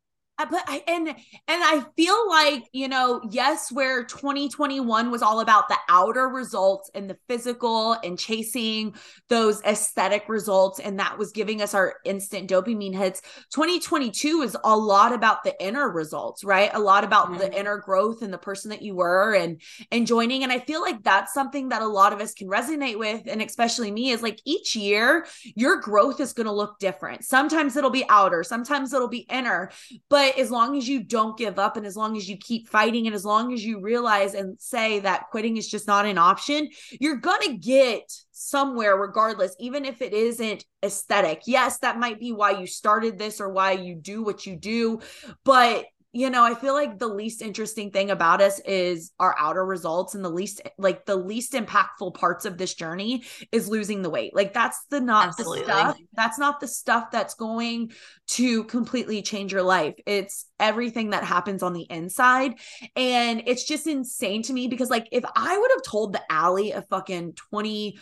But 0.46 0.64
I 0.68 0.84
and 0.88 1.08
and 1.10 1.16
I 1.48 1.84
feel 1.96 2.30
like, 2.30 2.66
you 2.72 2.88
know, 2.88 3.22
yes, 3.30 3.72
where 3.72 4.04
2021 4.04 5.12
was 5.12 5.22
all 5.22 5.40
about 5.40 5.68
the 5.68 5.78
outer 5.90 6.28
results 6.28 6.90
and 6.94 7.10
the 7.10 7.18
physical 7.28 7.94
and 8.04 8.18
chasing 8.18 8.96
those 9.28 9.62
aesthetic 9.64 10.30
results 10.30 10.80
and 10.80 11.00
that 11.00 11.18
was 11.18 11.32
giving 11.32 11.62
us 11.62 11.74
our 11.74 11.96
instant 12.06 12.50
dopamine 12.50 12.96
hits. 12.96 13.22
2022 13.54 14.42
is 14.42 14.58
a 14.64 14.76
lot 14.76 15.14
about 15.14 15.44
the 15.44 15.62
inner 15.64 15.90
results, 15.90 16.44
right? 16.44 16.70
A 16.74 16.80
lot 16.80 17.04
about 17.04 17.28
mm-hmm. 17.28 17.40
the 17.40 17.60
inner 17.60 17.78
growth 17.78 18.22
and 18.22 18.32
the 18.32 18.38
person 18.38 18.70
that 18.70 18.82
you 18.82 18.96
were 18.96 19.36
and 19.36 19.62
and 19.92 20.08
joining 20.08 20.44
and 20.44 20.52
I 20.52 20.60
feel 20.60 20.82
like 20.82 21.04
that's 21.04 21.34
something 21.34 21.70
that 21.70 21.82
a 21.82 21.88
lot 21.88 22.14
of 22.14 22.22
us 22.22 22.34
can 22.34 22.48
resonate 22.48 22.98
with 22.98 23.24
and 23.28 23.42
especially 23.42 23.92
me 23.92 24.12
is 24.12 24.22
like 24.22 24.40
each 24.46 24.76
year 24.76 25.26
your 25.56 25.82
growth 25.82 26.20
is 26.20 26.34
going 26.34 26.48
to 26.48 26.54
look 26.54 26.80
different. 26.80 27.26
Sometimes 27.26 27.76
it'll 27.76 27.90
be 27.90 28.06
outer, 28.10 28.44
sometimes 28.44 28.94
it'll 28.94 29.08
be 29.08 29.26
inner, 29.30 29.72
but 30.10 30.29
as 30.38 30.52
long 30.52 30.78
as 30.78 30.88
you 30.88 31.04
don't 31.04 31.38
give 31.38 31.58
up 31.60 31.78
and 31.78 31.86
as 31.86 31.96
long 31.96 32.18
as 32.18 32.30
you 32.30 32.38
keep 32.38 32.68
fighting 32.68 33.08
and 33.08 33.16
as 33.16 33.26
long 33.26 33.54
as 33.54 33.64
you 33.64 33.82
realize 33.82 34.34
and 34.34 34.60
say 34.60 35.00
that 35.00 35.30
quitting 35.32 35.58
is 35.58 35.68
just 35.68 35.88
not 35.88 36.06
an 36.06 36.18
option, 36.18 36.70
you're 37.00 37.18
going 37.18 37.42
to 37.42 37.58
get 37.58 38.12
somewhere 38.32 38.96
regardless, 38.96 39.56
even 39.60 39.86
if 39.86 40.02
it 40.02 40.14
isn't 40.14 40.66
aesthetic. 40.84 41.42
Yes, 41.46 41.80
that 41.80 42.00
might 42.00 42.20
be 42.20 42.32
why 42.32 42.52
you 42.52 42.68
started 42.68 43.18
this 43.18 43.42
or 43.42 43.50
why 43.50 43.74
you 43.74 43.96
do 43.96 44.24
what 44.24 44.46
you 44.46 44.56
do, 44.56 45.02
but 45.44 45.86
you 46.12 46.32
know, 46.32 46.44
I 46.44 46.56
feel 46.56 46.74
like 46.74 46.98
the 46.98 47.08
least 47.08 47.44
interesting 47.44 47.92
thing 47.92 48.10
about 48.10 48.42
us 48.42 48.60
is 48.66 49.12
our 49.20 49.36
outer 49.38 49.64
results 49.64 50.16
and 50.16 50.26
the 50.26 50.30
least 50.30 50.60
like 50.80 51.06
the 51.06 51.16
least 51.16 51.54
impactful 51.54 52.16
parts 52.16 52.46
of 52.46 52.58
this 52.58 52.74
journey 52.74 53.26
is 53.52 53.70
losing 53.70 54.02
the 54.02 54.10
weight. 54.10 54.36
Like 54.36 54.52
that's 54.52 54.86
the 54.90 55.00
not 55.00 55.28
Absolutely. 55.28 55.60
the 55.60 55.66
stuff. 55.66 55.98
That's 56.14 56.40
not 56.40 56.60
the 56.60 56.68
stuff 56.68 57.12
that's 57.12 57.36
going 57.36 57.92
to 58.30 58.64
completely 58.64 59.22
change 59.22 59.54
your 59.54 59.62
life. 59.62 59.94
It's 60.08 60.48
everything 60.60 61.12
that 61.12 61.24
happens 61.24 61.62
on 61.62 61.74
the 61.74 61.86
inside. 61.92 62.56
And 62.96 63.44
it's 63.46 63.66
just 63.66 63.86
insane 63.86 64.42
to 64.44 64.54
me 64.54 64.68
because 64.68 64.90
like 64.90 65.10
if 65.12 65.24
I 65.36 65.56
would 65.56 65.72
have 65.72 65.84
told 65.84 66.14
the 66.14 66.24
Ally 66.32 66.72
of 66.72 66.88
fucking 66.88 67.34
20 67.34 68.00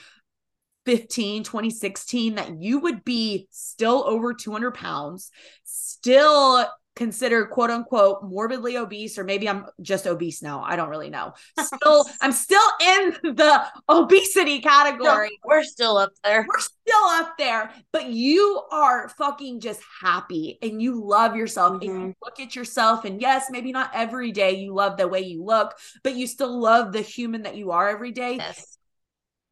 15, 0.85 1.43
2016 1.43 2.35
that 2.35 2.61
you 2.61 2.79
would 2.79 3.03
be 3.03 3.49
still 3.51 4.05
over 4.07 4.33
200 4.33 4.73
pounds, 4.73 5.31
still 5.65 6.65
considered 6.97 7.51
quote 7.51 7.69
unquote 7.69 8.23
morbidly 8.23 8.75
obese 8.75 9.19
or 9.19 9.23
maybe 9.23 9.47
I'm 9.47 9.67
just 9.81 10.07
obese 10.07 10.41
now. 10.41 10.63
I 10.63 10.75
don't 10.75 10.89
really 10.89 11.11
know. 11.11 11.33
Still 11.59 12.05
I'm 12.21 12.31
still 12.31 12.59
in 12.81 13.35
the 13.35 13.65
obesity 13.87 14.59
category. 14.59 15.29
No, 15.43 15.49
we're 15.49 15.63
still 15.63 15.97
up 15.97 16.11
there. 16.23 16.45
We're 16.47 16.59
still 16.59 17.05
up 17.09 17.37
there, 17.37 17.71
but 17.93 18.07
you 18.07 18.63
are 18.71 19.09
fucking 19.09 19.59
just 19.59 19.79
happy 20.01 20.57
and 20.63 20.81
you 20.81 21.05
love 21.05 21.35
yourself 21.35 21.73
mm-hmm. 21.73 21.89
and 21.89 22.01
you 22.01 22.07
mm-hmm. 22.07 22.23
look 22.23 22.39
at 22.39 22.55
yourself 22.55 23.05
and 23.05 23.21
yes, 23.21 23.45
maybe 23.51 23.71
not 23.71 23.91
every 23.93 24.31
day 24.31 24.55
you 24.55 24.73
love 24.73 24.97
the 24.97 25.07
way 25.07 25.21
you 25.21 25.43
look, 25.43 25.77
but 26.03 26.15
you 26.15 26.25
still 26.25 26.59
love 26.59 26.91
the 26.93 27.01
human 27.01 27.43
that 27.43 27.55
you 27.55 27.71
are 27.71 27.87
every 27.87 28.11
day. 28.11 28.37
Yes. 28.37 28.79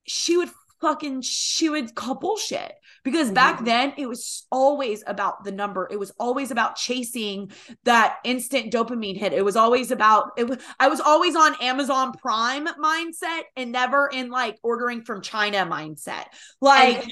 She 0.07 0.35
would 0.35 0.49
fucking 0.81 1.21
she 1.21 1.69
would 1.69 1.95
call 1.95 2.15
bullshit 2.15 2.73
because 3.03 3.31
back 3.31 3.57
mm-hmm. 3.57 3.65
then 3.65 3.93
it 3.97 4.07
was 4.07 4.45
always 4.51 5.03
about 5.07 5.43
the 5.43 5.51
number. 5.51 5.87
It 5.89 5.99
was 5.99 6.11
always 6.19 6.51
about 6.51 6.75
chasing 6.75 7.51
that 7.83 8.17
instant 8.23 8.73
dopamine 8.73 9.17
hit. 9.17 9.31
It 9.33 9.45
was 9.45 9.55
always 9.55 9.91
about 9.91 10.31
it 10.37 10.47
was 10.47 10.57
i 10.79 10.87
was 10.87 10.99
always 10.99 11.35
on 11.35 11.55
amazon 11.61 12.11
prime 12.13 12.67
mindset 12.67 13.41
and 13.55 13.71
never 13.71 14.09
in 14.11 14.29
like 14.29 14.57
ordering 14.63 15.03
from 15.03 15.21
china 15.21 15.65
mindset. 15.65 16.25
Like 16.61 17.05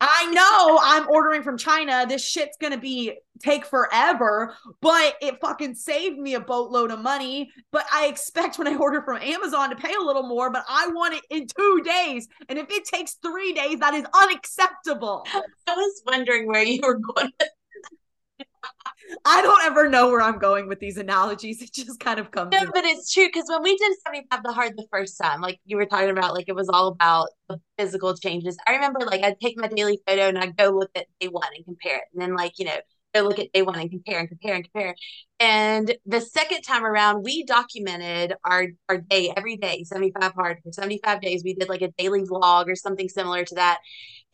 i 0.00 0.30
know 0.30 0.78
i'm 0.82 1.08
ordering 1.08 1.42
from 1.42 1.56
china. 1.56 2.06
This 2.08 2.26
shit's 2.26 2.56
gonna 2.60 2.78
be 2.78 3.12
take 3.38 3.66
forever, 3.66 4.54
but 4.80 5.16
it 5.20 5.40
fucking 5.40 5.74
saved 5.74 6.18
me 6.18 6.34
a 6.34 6.40
boatload 6.40 6.90
of 6.90 7.00
money. 7.00 7.50
But 7.72 7.86
I 7.92 8.06
expect 8.06 8.58
when 8.58 8.68
I 8.68 8.76
order 8.76 9.02
from 9.02 9.18
Amazon 9.18 9.70
to 9.70 9.76
pay 9.76 9.94
a 9.94 10.02
little 10.02 10.24
more, 10.24 10.50
but 10.50 10.64
I 10.68 10.88
want 10.88 11.14
it 11.14 11.22
in 11.30 11.46
two 11.46 11.82
days. 11.84 12.28
And 12.48 12.58
if 12.58 12.70
it 12.70 12.84
takes 12.84 13.14
three 13.14 13.52
days, 13.52 13.78
that 13.80 13.94
is 13.94 14.04
unacceptable. 14.14 15.26
I 15.66 15.74
was 15.74 16.02
wondering 16.06 16.46
where 16.46 16.62
you 16.62 16.80
were 16.82 16.98
going. 16.98 17.32
I 19.24 19.42
don't 19.42 19.64
ever 19.64 19.88
know 19.88 20.08
where 20.08 20.20
I'm 20.20 20.38
going 20.38 20.68
with 20.68 20.80
these 20.80 20.96
analogies. 20.96 21.62
It 21.62 21.72
just 21.72 22.00
kind 22.00 22.18
of 22.18 22.30
comes. 22.30 22.52
No, 22.52 22.66
but 22.72 22.84
it's 22.84 23.12
true 23.12 23.26
because 23.26 23.48
when 23.48 23.62
we 23.62 23.76
did 23.76 23.92
75 24.04 24.42
the 24.42 24.52
hard 24.52 24.76
the 24.76 24.86
first 24.90 25.18
time, 25.20 25.40
like 25.40 25.60
you 25.64 25.76
were 25.76 25.86
talking 25.86 26.10
about, 26.10 26.34
like 26.34 26.48
it 26.48 26.54
was 26.54 26.68
all 26.68 26.88
about 26.88 27.28
the 27.48 27.60
physical 27.78 28.16
changes. 28.16 28.56
I 28.66 28.74
remember 28.74 29.00
like 29.00 29.22
I'd 29.22 29.40
take 29.40 29.58
my 29.58 29.68
daily 29.68 30.00
photo 30.06 30.28
and 30.28 30.38
I'd 30.38 30.56
go 30.56 30.70
look 30.70 30.90
at 30.94 31.06
day 31.20 31.28
one 31.28 31.48
and 31.54 31.64
compare 31.64 31.96
it. 31.96 32.04
And 32.12 32.22
then 32.22 32.34
like, 32.34 32.58
you 32.58 32.66
know, 32.66 32.78
look 33.22 33.38
at 33.38 33.52
day 33.52 33.62
one 33.62 33.78
and 33.78 33.90
compare 33.90 34.18
and 34.18 34.28
compare 34.28 34.54
and 34.54 34.64
compare. 34.64 34.94
And 35.38 35.94
the 36.06 36.20
second 36.20 36.62
time 36.62 36.84
around, 36.84 37.22
we 37.22 37.44
documented 37.44 38.34
our 38.44 38.68
our 38.88 38.98
day 38.98 39.32
every 39.36 39.56
day, 39.56 39.84
75 39.84 40.32
hard 40.32 40.58
for 40.62 40.72
75 40.72 41.20
days. 41.20 41.42
We 41.44 41.54
did 41.54 41.68
like 41.68 41.82
a 41.82 41.90
daily 41.92 42.22
vlog 42.22 42.68
or 42.68 42.76
something 42.76 43.08
similar 43.08 43.44
to 43.44 43.54
that. 43.56 43.78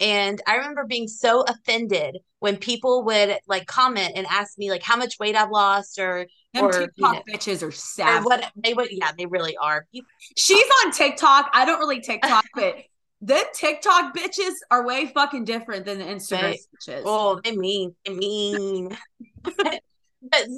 And 0.00 0.40
I 0.46 0.56
remember 0.56 0.84
being 0.84 1.06
so 1.06 1.42
offended 1.42 2.18
when 2.40 2.56
people 2.56 3.04
would 3.04 3.38
like 3.46 3.66
comment 3.66 4.12
and 4.16 4.26
ask 4.28 4.58
me 4.58 4.70
like 4.70 4.82
how 4.82 4.96
much 4.96 5.18
weight 5.20 5.36
I've 5.36 5.50
lost 5.50 5.98
or 5.98 6.26
Them 6.54 6.64
or 6.64 6.72
TikTok 6.72 6.96
you 6.96 7.02
know, 7.02 7.22
bitches 7.38 7.62
are 7.66 7.70
sad. 7.70 8.24
What 8.24 8.50
they 8.56 8.74
would, 8.74 8.88
yeah, 8.90 9.12
they 9.16 9.26
really 9.26 9.56
are. 9.56 9.86
She's 10.36 10.64
on 10.84 10.92
TikTok. 10.92 11.50
I 11.52 11.64
don't 11.64 11.78
really 11.78 12.00
TikTok, 12.00 12.44
but 12.54 12.76
them 13.22 13.44
TikTok 13.54 14.16
bitches 14.16 14.54
are 14.70 14.84
way 14.84 15.06
fucking 15.06 15.44
different 15.44 15.86
than 15.86 15.98
the 15.98 16.04
Instagram 16.04 16.40
they, 16.40 16.92
bitches. 16.92 17.02
Oh, 17.04 17.40
they 17.42 17.56
mean, 17.56 17.94
they 18.04 18.12
mean. 18.12 18.96
but 19.44 19.80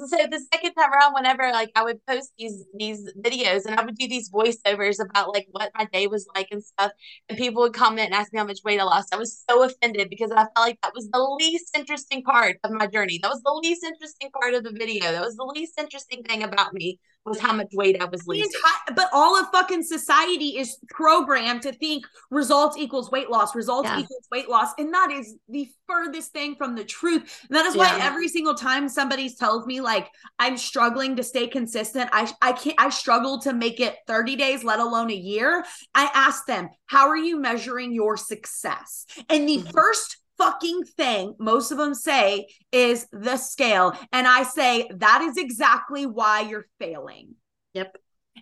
so 0.07 0.17
the 0.29 0.43
second 0.51 0.73
time 0.73 0.91
around, 0.91 1.13
whenever 1.13 1.51
like 1.51 1.71
I 1.75 1.83
would 1.83 2.03
post 2.07 2.33
these 2.39 2.65
these 2.75 3.13
videos 3.19 3.65
and 3.65 3.79
I 3.79 3.85
would 3.85 3.95
do 3.95 4.07
these 4.07 4.31
voiceovers 4.31 4.97
about 4.99 5.31
like 5.31 5.47
what 5.51 5.71
my 5.77 5.85
day 5.93 6.07
was 6.07 6.27
like 6.35 6.47
and 6.49 6.63
stuff, 6.63 6.91
and 7.29 7.37
people 7.37 7.61
would 7.61 7.75
comment 7.75 8.07
and 8.07 8.15
ask 8.15 8.33
me 8.33 8.39
how 8.39 8.45
much 8.45 8.61
weight 8.65 8.79
I 8.79 8.83
lost. 8.83 9.13
I 9.13 9.17
was 9.17 9.43
so 9.47 9.63
offended 9.63 10.09
because 10.09 10.31
I 10.31 10.45
felt 10.45 10.51
like 10.57 10.79
that 10.81 10.95
was 10.95 11.07
the 11.11 11.21
least 11.39 11.77
interesting 11.77 12.23
part 12.23 12.57
of 12.63 12.71
my 12.71 12.87
journey. 12.87 13.19
That 13.21 13.29
was 13.29 13.43
the 13.43 13.53
least 13.53 13.83
interesting 13.83 14.31
part 14.31 14.55
of 14.55 14.63
the 14.63 14.71
video. 14.71 15.11
That 15.11 15.21
was 15.21 15.35
the 15.35 15.45
least 15.45 15.79
interesting 15.79 16.23
thing 16.23 16.41
about 16.41 16.73
me 16.73 16.99
was 17.25 17.39
how 17.39 17.53
much 17.53 17.69
weight 17.73 18.01
I 18.01 18.05
was 18.05 18.27
losing. 18.27 18.45
Entire, 18.45 18.95
but 18.95 19.09
all 19.11 19.39
of 19.39 19.47
fucking 19.51 19.83
society 19.83 20.57
is 20.57 20.77
programmed 20.89 21.63
to 21.63 21.71
think 21.73 22.05
results 22.29 22.77
equals 22.77 23.09
weight 23.11 23.29
loss, 23.29 23.55
results 23.55 23.89
yeah. 23.89 23.99
equals 23.99 24.27
weight 24.31 24.49
loss. 24.49 24.69
And 24.77 24.93
that 24.93 25.11
is 25.11 25.35
the 25.49 25.69
furthest 25.87 26.31
thing 26.31 26.55
from 26.55 26.75
the 26.75 26.83
truth. 26.83 27.45
And 27.49 27.55
that 27.55 27.65
is 27.65 27.75
why 27.75 27.97
yeah. 27.97 28.05
every 28.05 28.27
single 28.27 28.53
time 28.53 28.87
somebody 28.87 29.29
tells 29.33 29.65
me 29.65 29.81
like 29.81 30.09
I'm 30.37 30.57
struggling 30.57 31.15
to 31.15 31.23
stay 31.23 31.47
consistent, 31.47 32.09
I 32.13 32.31
I 32.41 32.53
can't 32.53 32.75
I 32.79 32.89
struggle 32.89 33.39
to 33.41 33.53
make 33.53 33.79
it 33.79 33.95
30 34.07 34.35
days, 34.35 34.63
let 34.63 34.79
alone 34.79 35.09
a 35.09 35.15
year. 35.15 35.65
I 35.93 36.09
ask 36.13 36.45
them, 36.45 36.69
how 36.85 37.09
are 37.09 37.17
you 37.17 37.39
measuring 37.39 37.93
your 37.93 38.17
success? 38.17 39.05
And 39.29 39.47
the 39.47 39.57
mm-hmm. 39.57 39.69
first 39.69 40.17
fucking 40.37 40.83
thing 40.83 41.35
most 41.39 41.71
of 41.71 41.77
them 41.77 41.93
say 41.93 42.47
is 42.71 43.07
the 43.11 43.37
scale. 43.37 43.93
And 44.11 44.27
I 44.27 44.43
say, 44.43 44.89
that 44.95 45.21
is 45.21 45.37
exactly 45.37 46.05
why 46.05 46.41
you're 46.41 46.67
failing. 46.79 47.35
Yep. 47.73 47.97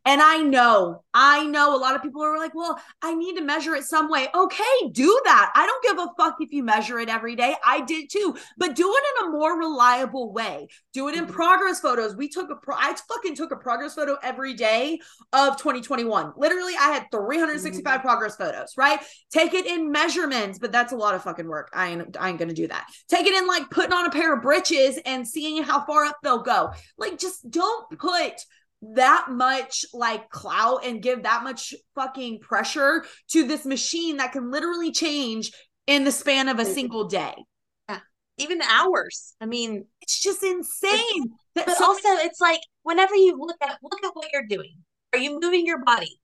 And 0.06 0.22
I 0.22 0.38
know, 0.38 1.04
I 1.14 1.46
know 1.46 1.76
a 1.76 1.78
lot 1.78 1.96
of 1.96 2.02
people 2.02 2.24
are 2.24 2.38
like, 2.38 2.56
well, 2.56 2.80
I 3.02 3.14
need 3.14 3.36
to 3.36 3.44
measure 3.44 3.76
it 3.76 3.84
some 3.84 4.10
way. 4.10 4.28
Okay, 4.34 4.90
do 4.92 5.22
that. 5.26 5.52
I 5.56 5.66
don't 5.66 5.84
give 5.84 5.98
a 6.00 6.12
fuck 6.18 6.38
if 6.40 6.52
you 6.52 6.64
measure 6.64 7.00
it 7.00 7.10
every 7.10 7.36
day. 7.36 7.56
I 7.64 7.82
did 7.82 8.10
too, 8.10 8.36
but 8.58 8.76
do 8.76 8.92
it 8.94 9.04
in 9.22 9.28
a 9.28 9.32
more 9.32 9.58
reliable 9.58 10.34
way. 10.34 10.68
Do 10.94 11.08
it 11.08 11.16
in 11.16 11.26
mm-hmm. 11.26 11.34
progress 11.34 11.80
photos. 11.80 12.16
We 12.16 12.28
took 12.28 12.50
a 12.50 12.56
pro, 12.56 12.76
I 12.76 12.96
fucking 13.08 13.36
took 13.36 13.52
a 13.52 13.56
progress 13.56 13.94
photo 13.94 14.18
every 14.24 14.54
day 14.56 15.00
of 15.32 15.58
2021. 15.58 16.34
Literally, 16.38 16.74
I 16.80 16.90
had 16.90 17.06
365 17.12 17.84
mm-hmm. 17.84 18.06
progress 18.06 18.36
photos, 18.36 18.74
right? 18.78 19.00
Take 19.32 19.54
it 19.54 19.66
in 19.66 19.92
measurements, 19.92 20.60
but 20.60 20.72
that's 20.72 20.92
a 20.92 20.98
lot 20.98 21.16
of 21.16 21.24
fucking 21.24 21.48
work. 21.48 21.70
I 21.74 21.90
ain't, 21.90 22.18
I 22.20 22.30
ain't 22.30 22.40
gonna 22.40 22.54
do 22.54 22.68
that. 22.68 22.88
Take 23.08 23.28
it 23.28 23.34
in 23.34 23.48
like 23.48 23.70
putting 23.70 23.94
on 23.94 24.08
a 24.08 24.12
pair 24.12 24.34
of 24.34 24.42
breeches 24.42 25.00
and 25.06 25.28
seeing 25.28 25.64
how 25.64 25.86
far 25.86 26.06
up 26.06 26.18
they'll 26.24 26.42
go. 26.42 26.72
Like, 26.98 27.20
just 27.20 27.50
don't 27.50 27.98
put 27.98 28.34
that 28.96 29.28
much 29.30 29.86
like 29.94 30.30
clout 30.30 30.86
and 30.86 31.02
give 31.02 31.24
that 31.24 31.44
much 31.44 31.74
fucking 31.96 32.40
pressure 32.40 33.06
to 33.30 33.48
this 33.48 33.66
machine 33.66 34.18
that 34.18 34.34
can 34.34 34.52
literally 34.52 34.92
change 34.92 35.52
in 35.88 36.04
the 36.04 36.12
span 36.12 36.50
of 36.50 36.60
a 36.60 36.66
single 36.66 37.06
day. 37.06 37.34
Yeah. 37.90 38.00
Even 38.38 38.62
hours. 38.62 39.36
I 39.42 39.46
mean, 39.46 39.86
it's 40.02 40.22
just 40.22 40.44
insane. 40.44 41.34
But 41.56 41.82
also 41.82 42.10
it's 42.10 42.42
like 42.42 42.62
whenever 42.84 43.16
you 43.16 43.38
look 43.40 43.58
at 43.62 43.78
look 43.82 44.04
at 44.04 44.16
what 44.16 44.28
you're 44.34 44.48
doing. 44.48 44.76
Are 45.14 45.20
you 45.20 45.40
moving 45.40 45.66
your 45.66 45.84
body? 45.84 46.20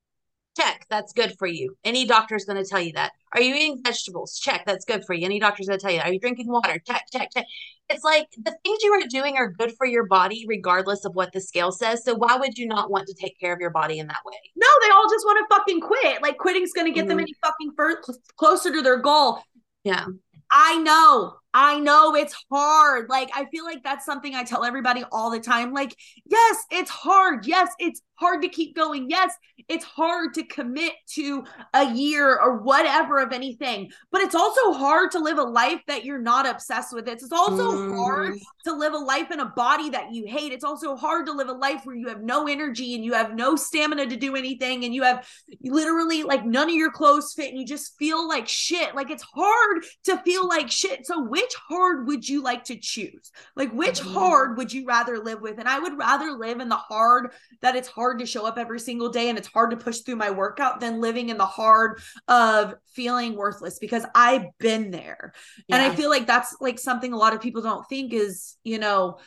Check, 0.58 0.86
that's 0.90 1.14
good 1.14 1.36
for 1.38 1.48
you. 1.48 1.76
Any 1.84 2.06
doctor's 2.06 2.46
going 2.46 2.62
to 2.62 2.68
tell 2.68 2.82
you 2.82 2.94
that. 2.94 3.12
Are 3.34 3.42
you 3.42 3.54
eating 3.54 3.82
vegetables? 3.86 4.40
Check, 4.40 4.64
that's 4.66 4.84
good 4.84 5.06
for 5.06 5.14
you. 5.14 5.26
Any 5.26 5.40
doctor's 5.40 5.68
going 5.68 5.80
to 5.80 5.82
tell 5.82 5.92
you 5.92 6.00
that. 6.00 6.08
Are 6.08 6.12
you 6.12 6.20
drinking 6.20 6.48
water? 6.48 6.82
Check, 6.86 7.04
check, 7.14 7.30
check. 7.32 7.46
It's 7.90 8.04
like 8.04 8.28
the 8.38 8.56
things 8.64 8.80
you 8.84 8.94
are 8.94 9.08
doing 9.10 9.38
are 9.38 9.50
good 9.50 9.74
for 9.78 9.86
your 9.86 10.06
body, 10.06 10.46
regardless 10.48 11.06
of 11.06 11.16
what 11.16 11.32
the 11.34 11.42
scale 11.42 11.72
says. 11.72 12.04
So 12.04 12.16
why 12.16 12.38
would 12.38 12.58
you 12.58 12.68
not 12.68 12.92
want 12.92 13.08
to 13.08 13.14
take 13.14 13.40
care 13.40 13.54
of 13.54 13.60
your 13.60 13.72
body 13.72 14.00
in 14.00 14.08
that 14.08 14.22
way? 14.26 14.36
No, 14.56 14.68
they 14.82 14.90
all 14.92 15.10
just 15.10 15.26
want 15.26 15.40
to 15.40 15.56
fucking 15.56 15.82
quit. 15.82 16.22
Like 16.22 16.38
quitting's 16.38 16.74
going 16.74 16.86
to 16.86 16.92
get 16.92 17.02
mm-hmm. 17.02 17.10
them 17.10 17.20
any 17.20 17.34
fucking 17.44 17.72
fur- 17.76 18.02
closer 18.38 18.72
to 18.72 18.82
their 18.82 18.98
goal. 18.98 19.42
Yeah. 19.84 20.06
I 20.52 20.78
know 20.78 21.36
I 21.54 21.80
know 21.80 22.16
it's 22.16 22.36
hard. 22.52 23.10
Like, 23.10 23.32
I 23.34 23.46
feel 23.46 23.64
like 23.64 23.84
that's 23.84 24.06
something 24.06 24.36
I 24.36 24.44
tell 24.44 24.64
everybody 24.64 25.04
all 25.12 25.32
the 25.32 25.40
time. 25.40 25.74
Like, 25.74 25.96
yes, 26.26 26.58
it's 26.72 26.92
hard. 26.92 27.48
Yes, 27.48 27.70
it's 27.80 28.02
hard 28.20 28.42
to 28.42 28.50
keep 28.50 28.76
going. 28.76 29.10
Yes, 29.10 29.34
it's 29.68 29.86
hard 29.86 30.34
to 30.34 30.44
commit 30.44 30.94
to 31.14 31.44
a 31.74 31.94
year 31.94 32.38
or 32.38 32.58
whatever 32.58 33.20
of 33.20 33.32
anything, 33.32 33.90
but 34.12 34.22
it's 34.22 34.36
also 34.36 34.74
hard 34.74 35.12
to 35.12 35.20
live 35.20 35.38
a 35.38 35.44
life 35.44 35.82
that 35.88 36.06
you're 36.06 36.22
not 36.22 36.48
obsessed 36.48 36.94
with. 36.94 37.08
It's, 37.08 37.24
it's 37.24 37.32
also 37.32 37.72
mm. 37.72 37.96
hard 37.96 38.36
to 38.66 38.74
live 38.74 38.94
a 38.94 38.98
life 38.98 39.32
in 39.32 39.40
a 39.40 39.46
body 39.46 39.90
that 39.90 40.14
you 40.14 40.26
hate. 40.28 40.52
It's 40.52 40.64
also 40.64 40.96
hard 40.96 41.26
to 41.28 41.32
live 41.32 41.48
a 41.48 41.54
life 41.54 41.82
where 41.84 41.96
you 41.96 42.08
have 42.10 42.22
no 42.22 42.48
energy 42.48 42.96
and 42.96 43.04
you 43.04 43.14
have 43.14 43.36
no 43.36 43.56
stamina 43.56 44.08
to 44.08 44.18
do 44.18 44.36
anything 44.36 44.84
and 44.86 44.94
you 44.94 45.04
have 45.04 45.28
literally 45.64 46.24
like 46.24 46.46
none 46.46 46.70
of 46.70 46.76
your 46.76 46.92
clothes 46.92 47.34
fit 47.34 47.50
and 47.50 47.60
you 47.60 47.66
just 47.66 47.98
feel 47.98 48.28
like 48.28 48.48
shit. 48.48 48.96
Like, 48.96 49.10
it's 49.10 49.24
hard 49.24 49.84
to 50.06 50.18
feel 50.20 50.48
like 50.48 50.70
shit. 50.70 51.06
So, 51.06 51.24
which 51.40 51.54
hard 51.70 52.08
would 52.08 52.28
you 52.28 52.44
like 52.44 52.66
to 52.66 52.76
choose? 52.76 53.32
Like, 53.56 53.72
which 53.72 54.02
mm-hmm. 54.02 54.14
hard 54.14 54.58
would 54.58 54.74
you 54.74 54.86
rather 54.86 55.20
live 55.20 55.42
with? 55.42 55.58
And 55.58 55.68
I 55.68 55.80
would 55.80 55.98
rather 55.98 56.32
live 56.32 56.60
in 56.60 56.70
the 56.70 56.76
hard 56.76 57.32
that 57.62 57.76
it's 57.76 57.88
hard 57.88 58.10
hard 58.10 58.20
to 58.20 58.26
show 58.26 58.46
up 58.46 58.58
every 58.58 58.80
single 58.80 59.10
day 59.10 59.30
and 59.30 59.38
it's 59.38 59.48
hard 59.48 59.70
to 59.70 59.78
push 59.78 60.00
through 60.00 60.16
my 60.16 60.32
workout 60.32 60.80
than 60.80 61.00
living 61.00 61.30
in 61.30 61.38
the 61.38 61.46
hard 61.46 62.02
of 62.28 62.74
feeling 62.88 63.36
worthless 63.36 63.78
because 63.78 64.04
I've 64.16 64.46
been 64.60 64.90
there. 64.90 65.34
Yeah. 65.68 65.76
And 65.76 65.92
I 65.92 65.96
feel 65.96 66.10
like 66.10 66.26
that's 66.26 66.56
like 66.60 66.80
something 66.80 67.14
a 67.14 67.18
lot 67.18 67.34
of 67.34 67.42
people 67.42 67.62
don't 67.62 67.88
think 67.88 68.14
is, 68.14 68.56
you 68.64 68.80
know, 68.80 69.20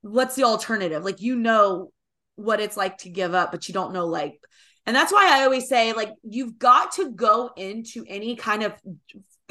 what's 0.00 0.34
the 0.34 0.42
alternative? 0.42 1.04
Like, 1.04 1.20
you 1.20 1.36
know 1.36 1.92
what 2.34 2.60
it's 2.60 2.76
like 2.76 2.98
to 2.98 3.10
give 3.10 3.32
up, 3.32 3.52
but 3.52 3.68
you 3.68 3.74
don't 3.74 3.92
know 3.92 4.06
like 4.06 4.40
and 4.84 4.96
that's 4.96 5.12
why 5.12 5.28
I 5.30 5.44
always 5.44 5.68
say, 5.68 5.92
like, 5.92 6.12
you've 6.24 6.58
got 6.58 6.90
to 6.94 7.12
go 7.12 7.52
into 7.56 8.04
any 8.08 8.34
kind 8.34 8.64
of 8.64 8.74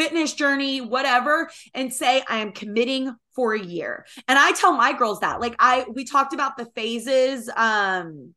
fitness 0.01 0.33
journey, 0.33 0.81
whatever, 0.81 1.51
and 1.75 1.93
say, 1.93 2.23
I 2.27 2.39
am 2.39 2.53
committing 2.53 3.15
for 3.35 3.53
a 3.53 3.63
year. 3.63 4.07
And 4.27 4.39
I 4.39 4.51
tell 4.53 4.73
my 4.73 4.93
girls 4.93 5.19
that. 5.19 5.39
Like 5.39 5.55
I 5.59 5.85
we 5.93 6.05
talked 6.05 6.33
about 6.33 6.57
the 6.57 6.65
phases 6.75 7.49
um 7.55 8.33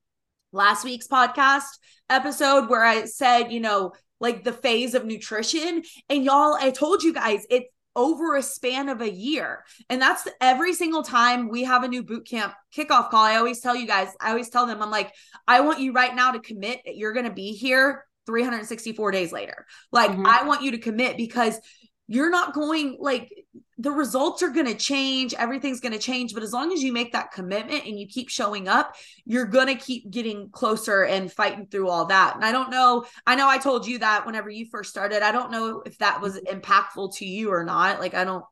last 0.52 0.84
week's 0.84 1.08
podcast 1.08 1.64
episode 2.10 2.68
where 2.68 2.84
I 2.84 3.06
said, 3.06 3.50
you 3.50 3.60
know, 3.60 3.92
like 4.20 4.44
the 4.44 4.52
phase 4.52 4.94
of 4.94 5.06
nutrition 5.06 5.82
and 6.10 6.22
y'all 6.22 6.54
I 6.54 6.70
told 6.70 7.02
you 7.02 7.14
guys 7.14 7.46
it's 7.48 7.66
over 7.96 8.36
a 8.36 8.42
span 8.42 8.88
of 8.88 9.00
a 9.00 9.10
year. 9.10 9.64
And 9.88 10.02
that's 10.02 10.28
every 10.40 10.74
single 10.74 11.02
time 11.02 11.48
we 11.48 11.64
have 11.64 11.82
a 11.82 11.88
new 11.88 12.02
boot 12.02 12.26
camp 12.28 12.52
kickoff 12.76 13.10
call. 13.10 13.24
I 13.24 13.36
always 13.36 13.60
tell 13.60 13.76
you 13.76 13.86
guys, 13.86 14.08
I 14.20 14.30
always 14.30 14.50
tell 14.50 14.66
them, 14.66 14.82
I'm 14.82 14.90
like, 14.90 15.12
I 15.46 15.60
want 15.60 15.78
you 15.78 15.92
right 15.92 16.14
now 16.14 16.32
to 16.32 16.40
commit. 16.40 16.80
That 16.84 16.96
you're 16.96 17.12
going 17.12 17.26
to 17.26 17.32
be 17.32 17.52
here 17.52 18.04
364 18.26 19.10
days 19.10 19.32
later. 19.32 19.66
Like, 19.92 20.10
mm-hmm. 20.10 20.26
I 20.26 20.44
want 20.44 20.62
you 20.62 20.72
to 20.72 20.78
commit 20.78 21.16
because 21.16 21.58
you're 22.06 22.30
not 22.30 22.52
going 22.52 22.96
like 23.00 23.32
the 23.78 23.90
results 23.90 24.42
are 24.42 24.50
going 24.50 24.66
to 24.66 24.74
change 24.74 25.32
everything's 25.34 25.80
going 25.80 25.92
to 25.92 25.98
change 25.98 26.34
but 26.34 26.42
as 26.42 26.52
long 26.52 26.72
as 26.72 26.82
you 26.82 26.92
make 26.92 27.12
that 27.12 27.32
commitment 27.32 27.84
and 27.86 27.98
you 27.98 28.06
keep 28.06 28.28
showing 28.28 28.68
up 28.68 28.94
you're 29.24 29.46
going 29.46 29.66
to 29.66 29.74
keep 29.74 30.10
getting 30.10 30.50
closer 30.50 31.04
and 31.04 31.32
fighting 31.32 31.66
through 31.66 31.88
all 31.88 32.06
that. 32.06 32.34
And 32.34 32.44
i 32.44 32.52
don't 32.52 32.70
know 32.70 33.04
i 33.26 33.34
know 33.34 33.48
i 33.48 33.58
told 33.58 33.86
you 33.86 33.98
that 33.98 34.26
whenever 34.26 34.50
you 34.50 34.66
first 34.70 34.90
started. 34.90 35.22
I 35.22 35.32
don't 35.32 35.50
know 35.50 35.82
if 35.86 35.98
that 35.98 36.20
was 36.20 36.38
impactful 36.40 37.16
to 37.16 37.24
you 37.24 37.50
or 37.50 37.64
not. 37.64 38.00
Like 38.00 38.14
i 38.14 38.24
don't 38.24 38.44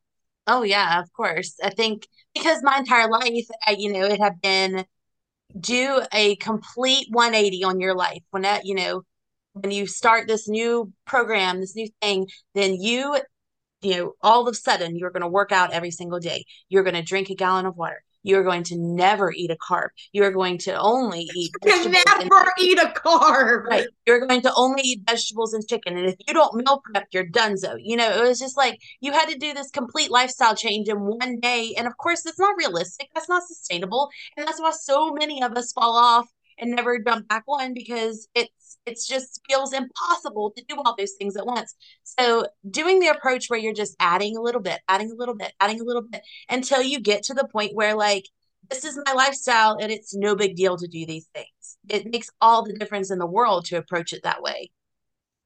oh 0.47 0.63
yeah 0.63 1.01
of 1.01 1.13
course. 1.13 1.57
I 1.63 1.71
think 1.71 2.07
because 2.35 2.63
my 2.63 2.79
entire 2.79 3.11
life 3.11 3.47
I, 3.67 3.77
you 3.79 3.93
know 3.93 4.07
it 4.07 4.21
had 4.21 4.41
been 4.41 4.87
do 5.59 6.03
a 6.15 6.37
complete 6.37 7.07
180 7.11 7.65
on 7.65 7.81
your 7.81 7.95
life 7.95 8.23
when 8.31 8.43
that 8.43 8.65
you 8.65 8.75
know 8.75 9.03
when 9.53 9.71
you 9.71 9.87
start 9.87 10.29
this 10.29 10.49
new 10.49 10.93
program, 11.07 11.61
this 11.61 11.77
new 11.77 11.89
thing, 12.01 12.29
then 12.55 12.75
you 12.75 13.17
you 13.83 13.97
know, 13.97 14.13
all 14.23 14.47
of 14.47 14.53
a 14.53 14.57
sudden 14.57 14.97
you're 14.97 15.11
going 15.11 15.23
to 15.23 15.29
work 15.29 15.51
out 15.53 15.73
every 15.73 15.91
single 15.91 16.21
day. 16.21 16.45
You're 16.69 16.85
going 16.85 16.95
to 16.95 17.03
drink 17.03 17.31
a 17.31 17.35
gallon 17.35 17.67
of 17.67 17.77
water. 17.77 18.03
You're 18.23 18.45
going 18.45 18.63
to 18.65 18.77
never 18.79 19.33
eat 19.33 19.51
a 19.51 19.57
carb. 19.57 19.89
You're 20.13 20.31
going 20.31 20.59
to 20.59 20.81
only 20.81 21.29
eat 21.35 21.51
never 21.65 22.53
eat 22.61 22.79
a 22.79 22.93
carb. 22.95 23.65
Right. 23.65 23.89
You're 24.07 24.25
going 24.27 24.43
to 24.43 24.53
only 24.57 24.83
eat 24.83 25.03
vegetables 25.05 25.53
and 25.53 25.67
chicken. 25.67 25.97
And 25.97 26.07
if 26.07 26.15
you 26.27 26.35
don't 26.35 26.55
meal 26.55 26.81
prep, 26.85 27.09
you're 27.13 27.27
done. 27.27 27.57
So, 27.57 27.75
you 27.77 27.97
know, 27.97 28.09
it 28.11 28.23
was 28.23 28.39
just 28.39 28.57
like 28.57 28.81
you 29.01 29.13
had 29.13 29.29
to 29.29 29.39
do 29.39 29.53
this 29.53 29.71
complete 29.71 30.11
lifestyle 30.11 30.55
change 30.55 30.89
in 30.89 30.99
one 31.01 31.41
day. 31.41 31.75
And 31.77 31.87
of 31.87 31.97
course, 31.97 32.25
it's 32.25 32.39
not 32.39 32.57
realistic. 32.57 33.09
That's 33.15 33.29
not 33.29 33.43
sustainable. 33.43 34.09
And 34.37 34.47
that's 34.47 34.61
why 34.61 34.71
so 34.71 35.13
many 35.13 35.43
of 35.43 35.53
us 35.57 35.73
fall 35.73 35.97
off 35.97 36.29
and 36.59 36.71
never 36.71 36.99
jump 37.01 37.29
back 37.29 37.45
on 37.49 37.75
because 37.75 38.29
it's 38.35 38.62
it's 38.87 39.07
just 39.07 39.41
feels 39.49 39.73
impossible 39.73 40.53
to 40.57 40.65
do 40.69 40.77
all 40.77 40.95
those 40.97 41.13
things 41.13 41.37
at 41.37 41.47
once. 41.47 41.75
So 42.05 42.47
doing 42.69 42.99
the 42.99 43.09
approach 43.09 43.47
where 43.49 43.59
you're 43.59 43.73
just 43.73 43.97
adding 44.01 44.37
a 44.37 44.41
little 44.41 44.61
bit, 44.61 44.81
adding 44.89 45.11
a 45.11 45.15
little 45.15 45.35
bit, 45.35 45.53
adding 45.61 45.81
a 45.81 45.85
little 45.85 46.03
bit 46.03 46.23
until 46.49 46.83
you 46.83 47.01
get 47.01 47.23
to 47.25 47.35
the 47.35 47.47
point 47.47 47.75
where 47.75 47.95
like 47.95 48.25
this 48.71 48.85
is 48.85 48.99
my 49.05 49.13
lifestyle 49.13 49.77
and 49.81 49.91
it's 49.91 50.15
no 50.15 50.35
big 50.35 50.57
deal 50.57 50.77
to 50.77 50.87
do 50.87 51.07
these 51.07 51.27
things. 51.35 51.79
It 51.89 52.07
makes 52.11 52.31
all 52.41 52.65
the 52.65 52.75
difference 52.75 53.11
in 53.11 53.19
the 53.19 53.27
world 53.27 53.67
to 53.67 53.77
approach 53.77 54.13
it 54.13 54.23
that 54.23 54.43
way. 54.43 54.71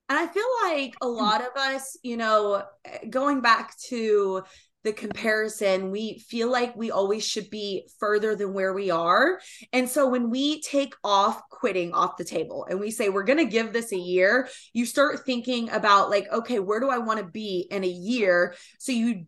And 0.09 0.19
I 0.19 0.27
feel 0.27 0.47
like 0.65 0.95
a 1.01 1.07
hmm. 1.07 1.17
lot 1.17 1.41
of 1.41 1.57
us, 1.57 1.97
you 2.03 2.17
know, 2.17 2.63
eh, 2.85 3.07
going 3.11 3.41
back 3.41 3.77
to 3.89 4.45
the 4.87 4.93
comparison, 4.93 5.91
we 5.91 6.21
feel 6.21 6.51
like 6.51 6.77
we 6.77 6.93
always 6.93 7.27
should 7.27 7.51
be 7.51 7.89
further 7.99 8.37
than 8.37 8.55
where 8.55 8.73
we 8.73 8.89
are. 8.91 9.41
And 9.73 9.89
so 9.89 10.09
when 10.09 10.31
we 10.31 10.63
take 10.63 10.95
off 11.03 11.43
quitting 11.51 11.93
off 11.93 12.17
the 12.17 12.25
table 12.25 12.67
and 12.71 12.79
we 12.79 12.93
say, 12.93 13.09
we're 13.09 13.25
going 13.25 13.41
to 13.41 13.45
give 13.45 13.73
this 13.73 13.93
a 13.93 13.99
year, 13.99 14.49
you 14.73 14.87
start 14.87 15.27
thinking 15.27 15.69
about, 15.71 16.09
like, 16.09 16.33
okay, 16.33 16.61
where 16.61 16.79
do 16.79 16.89
I 16.89 16.99
want 16.99 17.19
to 17.19 17.27
be 17.27 17.67
in 17.69 17.83
a 17.83 17.89
year? 17.89 18.55
So 18.79 18.93
you, 18.93 19.27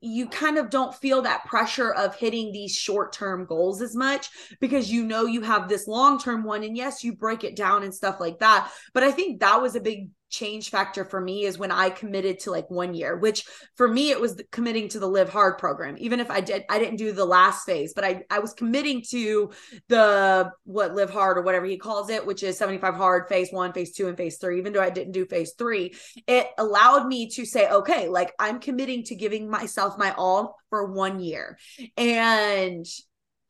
you 0.00 0.28
kind 0.28 0.56
of 0.56 0.70
don't 0.70 0.94
feel 0.94 1.22
that 1.22 1.46
pressure 1.46 1.92
of 1.92 2.14
hitting 2.14 2.52
these 2.52 2.74
short-term 2.74 3.44
goals 3.46 3.82
as 3.82 3.96
much 3.96 4.30
because 4.60 4.90
you 4.90 5.04
know 5.04 5.26
you 5.26 5.40
have 5.42 5.68
this 5.68 5.88
long-term 5.88 6.44
one 6.44 6.64
and 6.64 6.76
yes 6.76 7.04
you 7.04 7.14
break 7.14 7.44
it 7.44 7.54
down 7.54 7.84
and 7.84 7.94
stuff 7.94 8.18
like 8.18 8.40
that 8.40 8.68
but 8.94 9.04
i 9.04 9.12
think 9.12 9.38
that 9.38 9.62
was 9.62 9.76
a 9.76 9.80
big 9.80 10.08
change 10.32 10.70
factor 10.70 11.04
for 11.04 11.20
me 11.20 11.44
is 11.44 11.58
when 11.58 11.70
I 11.70 11.90
committed 11.90 12.40
to 12.40 12.50
like 12.50 12.68
one 12.70 12.94
year, 12.94 13.16
which 13.16 13.44
for 13.76 13.86
me 13.86 14.10
it 14.10 14.20
was 14.20 14.42
committing 14.50 14.88
to 14.88 14.98
the 14.98 15.06
live 15.06 15.28
hard 15.28 15.58
program. 15.58 15.96
Even 15.98 16.18
if 16.18 16.30
I 16.30 16.40
did 16.40 16.64
I 16.68 16.78
didn't 16.78 16.96
do 16.96 17.12
the 17.12 17.24
last 17.24 17.64
phase, 17.64 17.92
but 17.94 18.02
I 18.02 18.24
I 18.30 18.38
was 18.40 18.54
committing 18.54 19.02
to 19.10 19.52
the 19.88 20.50
what 20.64 20.94
live 20.94 21.10
hard 21.10 21.38
or 21.38 21.42
whatever 21.42 21.66
he 21.66 21.76
calls 21.76 22.10
it, 22.10 22.26
which 22.26 22.42
is 22.42 22.58
75 22.58 22.94
hard 22.94 23.28
phase 23.28 23.52
1, 23.52 23.72
phase 23.74 23.94
2 23.94 24.08
and 24.08 24.16
phase 24.16 24.38
3. 24.38 24.58
Even 24.58 24.72
though 24.72 24.82
I 24.82 24.90
didn't 24.90 25.12
do 25.12 25.26
phase 25.26 25.52
3, 25.56 25.94
it 26.26 26.48
allowed 26.58 27.06
me 27.06 27.28
to 27.30 27.44
say 27.44 27.68
okay, 27.68 28.08
like 28.08 28.32
I'm 28.38 28.58
committing 28.58 29.04
to 29.04 29.14
giving 29.14 29.50
myself 29.50 29.98
my 29.98 30.12
all 30.16 30.56
for 30.70 30.90
1 30.90 31.20
year. 31.20 31.58
And 31.96 32.86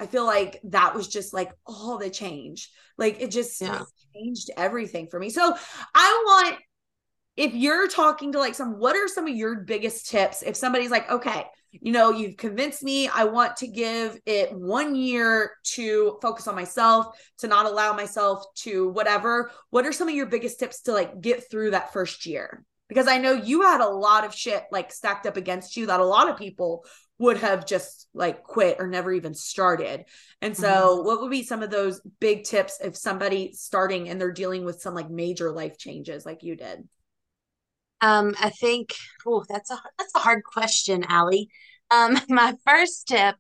I 0.01 0.07
feel 0.07 0.27
like 0.27 0.59
that 0.65 0.97
was 0.97 1.07
just 1.07 1.33
like 1.33 1.53
all 1.65 1.97
the 1.97 2.11
change. 2.11 2.71
Like 2.99 3.21
it 3.21 3.31
just 3.31 3.61
yeah. 3.61 3.83
changed 4.13 4.51
everything 4.57 5.07
for 5.09 5.21
me. 5.21 5.31
So 5.31 5.55
I 5.95 6.23
want 6.27 6.59
if 7.37 7.55
you're 7.55 7.89
talking 7.89 8.33
to 8.33 8.39
like 8.39 8.55
some 8.55 8.79
what 8.79 8.97
are 8.97 9.09
some 9.09 9.27
of 9.27 9.35
your 9.35 9.57
biggest 9.61 10.09
tips 10.09 10.43
if 10.43 10.57
somebody's 10.57 10.91
like 10.91 11.11
okay 11.11 11.45
you 11.71 11.93
know 11.93 12.11
you've 12.11 12.37
convinced 12.37 12.83
me 12.83 13.09
i 13.09 13.25
want 13.25 13.57
to 13.57 13.67
give 13.67 14.19
it 14.27 14.53
one 14.53 14.95
year 14.95 15.53
to 15.65 16.19
focus 16.21 16.47
on 16.47 16.55
myself 16.55 17.07
to 17.39 17.47
not 17.47 17.67
allow 17.67 17.93
myself 17.95 18.45
to 18.55 18.91
whatever 18.91 19.51
what 19.71 19.87
are 19.87 19.93
some 19.93 20.09
of 20.09 20.15
your 20.15 20.27
biggest 20.27 20.59
tips 20.59 20.83
to 20.83 20.93
like 20.93 21.21
get 21.21 21.51
through 21.51 21.71
that 21.71 21.93
first 21.93 22.27
year 22.27 22.65
because 22.89 23.09
i 23.09 23.17
know 23.19 23.33
you 23.33 23.63
had 23.63 23.81
a 23.81 23.89
lot 23.89 24.25
of 24.25 24.35
shit 24.35 24.65
like 24.71 24.93
stacked 24.93 25.27
up 25.27 25.37
against 25.37 25.77
you 25.77 25.87
that 25.87 26.01
a 26.01 26.05
lot 26.05 26.29
of 26.29 26.37
people 26.37 26.85
would 27.19 27.39
have 27.39 27.65
just 27.65 28.09
like 28.15 28.43
quit 28.43 28.79
or 28.81 28.89
never 28.89 29.13
even 29.13 29.33
started. 29.33 30.05
And 30.41 30.57
so, 30.57 30.67
mm-hmm. 30.69 31.07
what 31.07 31.21
would 31.21 31.31
be 31.31 31.45
some 31.45 31.63
of 31.63 31.71
those 31.71 32.01
big 32.19 32.43
tips 32.43 32.81
if 32.83 32.97
somebody 32.97 33.53
starting 33.53 34.09
and 34.09 34.21
they're 34.21 34.33
dealing 34.33 34.65
with 34.65 34.83
some 34.83 34.93
like 34.93 35.09
major 35.09 35.53
life 35.53 35.79
changes 35.79 36.27
like 36.27 36.43
you 36.43 36.57
did? 36.57 36.83
Um, 38.03 38.35
I 38.41 38.51
think 38.51 38.95
oh, 39.27 39.45
that's 39.49 39.71
a 39.71 39.81
that's 39.99 40.15
a 40.15 40.19
hard 40.19 40.43
question, 40.45 41.05
Ally. 41.09 41.45
Um, 41.91 42.19
my 42.29 42.55
first 42.67 43.09
tip 43.09 43.37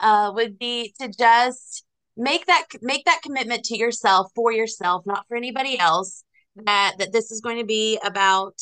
uh, 0.00 0.32
would 0.34 0.58
be 0.58 0.94
to 1.00 1.08
just 1.08 1.84
make 2.16 2.46
that 2.46 2.64
make 2.80 3.04
that 3.04 3.20
commitment 3.22 3.64
to 3.66 3.76
yourself 3.76 4.32
for 4.34 4.50
yourself, 4.50 5.04
not 5.06 5.26
for 5.28 5.36
anybody 5.36 5.78
else. 5.78 6.24
That 6.56 6.94
that 6.98 7.12
this 7.12 7.30
is 7.30 7.42
going 7.42 7.58
to 7.58 7.66
be 7.66 8.00
about 8.02 8.54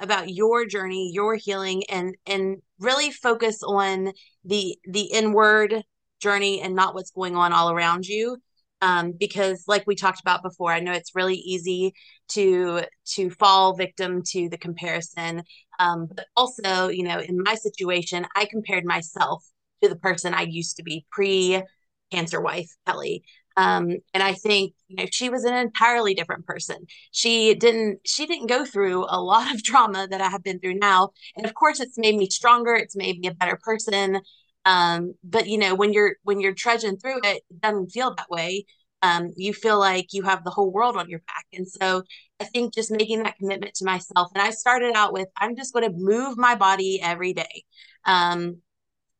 about 0.00 0.30
your 0.30 0.64
journey, 0.66 1.10
your 1.12 1.36
healing, 1.36 1.84
and 1.90 2.16
and 2.26 2.62
really 2.80 3.10
focus 3.10 3.62
on 3.62 4.12
the 4.44 4.76
the 4.84 5.12
inward 5.12 5.84
journey 6.20 6.62
and 6.62 6.74
not 6.74 6.94
what's 6.94 7.10
going 7.10 7.36
on 7.36 7.52
all 7.52 7.70
around 7.70 8.06
you 8.06 8.38
um, 8.82 9.12
because 9.18 9.64
like 9.66 9.84
we 9.86 9.94
talked 9.96 10.20
about 10.20 10.42
before 10.42 10.72
i 10.72 10.80
know 10.80 10.92
it's 10.92 11.14
really 11.14 11.36
easy 11.36 11.94
to 12.28 12.82
to 13.06 13.30
fall 13.30 13.74
victim 13.74 14.22
to 14.24 14.48
the 14.50 14.58
comparison 14.58 15.42
um, 15.80 16.08
but 16.14 16.26
also 16.36 16.88
you 16.88 17.04
know 17.04 17.18
in 17.20 17.42
my 17.42 17.54
situation 17.54 18.26
i 18.36 18.44
compared 18.46 18.84
myself 18.84 19.44
to 19.82 19.88
the 19.88 19.96
person 19.96 20.34
i 20.34 20.42
used 20.42 20.76
to 20.76 20.82
be 20.82 21.06
pre 21.10 21.62
cancer 22.10 22.40
wife 22.40 22.70
kelly 22.86 23.22
Um, 23.56 23.98
and 24.14 24.22
I 24.22 24.32
think 24.32 24.72
you 24.88 24.96
know 24.96 25.06
she 25.12 25.28
was 25.28 25.44
an 25.44 25.54
entirely 25.54 26.14
different 26.14 26.46
person. 26.46 26.78
She 27.10 27.54
didn't 27.54 28.00
she 28.06 28.24
didn't 28.26 28.46
go 28.48 28.64
through 28.64 29.04
a 29.08 29.20
lot 29.20 29.54
of 29.54 29.62
trauma 29.68 30.08
that 30.08 30.22
I 30.22 30.28
have 30.28 30.42
been 30.42 30.58
through 30.58 30.76
now, 30.78 31.10
and 31.36 31.44
of 31.46 31.52
course 31.54 31.78
it's 31.80 31.98
made 31.98 32.16
me 32.16 32.28
stronger. 32.30 32.74
It's 32.74 32.96
made 32.96 33.18
me 33.20 33.28
a 33.28 33.34
better 33.34 33.58
person. 33.62 34.20
Um, 34.64 35.14
but 35.24 35.48
you 35.48 35.58
know 35.58 35.74
when 35.74 35.92
you're 35.92 36.16
when 36.22 36.40
you're 36.40 36.54
trudging 36.54 36.96
through 36.98 37.18
it, 37.24 37.42
it 37.50 37.60
doesn't 37.60 37.90
feel 37.90 38.14
that 38.14 38.30
way. 38.30 38.66
Um, 39.02 39.32
you 39.36 39.52
feel 39.52 39.78
like 39.80 40.12
you 40.12 40.22
have 40.22 40.44
the 40.44 40.50
whole 40.50 40.70
world 40.70 40.96
on 40.96 41.08
your 41.08 41.20
back, 41.20 41.46
and 41.52 41.66
so 41.66 42.02
I 42.40 42.44
think 42.44 42.74
just 42.74 42.90
making 42.90 43.22
that 43.24 43.36
commitment 43.36 43.74
to 43.76 43.84
myself. 43.84 44.30
And 44.34 44.42
I 44.42 44.50
started 44.50 44.94
out 44.94 45.12
with 45.12 45.28
I'm 45.36 45.56
just 45.56 45.72
going 45.72 45.90
to 45.90 45.96
move 45.96 46.38
my 46.38 46.54
body 46.54 47.00
every 47.02 47.32
day. 47.32 47.64
Um, 48.04 48.62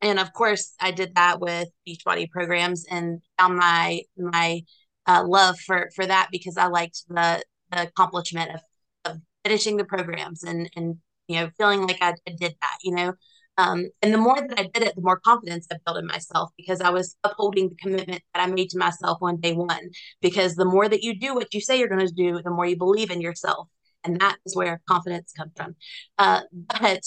and 0.01 0.19
of 0.19 0.31
course 0.33 0.73
i 0.79 0.91
did 0.91 1.15
that 1.15 1.39
with 1.39 1.69
beachbody 1.87 2.29
programs 2.29 2.85
and 2.89 3.21
found 3.39 3.57
my 3.57 4.01
my 4.17 4.61
uh, 5.07 5.23
love 5.25 5.59
for 5.59 5.89
for 5.95 6.05
that 6.05 6.27
because 6.31 6.57
i 6.57 6.67
liked 6.67 7.03
the 7.09 7.43
the 7.71 7.83
accomplishment 7.83 8.51
of, 8.53 8.61
of 9.05 9.21
finishing 9.43 9.77
the 9.77 9.85
programs 9.85 10.43
and 10.43 10.69
and 10.75 10.97
you 11.27 11.39
know 11.39 11.49
feeling 11.57 11.87
like 11.87 11.97
I, 12.01 12.13
I 12.27 12.31
did 12.37 12.55
that 12.61 12.77
you 12.83 12.93
know 12.95 13.13
um, 13.57 13.89
and 14.01 14.13
the 14.13 14.17
more 14.17 14.35
that 14.35 14.59
I 14.59 14.69
did 14.73 14.83
it, 14.83 14.95
the 14.95 15.01
more 15.01 15.19
confidence 15.19 15.67
I 15.71 15.77
built 15.85 15.97
in 15.99 16.07
myself 16.07 16.49
because 16.57 16.81
I 16.81 16.89
was 16.89 17.15
upholding 17.23 17.69
the 17.69 17.75
commitment 17.75 18.21
that 18.33 18.41
I 18.41 18.47
made 18.47 18.69
to 18.71 18.79
myself 18.79 19.19
on 19.21 19.39
day 19.39 19.53
one. 19.53 19.91
Because 20.21 20.55
the 20.55 20.65
more 20.65 20.89
that 20.89 21.03
you 21.03 21.17
do 21.17 21.35
what 21.35 21.53
you 21.53 21.61
say 21.61 21.77
you're 21.77 21.87
going 21.87 22.07
to 22.07 22.13
do, 22.13 22.41
the 22.41 22.49
more 22.49 22.65
you 22.65 22.77
believe 22.77 23.11
in 23.11 23.21
yourself. 23.21 23.67
And 24.03 24.19
that 24.19 24.37
is 24.45 24.55
where 24.55 24.81
confidence 24.87 25.33
comes 25.33 25.51
from. 25.55 25.75
Uh, 26.17 26.41
but 26.51 27.01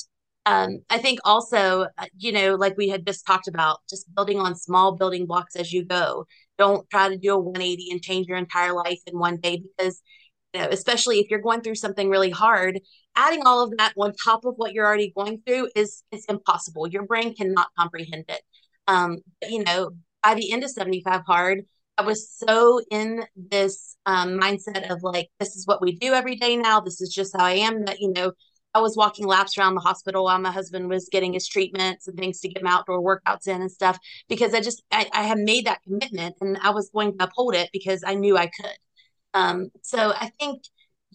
um, 0.46 0.78
I 0.88 0.98
think 0.98 1.18
also, 1.24 1.88
uh, 1.98 2.06
you 2.16 2.30
know, 2.30 2.54
like 2.54 2.76
we 2.76 2.88
had 2.88 3.04
just 3.04 3.26
talked 3.26 3.48
about, 3.48 3.80
just 3.90 4.12
building 4.14 4.38
on 4.38 4.54
small 4.54 4.92
building 4.92 5.26
blocks 5.26 5.56
as 5.56 5.72
you 5.72 5.84
go. 5.84 6.26
Don't 6.58 6.88
try 6.88 7.08
to 7.08 7.18
do 7.18 7.34
a 7.34 7.38
180 7.38 7.90
and 7.90 8.00
change 8.00 8.28
your 8.28 8.38
entire 8.38 8.72
life 8.72 9.00
in 9.06 9.18
one 9.18 9.38
day 9.38 9.60
because, 9.76 10.00
you 10.54 10.60
know, 10.60 10.68
especially 10.70 11.18
if 11.18 11.28
you're 11.28 11.40
going 11.40 11.60
through 11.60 11.74
something 11.74 12.08
really 12.08 12.30
hard, 12.30 12.80
adding 13.16 13.42
all 13.44 13.62
of 13.62 13.76
that 13.78 13.94
on 13.96 14.12
top 14.22 14.44
of 14.44 14.54
what 14.56 14.72
you're 14.72 14.86
already 14.86 15.12
going 15.16 15.42
through 15.46 15.70
is 15.74 16.02
is 16.12 16.24
impossible. 16.28 16.86
Your 16.86 17.04
brain 17.04 17.34
cannot 17.34 17.68
comprehend 17.78 18.26
it. 18.28 18.42
Um, 18.86 19.18
you 19.48 19.64
know, 19.64 19.90
by 20.22 20.34
the 20.34 20.52
end 20.52 20.62
of 20.64 20.70
75 20.70 21.22
hard, 21.26 21.64
I 21.98 22.02
was 22.02 22.30
so 22.30 22.80
in 22.90 23.24
this 23.34 23.96
um, 24.06 24.38
mindset 24.38 24.90
of 24.90 25.02
like, 25.02 25.30
this 25.40 25.56
is 25.56 25.66
what 25.66 25.80
we 25.80 25.96
do 25.96 26.12
every 26.12 26.36
day 26.36 26.56
now. 26.56 26.80
This 26.80 27.00
is 27.00 27.12
just 27.12 27.34
how 27.36 27.44
I 27.44 27.52
am. 27.52 27.84
That 27.86 28.00
you 28.00 28.12
know, 28.12 28.32
I 28.74 28.80
was 28.80 28.96
walking 28.96 29.26
laps 29.26 29.56
around 29.56 29.74
the 29.74 29.80
hospital 29.80 30.24
while 30.24 30.38
my 30.38 30.52
husband 30.52 30.90
was 30.90 31.08
getting 31.10 31.32
his 31.32 31.48
treatments 31.48 32.06
and 32.06 32.18
things 32.18 32.40
to 32.40 32.48
get 32.48 32.60
him 32.60 32.68
outdoor 32.68 33.00
workouts 33.00 33.48
in 33.48 33.62
and 33.62 33.72
stuff 33.72 33.98
because 34.28 34.52
I 34.52 34.60
just 34.60 34.82
I, 34.92 35.08
I 35.14 35.22
had 35.22 35.38
made 35.38 35.66
that 35.66 35.82
commitment 35.82 36.36
and 36.42 36.58
I 36.62 36.70
was 36.70 36.90
going 36.90 37.16
to 37.16 37.24
uphold 37.24 37.54
it 37.54 37.70
because 37.72 38.04
I 38.06 38.14
knew 38.14 38.36
I 38.36 38.48
could. 38.48 38.76
Um, 39.32 39.70
so 39.82 40.12
I 40.14 40.30
think 40.38 40.62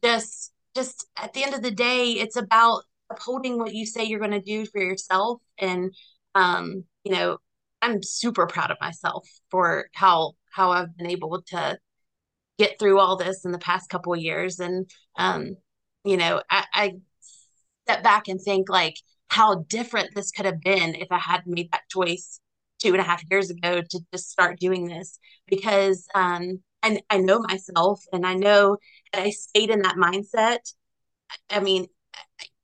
just 0.03 0.51
just 0.75 1.07
at 1.17 1.33
the 1.33 1.43
end 1.43 1.53
of 1.53 1.61
the 1.61 1.71
day, 1.71 2.11
it's 2.13 2.35
about 2.35 2.83
upholding 3.09 3.57
what 3.57 3.73
you 3.73 3.85
say 3.85 4.03
you're 4.03 4.19
going 4.19 4.31
to 4.31 4.41
do 4.41 4.65
for 4.65 4.81
yourself. 4.81 5.41
And 5.57 5.93
um, 6.35 6.85
you 7.03 7.11
know 7.11 7.37
I'm 7.81 8.03
super 8.03 8.45
proud 8.47 8.71
of 8.71 8.77
myself 8.81 9.27
for 9.49 9.89
how 9.93 10.33
how 10.51 10.71
I've 10.71 10.95
been 10.97 11.09
able 11.09 11.41
to 11.47 11.77
get 12.59 12.77
through 12.77 12.99
all 12.99 13.15
this 13.17 13.45
in 13.45 13.51
the 13.51 13.57
past 13.57 13.89
couple 13.89 14.13
of 14.13 14.19
years. 14.19 14.59
And 14.59 14.89
um, 15.17 15.55
you 16.03 16.17
know 16.17 16.41
I, 16.49 16.65
I 16.73 16.93
step 17.87 18.03
back 18.03 18.27
and 18.27 18.39
think 18.41 18.69
like 18.69 18.95
how 19.29 19.63
different 19.67 20.13
this 20.13 20.31
could 20.31 20.45
have 20.45 20.61
been 20.61 20.95
if 20.95 21.07
I 21.11 21.17
had 21.17 21.43
made 21.45 21.71
that 21.71 21.89
choice 21.89 22.39
two 22.79 22.89
and 22.89 22.99
a 22.99 23.03
half 23.03 23.23
years 23.29 23.49
ago 23.49 23.81
to 23.81 23.99
just 24.13 24.29
start 24.29 24.59
doing 24.59 24.87
this. 24.87 25.19
Because 25.47 26.05
um, 26.15 26.61
I, 26.83 27.01
I 27.09 27.17
know 27.17 27.39
myself 27.39 28.03
and 28.11 28.25
I 28.25 28.33
know 28.33 28.77
that 29.13 29.21
I 29.21 29.29
stayed 29.31 29.69
in 29.69 29.81
that 29.83 29.95
mindset. 29.95 30.59
I 31.49 31.59
mean, 31.59 31.87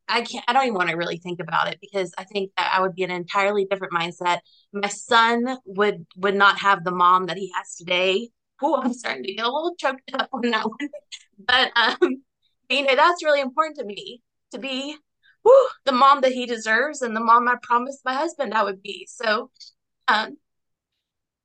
I 0.10 0.22
can't, 0.22 0.46
I 0.48 0.54
don't 0.54 0.64
even 0.64 0.76
want 0.76 0.90
to 0.90 0.96
really 0.96 1.18
think 1.18 1.40
about 1.40 1.68
it 1.68 1.80
because 1.82 2.14
I 2.18 2.24
think 2.24 2.52
that 2.58 2.72
I 2.74 2.82
would 2.82 2.96
be 2.96 3.04
an 3.04 3.12
entirely 3.12 3.66
different 3.66 3.94
mindset. 3.94 4.40
My 4.72 4.88
son 4.88 5.58
would, 5.66 6.06
would 6.16 6.36
not 6.36 6.60
have 6.60 6.84
the 6.84 6.92
mom 6.92 7.26
that 7.28 7.38
he 7.38 7.52
has 7.56 7.76
today. 7.76 8.30
Oh, 8.60 8.82
I'm 8.82 8.92
starting 8.92 9.24
to 9.26 9.34
get 9.36 9.46
a 9.46 9.52
little 9.52 9.76
choked 9.78 10.12
up 10.16 10.30
on 10.34 10.42
that 10.50 10.66
one. 10.68 10.90
But, 11.38 11.72
um, 11.76 12.24
you 12.72 12.84
know, 12.86 12.96
that's 12.96 13.24
really 13.24 13.40
important 13.40 13.78
to 13.78 13.86
me 13.86 14.24
to 14.52 14.58
be 14.58 14.98
whew, 15.44 15.70
the 15.86 15.92
mom 15.92 16.22
that 16.22 16.32
he 16.32 16.48
deserves 16.48 17.04
and 17.04 17.16
the 17.16 17.20
mom 17.20 17.48
I 17.48 17.58
promised 17.62 18.02
my 18.04 18.14
husband 18.14 18.56
I 18.56 18.64
would 18.64 18.82
be. 18.82 19.08
So 19.12 19.52
um, 20.08 20.38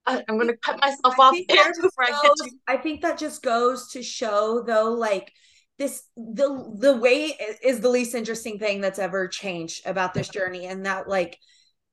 I, 0.07 0.24
am 0.28 0.36
going 0.36 0.48
to 0.48 0.57
cut 0.57 0.80
myself 0.80 1.18
off 1.18 1.36
there 1.48 1.72
before 1.80 2.07
goes, 2.07 2.14
I 2.14 2.22
get 2.22 2.32
to. 2.36 2.50
I 2.68 2.76
think 2.76 3.03
that 3.03 3.18
just 3.18 3.42
goes 3.42 3.88
to 3.92 4.03
show, 4.03 4.62
though, 4.66 4.92
like 4.92 5.32
this 5.78 6.03
the 6.16 6.72
the 6.78 6.96
way 6.96 7.36
is 7.62 7.80
the 7.80 7.88
least 7.88 8.14
interesting 8.14 8.59
thing 8.59 8.80
that's 8.80 8.98
ever 8.98 9.28
changed 9.28 9.86
about 9.86 10.14
this 10.14 10.28
journey, 10.28 10.66
and 10.66 10.86
that 10.86 11.09
like 11.09 11.38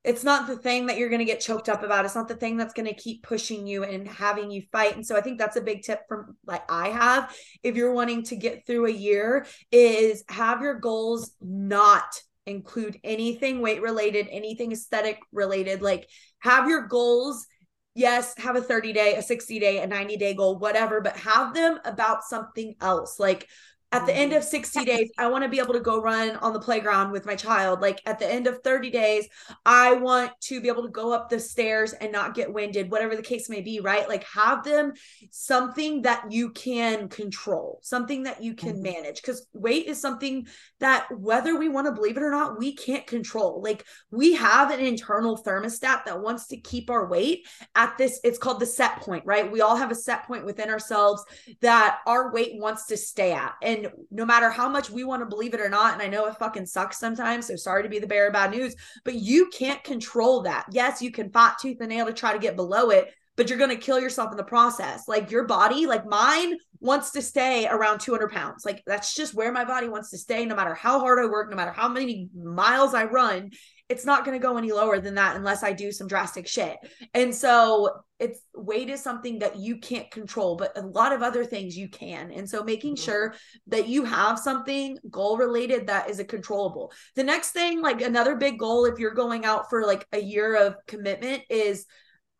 it's 0.02 0.24
not 0.24 0.46
the 0.46 0.56
thing 0.56 0.86
that 0.86 0.96
you're 0.96 1.10
going 1.10 1.20
to 1.20 1.26
get 1.26 1.40
choked 1.40 1.68
up 1.68 1.82
about 1.82 2.04
it's 2.04 2.14
not 2.14 2.28
the 2.28 2.36
thing 2.36 2.56
that's 2.56 2.72
going 2.72 2.86
to 2.86 2.94
keep 2.94 3.22
pushing 3.22 3.66
you 3.66 3.84
and 3.84 4.08
having 4.08 4.50
you 4.50 4.62
fight 4.72 4.96
and 4.96 5.04
so 5.04 5.16
i 5.16 5.20
think 5.20 5.38
that's 5.38 5.56
a 5.56 5.60
big 5.60 5.82
tip 5.82 6.00
from 6.08 6.36
like 6.46 6.62
i 6.70 6.88
have 6.88 7.34
if 7.62 7.76
you're 7.76 7.92
wanting 7.92 8.22
to 8.22 8.36
get 8.36 8.66
through 8.66 8.86
a 8.86 8.90
year 8.90 9.46
is 9.70 10.24
have 10.28 10.62
your 10.62 10.78
goals 10.78 11.32
not 11.40 12.20
include 12.46 12.98
anything 13.04 13.60
weight 13.60 13.82
related 13.82 14.26
anything 14.30 14.72
aesthetic 14.72 15.18
related 15.32 15.82
like 15.82 16.08
have 16.38 16.68
your 16.68 16.86
goals 16.86 17.46
yes 17.94 18.34
have 18.38 18.56
a 18.56 18.60
30 18.60 18.92
day 18.92 19.14
a 19.16 19.22
60 19.22 19.58
day 19.58 19.78
a 19.78 19.86
90 19.86 20.16
day 20.16 20.34
goal 20.34 20.58
whatever 20.58 21.00
but 21.00 21.16
have 21.16 21.54
them 21.54 21.78
about 21.84 22.24
something 22.24 22.74
else. 22.80 23.18
Like 23.18 23.48
at 23.92 24.06
the 24.06 24.14
end 24.14 24.32
of 24.32 24.44
60 24.44 24.84
days 24.84 25.10
i 25.18 25.26
want 25.26 25.42
to 25.42 25.48
be 25.48 25.58
able 25.58 25.72
to 25.72 25.80
go 25.80 26.00
run 26.00 26.36
on 26.36 26.52
the 26.52 26.60
playground 26.60 27.10
with 27.10 27.26
my 27.26 27.34
child. 27.34 27.80
Like 27.80 28.00
at 28.06 28.18
the 28.18 28.30
end 28.30 28.46
of 28.46 28.62
30 28.62 28.90
days 28.90 29.28
i 29.64 29.92
want 29.94 30.32
to 30.42 30.60
be 30.60 30.68
able 30.68 30.82
to 30.82 30.88
go 30.88 31.12
up 31.12 31.28
the 31.28 31.40
stairs 31.40 31.92
and 31.92 32.12
not 32.12 32.34
get 32.34 32.52
winded 32.52 32.90
whatever 32.90 33.16
the 33.16 33.22
case 33.22 33.48
may 33.48 33.60
be 33.60 33.80
right? 33.80 34.08
Like 34.08 34.24
have 34.24 34.64
them 34.64 34.92
something 35.30 36.02
that 36.02 36.30
you 36.30 36.50
can 36.50 37.08
control 37.08 37.80
something 37.82 38.24
that 38.24 38.42
you 38.42 38.54
can 38.54 38.74
mm-hmm. 38.74 38.82
manage. 38.82 39.20
Because 39.20 39.46
weight 39.52 39.86
is 39.86 40.00
something 40.00 40.46
that 40.78 41.06
whether 41.18 41.58
we 41.58 41.68
want 41.68 41.86
to 41.86 41.92
believe 41.92 42.16
it 42.16 42.22
or 42.22 42.30
not 42.30 42.58
we 42.58 42.74
can't 42.74 43.06
control. 43.06 43.60
Like 43.62 43.84
we 44.10 44.34
have 44.34 44.70
an 44.70 44.80
internal 44.80 45.36
thermostat 45.36 46.04
that 46.04 46.20
wants 46.20 46.46
to 46.48 46.56
keep 46.56 46.90
our 46.90 47.08
weight 47.08 47.46
at 47.74 47.96
this 47.98 48.20
it's 48.24 48.38
called 48.38 48.60
the 48.60 48.66
set 48.66 49.00
point 49.00 49.24
right? 49.26 49.50
We 49.50 49.60
all 49.60 49.76
have 49.76 49.90
a 49.90 49.94
set 49.94 50.26
point 50.26 50.44
within 50.44 50.70
ourselves 50.70 51.24
that 51.60 51.98
our 52.06 52.32
weight 52.32 52.52
wants 52.54 52.86
to 52.86 52.96
stay 52.96 53.32
at. 53.32 53.54
And 53.62 53.79
and 53.84 53.92
no 54.10 54.24
matter 54.24 54.50
how 54.50 54.68
much 54.68 54.90
we 54.90 55.04
want 55.04 55.22
to 55.22 55.26
believe 55.26 55.54
it 55.54 55.60
or 55.60 55.68
not, 55.68 55.94
and 55.94 56.02
I 56.02 56.06
know 56.06 56.26
it 56.26 56.36
fucking 56.36 56.66
sucks 56.66 56.98
sometimes, 56.98 57.46
so 57.46 57.56
sorry 57.56 57.82
to 57.82 57.88
be 57.88 57.98
the 57.98 58.06
bearer 58.06 58.28
of 58.28 58.32
bad 58.32 58.50
news, 58.50 58.74
but 59.04 59.14
you 59.14 59.48
can't 59.48 59.82
control 59.84 60.42
that. 60.42 60.66
Yes, 60.70 61.02
you 61.02 61.10
can 61.10 61.30
fight 61.30 61.54
tooth 61.60 61.78
and 61.80 61.88
nail 61.88 62.06
to 62.06 62.12
try 62.12 62.32
to 62.32 62.38
get 62.38 62.56
below 62.56 62.90
it, 62.90 63.12
but 63.36 63.48
you're 63.48 63.58
going 63.58 63.70
to 63.70 63.76
kill 63.76 63.98
yourself 63.98 64.30
in 64.30 64.36
the 64.36 64.44
process. 64.44 65.08
Like 65.08 65.30
your 65.30 65.44
body, 65.44 65.86
like 65.86 66.06
mine 66.06 66.56
wants 66.80 67.10
to 67.12 67.22
stay 67.22 67.66
around 67.66 68.00
200 68.00 68.30
pounds. 68.30 68.64
Like 68.64 68.82
that's 68.86 69.14
just 69.14 69.34
where 69.34 69.52
my 69.52 69.64
body 69.64 69.88
wants 69.88 70.10
to 70.10 70.18
stay, 70.18 70.44
no 70.44 70.56
matter 70.56 70.74
how 70.74 71.00
hard 71.00 71.18
I 71.18 71.26
work, 71.26 71.50
no 71.50 71.56
matter 71.56 71.72
how 71.72 71.88
many 71.88 72.28
miles 72.34 72.94
I 72.94 73.04
run 73.04 73.50
it's 73.90 74.04
not 74.04 74.24
going 74.24 74.38
to 74.38 74.42
go 74.42 74.56
any 74.56 74.70
lower 74.70 75.00
than 75.00 75.16
that 75.16 75.34
unless 75.34 75.64
I 75.64 75.72
do 75.72 75.90
some 75.90 76.06
drastic 76.06 76.46
shit. 76.46 76.78
And 77.12 77.34
so 77.34 77.90
it's 78.20 78.40
weight 78.54 78.88
is 78.88 79.02
something 79.02 79.40
that 79.40 79.56
you 79.56 79.78
can't 79.78 80.08
control, 80.12 80.54
but 80.54 80.78
a 80.78 80.82
lot 80.82 81.12
of 81.12 81.22
other 81.22 81.44
things 81.44 81.76
you 81.76 81.88
can. 81.88 82.30
And 82.30 82.48
so 82.48 82.62
making 82.62 82.94
mm-hmm. 82.94 83.04
sure 83.04 83.34
that 83.66 83.88
you 83.88 84.04
have 84.04 84.38
something 84.38 84.96
goal 85.10 85.36
related 85.36 85.88
that 85.88 86.08
is 86.08 86.20
a 86.20 86.24
controllable. 86.24 86.92
The 87.16 87.24
next 87.24 87.50
thing, 87.50 87.82
like 87.82 88.00
another 88.00 88.36
big 88.36 88.60
goal, 88.60 88.84
if 88.84 89.00
you're 89.00 89.12
going 89.12 89.44
out 89.44 89.68
for 89.68 89.84
like 89.84 90.06
a 90.12 90.20
year 90.20 90.54
of 90.54 90.76
commitment, 90.86 91.42
is 91.50 91.84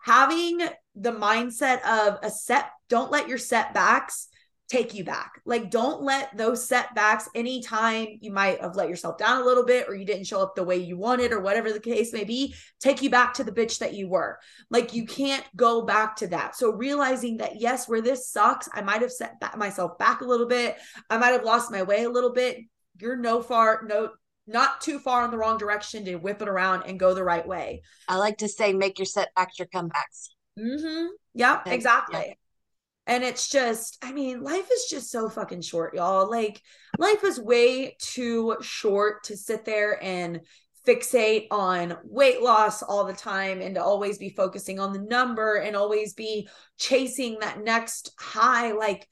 having 0.01 0.61
the 0.95 1.13
mindset 1.13 1.83
of 1.83 2.19
a 2.23 2.31
set, 2.31 2.71
don't 2.89 3.11
let 3.11 3.29
your 3.29 3.39
setbacks 3.39 4.29
take 4.71 4.95
you 4.95 5.03
back. 5.03 5.41
Like, 5.45 5.69
don't 5.71 6.03
let 6.03 6.37
those 6.37 6.67
setbacks, 6.67 7.29
anytime 7.35 8.07
you 8.21 8.31
might 8.31 8.61
have 8.61 8.77
let 8.77 8.89
yourself 8.89 9.19
down 9.19 9.43
a 9.43 9.45
little 9.45 9.65
bit 9.65 9.89
or 9.89 9.97
you 9.97 10.07
didn't 10.07 10.29
show 10.29 10.41
up 10.41 10.55
the 10.55 10.63
way 10.63 10.77
you 10.77 10.97
wanted 10.97 11.33
or 11.33 11.41
whatever 11.41 11.73
the 11.73 11.81
case 11.81 12.13
may 12.13 12.23
be, 12.23 12.55
take 12.79 13.03
you 13.03 13.11
back 13.11 13.35
to 13.35 13.45
the 13.45 13.51
bitch 13.51 13.81
that 13.81 13.95
you 13.95 14.09
were. 14.09 14.39
Like, 14.71 14.95
you 14.95 15.07
can't 15.07 15.45
go 15.57 15.83
back 15.83 16.17
to 16.17 16.29
that. 16.29 16.55
So, 16.55 16.71
realizing 16.71 17.39
that, 17.39 17.61
yes, 17.61 17.89
where 17.89 18.01
this 18.01 18.31
sucks, 18.31 18.69
I 18.73 18.83
might 18.83 19.03
have 19.03 19.11
set 19.11 19.41
back 19.41 19.59
myself 19.59 19.99
back 19.99 20.21
a 20.21 20.27
little 20.27 20.47
bit. 20.47 20.77
I 21.11 21.19
might 21.19 21.33
have 21.33 21.45
lost 21.45 21.73
my 21.73 21.83
way 21.83 22.05
a 22.05 22.11
little 22.11 22.33
bit. 22.33 22.59
You're 23.01 23.17
no 23.17 23.43
far, 23.43 23.83
no, 23.89 24.11
not 24.47 24.81
too 24.81 25.01
far 25.01 25.25
in 25.25 25.33
the 25.33 25.39
wrong 25.39 25.59
direction 25.59 26.05
to 26.05 26.17
whip 26.17 26.43
it 26.43 26.49
around 26.49 26.85
and 26.87 27.01
go 27.01 27.13
the 27.13 27.25
right 27.25 27.47
way. 27.47 27.83
I 28.07 28.17
like 28.19 28.39
to 28.39 28.49
say, 28.49 28.73
make 28.73 28.99
your 28.99 29.07
setbacks 29.07 29.59
your 29.59 29.69
comebacks. 29.69 30.29
Mm-hmm. 30.57 31.07
Yeah, 31.35 31.61
exactly. 31.67 32.21
Yeah. 32.27 32.35
And 33.11 33.25
it's 33.25 33.49
just, 33.49 33.99
I 34.05 34.13
mean, 34.13 34.45
life 34.45 34.69
is 34.73 34.87
just 34.89 35.11
so 35.11 35.29
fucking 35.29 35.63
short, 35.63 35.97
y'all. 35.97 36.31
Like, 36.31 36.63
life 36.97 37.25
is 37.25 37.41
way 37.41 37.97
too 37.99 38.57
short 38.61 39.25
to 39.25 39.37
sit 39.37 39.65
there 39.65 40.01
and 40.01 40.43
fixate 40.87 41.49
on 41.51 41.97
weight 42.05 42.41
loss 42.41 42.85
all 42.85 43.05
the 43.05 43.13
time 43.13 43.61
and 43.63 43.75
to 43.75 43.83
always 43.83 44.17
be 44.17 44.29
focusing 44.29 44.79
on 44.79 44.93
the 44.93 45.01
number 45.01 45.57
and 45.57 45.75
always 45.75 46.15
be 46.15 46.49
chasing 46.79 47.41
that 47.41 47.65
next 47.65 48.13
high 48.17 48.71
like 48.71 49.09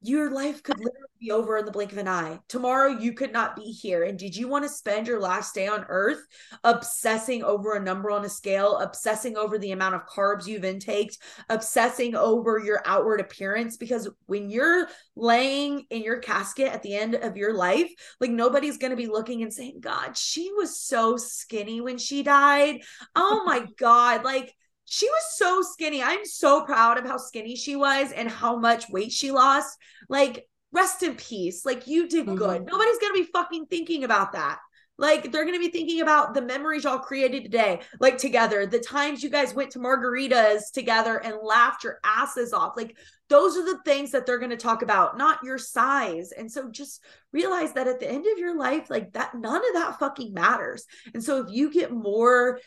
your 0.00 0.30
life 0.30 0.62
could 0.62 0.78
literally 0.78 1.08
be 1.20 1.32
over 1.32 1.56
in 1.56 1.64
the 1.64 1.72
blink 1.72 1.90
of 1.90 1.98
an 1.98 2.06
eye. 2.06 2.38
Tomorrow 2.48 2.98
you 2.98 3.12
could 3.12 3.32
not 3.32 3.56
be 3.56 3.62
here. 3.62 4.04
And 4.04 4.16
did 4.16 4.36
you 4.36 4.46
want 4.46 4.64
to 4.64 4.68
spend 4.68 5.08
your 5.08 5.20
last 5.20 5.54
day 5.54 5.66
on 5.66 5.84
earth 5.88 6.20
obsessing 6.62 7.42
over 7.42 7.74
a 7.74 7.82
number 7.82 8.10
on 8.12 8.24
a 8.24 8.28
scale, 8.28 8.78
obsessing 8.78 9.36
over 9.36 9.58
the 9.58 9.72
amount 9.72 9.96
of 9.96 10.06
carbs 10.06 10.46
you've 10.46 10.64
intaked, 10.64 11.18
obsessing 11.48 12.14
over 12.14 12.60
your 12.60 12.80
outward 12.84 13.20
appearance? 13.20 13.76
Because 13.76 14.08
when 14.26 14.50
you're 14.50 14.88
laying 15.16 15.84
in 15.90 16.02
your 16.02 16.18
casket 16.18 16.68
at 16.68 16.84
the 16.84 16.94
end 16.94 17.16
of 17.16 17.36
your 17.36 17.54
life, 17.54 17.90
like 18.20 18.30
nobody's 18.30 18.78
going 18.78 18.92
to 18.92 18.96
be 18.96 19.08
looking 19.08 19.42
and 19.42 19.52
saying, 19.52 19.80
God, 19.80 20.16
she 20.16 20.52
was 20.52 20.78
so 20.78 21.16
skinny 21.16 21.80
when 21.80 21.98
she 21.98 22.22
died. 22.22 22.82
Oh 23.16 23.42
my 23.44 23.66
God. 23.78 24.22
Like, 24.22 24.54
she 24.90 25.06
was 25.06 25.36
so 25.36 25.60
skinny. 25.60 26.02
I'm 26.02 26.24
so 26.24 26.64
proud 26.64 26.96
of 26.96 27.04
how 27.04 27.18
skinny 27.18 27.56
she 27.56 27.76
was 27.76 28.10
and 28.10 28.28
how 28.28 28.58
much 28.58 28.88
weight 28.88 29.12
she 29.12 29.30
lost. 29.30 29.76
Like, 30.08 30.48
rest 30.72 31.02
in 31.02 31.14
peace. 31.14 31.66
Like, 31.66 31.86
you 31.86 32.08
did 32.08 32.24
mm-hmm. 32.24 32.36
good. 32.36 32.64
Nobody's 32.64 32.98
going 32.98 33.12
to 33.14 33.20
be 33.20 33.30
fucking 33.30 33.66
thinking 33.66 34.04
about 34.04 34.32
that. 34.32 34.58
Like, 34.96 35.30
they're 35.30 35.44
going 35.44 35.60
to 35.60 35.64
be 35.64 35.70
thinking 35.70 36.00
about 36.00 36.32
the 36.32 36.40
memories 36.40 36.84
y'all 36.84 36.98
created 36.98 37.44
today, 37.44 37.80
like 38.00 38.18
together, 38.18 38.66
the 38.66 38.80
times 38.80 39.22
you 39.22 39.30
guys 39.30 39.54
went 39.54 39.70
to 39.72 39.78
margaritas 39.78 40.72
together 40.72 41.18
and 41.18 41.36
laughed 41.40 41.84
your 41.84 42.00
asses 42.02 42.52
off. 42.52 42.72
Like, 42.76 42.96
those 43.28 43.56
are 43.56 43.64
the 43.64 43.78
things 43.84 44.10
that 44.12 44.24
they're 44.24 44.38
going 44.38 44.50
to 44.50 44.56
talk 44.56 44.82
about, 44.82 45.18
not 45.18 45.44
your 45.44 45.58
size. 45.58 46.32
And 46.32 46.50
so 46.50 46.70
just 46.70 47.04
realize 47.30 47.74
that 47.74 47.86
at 47.86 48.00
the 48.00 48.10
end 48.10 48.26
of 48.26 48.38
your 48.38 48.56
life, 48.56 48.88
like 48.88 49.12
that, 49.12 49.34
none 49.34 49.60
of 49.68 49.74
that 49.74 49.98
fucking 49.98 50.32
matters. 50.32 50.84
And 51.12 51.22
so 51.22 51.44
if 51.44 51.52
you 51.52 51.70
get 51.70 51.92
more 51.92 52.58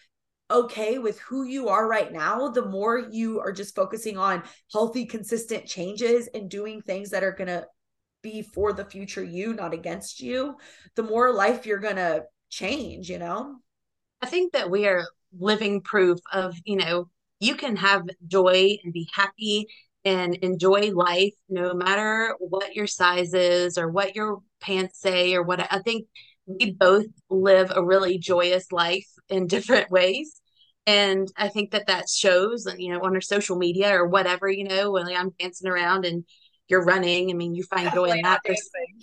okay 0.52 0.98
with 1.00 1.20
who 1.20 1.44
you 1.44 1.70
are 1.70 1.88
right 1.88 2.12
now, 2.12 2.50
the 2.50 2.66
more 2.66 3.00
you 3.00 3.40
are 3.40 3.52
just 3.52 3.76
focusing 3.76 4.18
on 4.18 4.44
healthy, 4.72 5.06
consistent 5.06 5.66
changes 5.66 6.30
and 6.34 6.50
doing 6.50 6.82
things 6.82 7.10
that 7.10 7.24
are 7.24 7.32
going 7.32 7.48
to 7.48 7.66
be 8.22 8.42
for 8.42 8.74
the 8.74 8.86
future 8.86 9.24
you, 9.24 9.54
not 9.54 9.74
against 9.74 10.20
you, 10.20 10.56
the 10.96 11.04
more 11.04 11.34
life 11.34 11.66
you're 11.66 11.80
going 11.80 11.96
to 11.96 12.24
change, 12.50 13.10
you 13.10 13.18
know? 13.18 13.56
I 14.22 14.28
think 14.28 14.54
that 14.54 14.70
we 14.70 14.88
are 14.88 15.06
living 15.38 15.82
proof 15.82 16.20
of, 16.32 16.56
you 16.66 16.76
know, 16.76 17.10
you 17.40 17.56
can 17.56 17.76
have 17.78 18.04
joy 18.28 18.78
and 18.84 18.94
be 18.94 19.10
happy 19.14 19.68
and 20.04 20.36
enjoy 20.36 20.92
life 20.92 21.34
no 21.50 21.74
matter 21.74 22.36
what 22.40 22.76
your 22.76 22.88
size 22.88 23.34
is 23.34 23.78
or 23.78 23.90
what 23.90 24.16
your 24.16 24.40
pants 24.60 25.00
say 25.00 25.34
or 25.34 25.44
what 25.44 25.68
I 25.72 25.80
think 25.80 26.08
we 26.46 26.72
both 26.72 27.06
live 27.30 27.72
a 27.76 27.84
really 27.84 28.18
joyous 28.18 28.72
life 28.72 29.08
in 29.30 29.48
different 29.48 29.92
ways 29.92 30.41
and 30.88 31.32
i 31.38 31.48
think 31.48 31.72
that 31.72 31.88
that 31.88 32.10
shows 32.10 32.68
you 32.78 32.92
know 32.92 33.00
on 33.02 33.14
our 33.14 33.22
social 33.22 33.56
media 33.56 33.94
or 33.94 34.08
whatever 34.08 34.50
you 34.50 34.64
know 34.64 34.92
when 34.92 35.08
i'm 35.08 35.32
dancing 35.40 35.70
around 35.70 36.06
and 36.06 36.24
you're 36.68 36.84
running 36.84 37.30
i 37.30 37.34
mean 37.34 37.54
you 37.54 37.64
find 37.64 37.86
Definitely 37.86 38.10
joy 38.12 38.16
in 38.16 38.22
that 38.24 38.42
for, 38.46 38.56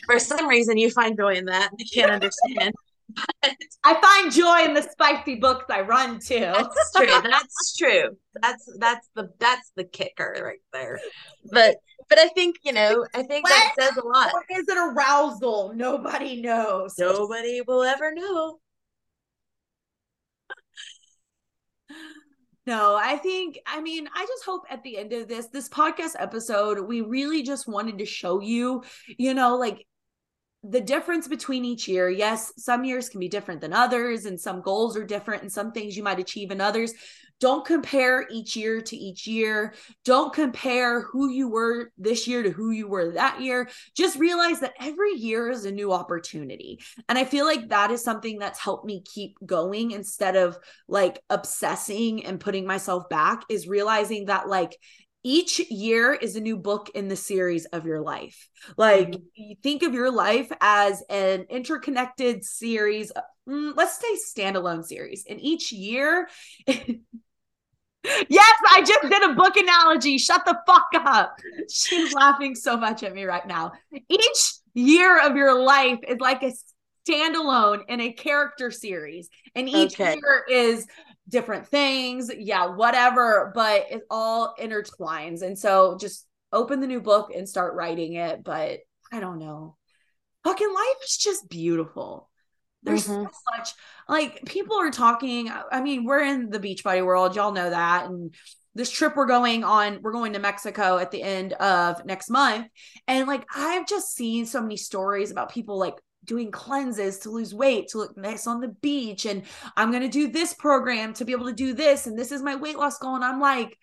for, 0.07 0.19
some 0.19 0.49
reason 0.49 0.79
you 0.79 0.91
find 0.91 1.17
joy 1.17 1.35
in 1.35 1.47
that 1.47 1.71
i 1.73 1.85
can't 1.95 2.11
understand 2.11 2.75
but 3.43 3.55
i 3.85 3.95
find 4.01 4.33
joy 4.33 4.65
in 4.65 4.75
the 4.75 4.83
spicy 4.83 5.37
books 5.37 5.67
i 5.71 5.81
run 5.81 6.19
too 6.19 6.41
that's 6.41 6.93
true 6.95 7.07
that's 7.07 7.77
true 7.77 8.17
that's 8.41 8.69
that's 8.79 9.09
the 9.15 9.31
that's 9.39 9.73
the 9.77 9.85
kicker 9.85 10.41
right 10.45 10.61
there 10.73 10.99
but 11.51 11.77
but 12.09 12.19
I 12.19 12.29
think 12.29 12.57
you 12.65 12.73
know, 12.73 13.07
I 13.15 13.23
think 13.23 13.45
what? 13.45 13.51
that 13.51 13.75
says 13.79 13.97
a 13.97 14.07
lot. 14.07 14.33
Or 14.33 14.43
is 14.51 14.67
it 14.67 14.79
arousal? 14.79 15.75
Nobody 15.75 16.41
knows. 16.41 16.95
Nobody 16.99 17.61
will 17.67 17.83
ever 17.83 18.15
know. 18.15 18.59
No, 22.67 22.97
I 23.01 23.17
think, 23.17 23.59
I 23.67 23.81
mean, 23.81 24.09
I 24.15 24.27
just 24.27 24.45
hope 24.45 24.65
at 24.69 24.83
the 24.83 24.99
end 24.99 25.15
of 25.15 25.27
this, 25.27 25.47
this 25.47 25.71
podcast 25.71 26.17
episode, 26.19 26.79
we 26.81 27.01
really 27.01 27.43
just 27.43 27.67
wanted 27.67 27.97
to 27.99 28.05
show 28.05 28.41
you, 28.41 28.83
you 29.17 29.33
know, 29.33 29.57
like 29.57 29.87
the 30.63 30.81
difference 30.81 31.29
between 31.29 31.65
each 31.65 31.89
year. 31.89 32.11
Yes 32.11 32.53
some 32.57 32.85
years 32.85 33.09
can 33.09 33.21
be 33.21 33.29
different 33.29 33.61
than 33.61 33.73
others 33.73 34.27
and 34.27 34.39
some 34.39 34.61
goals 34.61 34.97
are 34.97 35.05
different 35.05 35.43
and 35.43 35.53
some 35.53 35.73
things 35.73 35.97
you 35.97 36.03
might 36.03 36.19
achieve 36.19 36.51
in 36.51 36.61
others 36.61 36.93
don't 37.41 37.65
compare 37.65 38.27
each 38.31 38.57
year 38.57 38.81
to 38.81 38.97
each 38.97 39.27
year 39.27 39.75
don't 40.05 40.33
compare 40.33 41.03
who 41.03 41.31
you 41.31 41.49
were 41.49 41.91
this 41.99 42.27
year 42.27 42.43
to 42.43 42.51
who 42.51 42.71
you 42.71 42.89
were 42.89 43.13
that 43.13 43.41
year 43.41 43.69
just 43.95 44.19
realize 44.19 44.61
that 44.61 44.75
every 44.81 45.13
year 45.13 45.51
is 45.51 45.65
a 45.65 45.71
new 45.71 45.93
opportunity 45.93 46.79
and 47.09 47.19
i 47.19 47.25
feel 47.25 47.45
like 47.45 47.69
that 47.69 47.91
is 47.91 48.03
something 48.03 48.39
that's 48.39 48.59
helped 48.59 48.85
me 48.85 49.03
keep 49.03 49.37
going 49.45 49.91
instead 49.91 50.37
of 50.37 50.59
like 50.89 51.21
obsessing 51.31 52.25
and 52.25 52.41
putting 52.41 52.67
myself 52.67 53.09
back 53.09 53.43
is 53.49 53.69
realizing 53.69 54.27
that 54.27 54.49
like 54.49 54.77
each 55.25 55.59
year 55.71 56.15
is 56.15 56.37
a 56.37 56.41
new 56.41 56.57
book 56.57 56.91
in 56.95 57.09
the 57.09 57.17
series 57.17 57.67
of 57.67 57.85
your 57.85 58.01
life. 58.01 58.49
Like 58.77 59.09
mm-hmm. 59.09 59.23
you 59.35 59.57
think 59.63 59.83
of 59.83 59.93
your 59.93 60.11
life 60.11 60.51
as 60.61 61.03
an 61.11 61.47
interconnected 61.51 62.45
series. 62.45 63.11
Mm, 63.49 63.73
let's 63.77 63.99
say 63.99 64.43
standalone 64.43 64.85
series. 64.85 65.25
And 65.29 65.41
each 65.41 65.73
year, 65.73 66.29
yes, 68.29 68.55
I 68.71 68.83
just 68.87 69.03
did 69.03 69.23
a 69.31 69.35
book 69.35 69.57
analogy. 69.57 70.19
Shut 70.19 70.45
the 70.45 70.59
fuck 70.67 70.89
up. 70.95 71.37
She's 71.71 72.13
laughing 72.15 72.55
so 72.55 72.77
much 72.77 73.03
at 73.03 73.15
me 73.15 73.25
right 73.25 73.47
now. 73.47 73.73
Each 74.09 74.55
year 74.75 75.25
of 75.27 75.37
your 75.37 75.63
life 75.63 75.99
is 76.07 76.19
like 76.21 76.43
a 76.43 76.53
standalone 77.09 77.83
in 77.89 78.01
a 78.01 78.13
character 78.13 78.71
series 78.71 79.29
and 79.55 79.69
each 79.69 79.99
okay. 79.99 80.15
year 80.15 80.45
is 80.49 80.87
different 81.29 81.67
things. 81.67 82.31
Yeah, 82.37 82.67
whatever, 82.67 83.53
but 83.55 83.87
it 83.91 84.03
all 84.11 84.55
intertwines. 84.61 85.43
And 85.43 85.59
so 85.59 85.97
just 86.01 86.27
open 86.53 86.81
the 86.81 86.87
new 86.87 87.01
book 87.01 87.31
and 87.35 87.49
start 87.49 87.75
writing 87.75 88.15
it. 88.15 88.43
But 88.45 88.81
I 89.13 89.21
don't 89.21 89.39
know. 89.39 89.77
Fucking 90.45 90.73
life 90.73 91.05
is 91.05 91.17
just 91.17 91.49
beautiful. 91.49 92.28
There's 92.83 93.07
mm-hmm. 93.07 93.25
so 93.25 93.57
much 93.57 93.71
like 94.09 94.45
people 94.45 94.77
are 94.77 94.91
talking. 94.91 95.51
I 95.71 95.81
mean, 95.81 96.05
we're 96.05 96.23
in 96.23 96.51
the 96.51 96.61
Beachbody 96.61 97.05
world, 97.05 97.37
y'all 97.37 97.53
know 97.53 97.71
that. 97.71 98.07
And 98.07 98.35
this 98.75 98.91
trip 98.91 99.17
we're 99.17 99.27
going 99.27 99.65
on, 99.65 100.01
we're 100.03 100.13
going 100.13 100.35
to 100.35 100.39
Mexico 100.39 100.99
at 100.99 101.11
the 101.11 101.23
end 101.23 101.55
of 101.55 102.05
next 102.05 102.31
month. 102.31 102.69
And 103.07 103.27
like 103.27 103.45
I've 103.55 103.87
just 103.89 104.15
seen 104.15 104.47
so 104.47 104.63
many 104.63 104.77
stories 104.77 105.31
about 105.31 105.51
people 105.51 105.79
like 105.79 105.95
doing 106.25 106.51
cleanses 106.51 107.21
to 107.21 107.31
lose 107.31 107.55
weight, 107.55 107.89
to 107.89 107.99
look 107.99 108.17
nice 108.17 108.47
on 108.47 108.61
the 108.61 108.69
beach. 108.69 109.27
And 109.27 109.43
I'm 109.77 109.91
going 109.91 110.03
to 110.03 110.09
do 110.09 110.29
this 110.29 110.55
program 110.55 111.15
to 111.15 111.25
be 111.25 111.33
able 111.33 111.47
to 111.47 111.53
do 111.53 111.75
this. 111.75 112.07
And 112.07 112.17
this 112.17 112.31
is 112.31 112.43
my 112.43 112.55
weight 112.55 112.79
loss 112.79 112.99
goal. 112.99 113.17
And 113.17 113.25
I'm 113.25 113.41
like, 113.41 113.77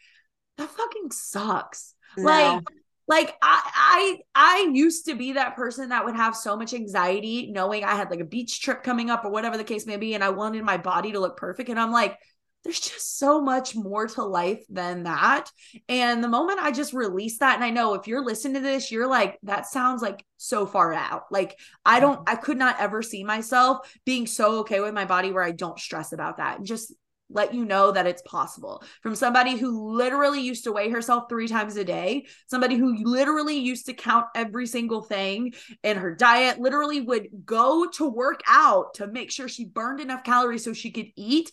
that 0.58 0.70
fucking 0.70 1.12
sucks. 1.12 1.94
No. 2.18 2.24
Like, 2.24 2.64
like 3.08 3.36
I, 3.42 3.62
I 3.76 4.18
I 4.34 4.72
used 4.74 5.06
to 5.06 5.16
be 5.16 5.34
that 5.34 5.56
person 5.56 5.90
that 5.90 6.06
would 6.06 6.16
have 6.16 6.36
so 6.36 6.58
much 6.58 6.74
anxiety 6.74 7.52
knowing 7.52 7.84
I 7.84 7.96
had 7.96 8.10
like 8.10 8.20
a 8.20 8.26
beach 8.26 8.62
trip 8.62 8.84
coming 8.84 9.10
up 9.10 9.26
or 9.26 9.32
whatever 9.32 9.58
the 9.58 9.64
case 9.64 9.86
may 9.86 9.98
be, 9.98 10.16
and 10.16 10.24
I 10.24 10.30
wanted 10.30 10.64
my 10.64 10.78
body 10.78 11.12
to 11.12 11.20
look 11.20 11.38
perfect. 11.38 11.70
And 11.70 11.80
I'm 11.80 11.92
like, 11.92 12.18
there's 12.64 12.80
just 12.80 13.20
so 13.20 13.40
much 13.40 13.76
more 13.76 14.08
to 14.08 14.24
life 14.24 14.64
than 14.70 15.04
that. 15.04 15.52
And 15.88 16.24
the 16.24 16.28
moment 16.28 16.60
I 16.60 16.72
just 16.72 16.94
release 16.94 17.38
that, 17.38 17.54
and 17.54 17.64
I 17.64 17.70
know 17.70 17.94
if 17.94 18.08
you're 18.08 18.26
listening 18.26 18.56
to 18.56 18.60
this, 18.62 18.92
you're 18.92 19.08
like, 19.08 19.38
that 19.44 19.68
sounds 19.68 20.02
like 20.02 20.26
so 20.38 20.66
far 20.66 20.92
out. 20.92 21.26
Like, 21.30 21.60
I 21.86 22.00
don't, 22.00 22.18
mm-hmm. 22.18 22.34
I 22.34 22.36
could 22.36 22.58
not 22.58 22.78
ever 22.80 23.04
see 23.04 23.24
myself 23.24 23.96
being 24.04 24.26
so 24.26 24.62
okay 24.62 24.80
with 24.80 24.96
my 24.96 25.06
body 25.06 25.32
where 25.32 25.44
I 25.44 25.52
don't 25.52 25.80
stress 25.80 26.12
about 26.12 26.38
that. 26.38 26.58
And 26.58 26.66
just 26.66 26.92
let 27.30 27.54
you 27.54 27.66
know 27.66 27.92
that 27.92 28.08
it's 28.08 28.22
possible. 28.22 28.84
From 29.02 29.16
somebody 29.16 29.58
who 29.58 29.96
literally 29.96 30.42
used 30.42 30.64
to 30.66 30.72
weigh 30.72 30.90
herself 30.90 31.26
three 31.28 31.48
times 31.48 31.76
a 31.76 31.84
day, 31.84 32.26
somebody 32.48 32.76
who 32.76 32.96
literally 33.04 33.58
used 33.58 33.88
to 33.88 33.94
count 33.94 34.28
every 34.36 34.68
single 34.68 35.02
thing 35.02 35.54
in 35.84 35.98
her 35.98 36.14
diet, 36.14 36.60
literally 36.60 37.02
would 37.02 37.28
go 37.44 37.88
to 37.94 38.08
work 38.08 38.42
out 38.48 38.96
to 38.96 39.08
make 39.08 39.32
sure 39.32 39.48
she 39.48 39.66
burned 39.66 40.00
enough 40.00 40.24
calories 40.24 40.64
so 40.64 40.74
she 40.74 40.92
could 40.92 41.08
eat 41.16 41.52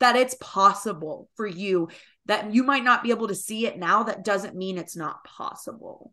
that 0.00 0.16
it's 0.16 0.36
possible 0.40 1.30
for 1.34 1.46
you. 1.46 1.88
That 2.26 2.52
you 2.52 2.64
might 2.64 2.84
not 2.84 3.04
be 3.04 3.10
able 3.10 3.28
to 3.28 3.36
see 3.36 3.66
it 3.66 3.78
now 3.78 4.02
that 4.02 4.24
doesn't 4.24 4.56
mean 4.56 4.78
it's 4.78 4.96
not 4.96 5.22
possible. 5.22 6.12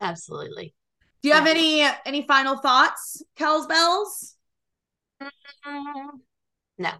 Absolutely. 0.00 0.74
Do 1.22 1.28
you 1.30 1.34
have 1.34 1.46
any 1.46 1.80
any 2.04 2.26
final 2.26 2.58
thoughts 2.58 3.22
kells 3.34 3.66
bells? 3.66 4.36
Mm, 5.22 6.08
no 6.76 6.90